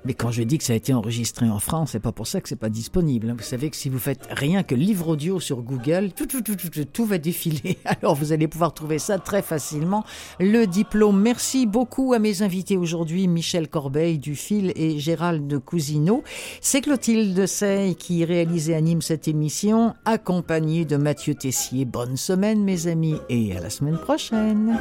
Mais 0.04 0.14
quand 0.14 0.30
je 0.30 0.42
dis 0.42 0.58
que 0.58 0.64
ça 0.64 0.74
a 0.74 0.76
été 0.76 0.92
enregistré 0.92 1.48
en 1.48 1.58
France, 1.58 1.90
c'est 1.92 2.00
pas 2.00 2.12
pour 2.12 2.26
ça 2.26 2.40
que 2.40 2.48
c'est 2.48 2.56
pas 2.56 2.68
disponible. 2.68 3.34
Vous 3.36 3.42
savez 3.42 3.70
que 3.70 3.76
si 3.76 3.88
vous 3.88 3.98
faites 3.98 4.28
rien 4.30 4.62
que 4.62 4.74
livre 4.74 5.08
audio 5.08 5.40
sur 5.40 5.62
Google, 5.62 6.10
tout, 6.12 7.06
va 7.06 7.18
défiler. 7.18 7.78
Alors 7.84 8.14
vous 8.14 8.32
allez 8.32 8.48
pouvoir 8.48 8.74
trouver 8.74 8.98
ça 8.98 9.18
très 9.18 9.42
facilement. 9.42 10.04
Le 10.40 10.66
diplôme. 10.66 11.20
Merci 11.20 11.66
beaucoup 11.66 12.12
à 12.12 12.18
mes 12.18 12.42
invités 12.42 12.76
aujourd'hui, 12.76 13.28
Michel 13.28 13.68
Corbeil 13.68 14.18
du 14.18 14.34
Fil 14.34 14.72
et 14.76 14.98
Gérald 14.98 15.58
Cousineau. 15.60 16.22
C'est 16.60 16.82
Clotilde 16.82 17.46
Sey 17.46 17.94
qui 17.94 18.24
réalise 18.24 18.70
et 18.70 18.74
anime 18.74 19.02
cette 19.02 19.28
émission, 19.28 19.94
accompagnée 20.04 20.84
de 20.84 20.96
Mathieu 20.96 21.34
Tessier. 21.34 21.84
Bonne 21.84 22.16
semaine 22.16 22.62
mes 22.62 22.86
amis 22.86 23.16
et 23.28 23.56
à 23.56 23.60
la 23.60 23.70
semaine 23.70 23.98
prochaine. 23.98 24.78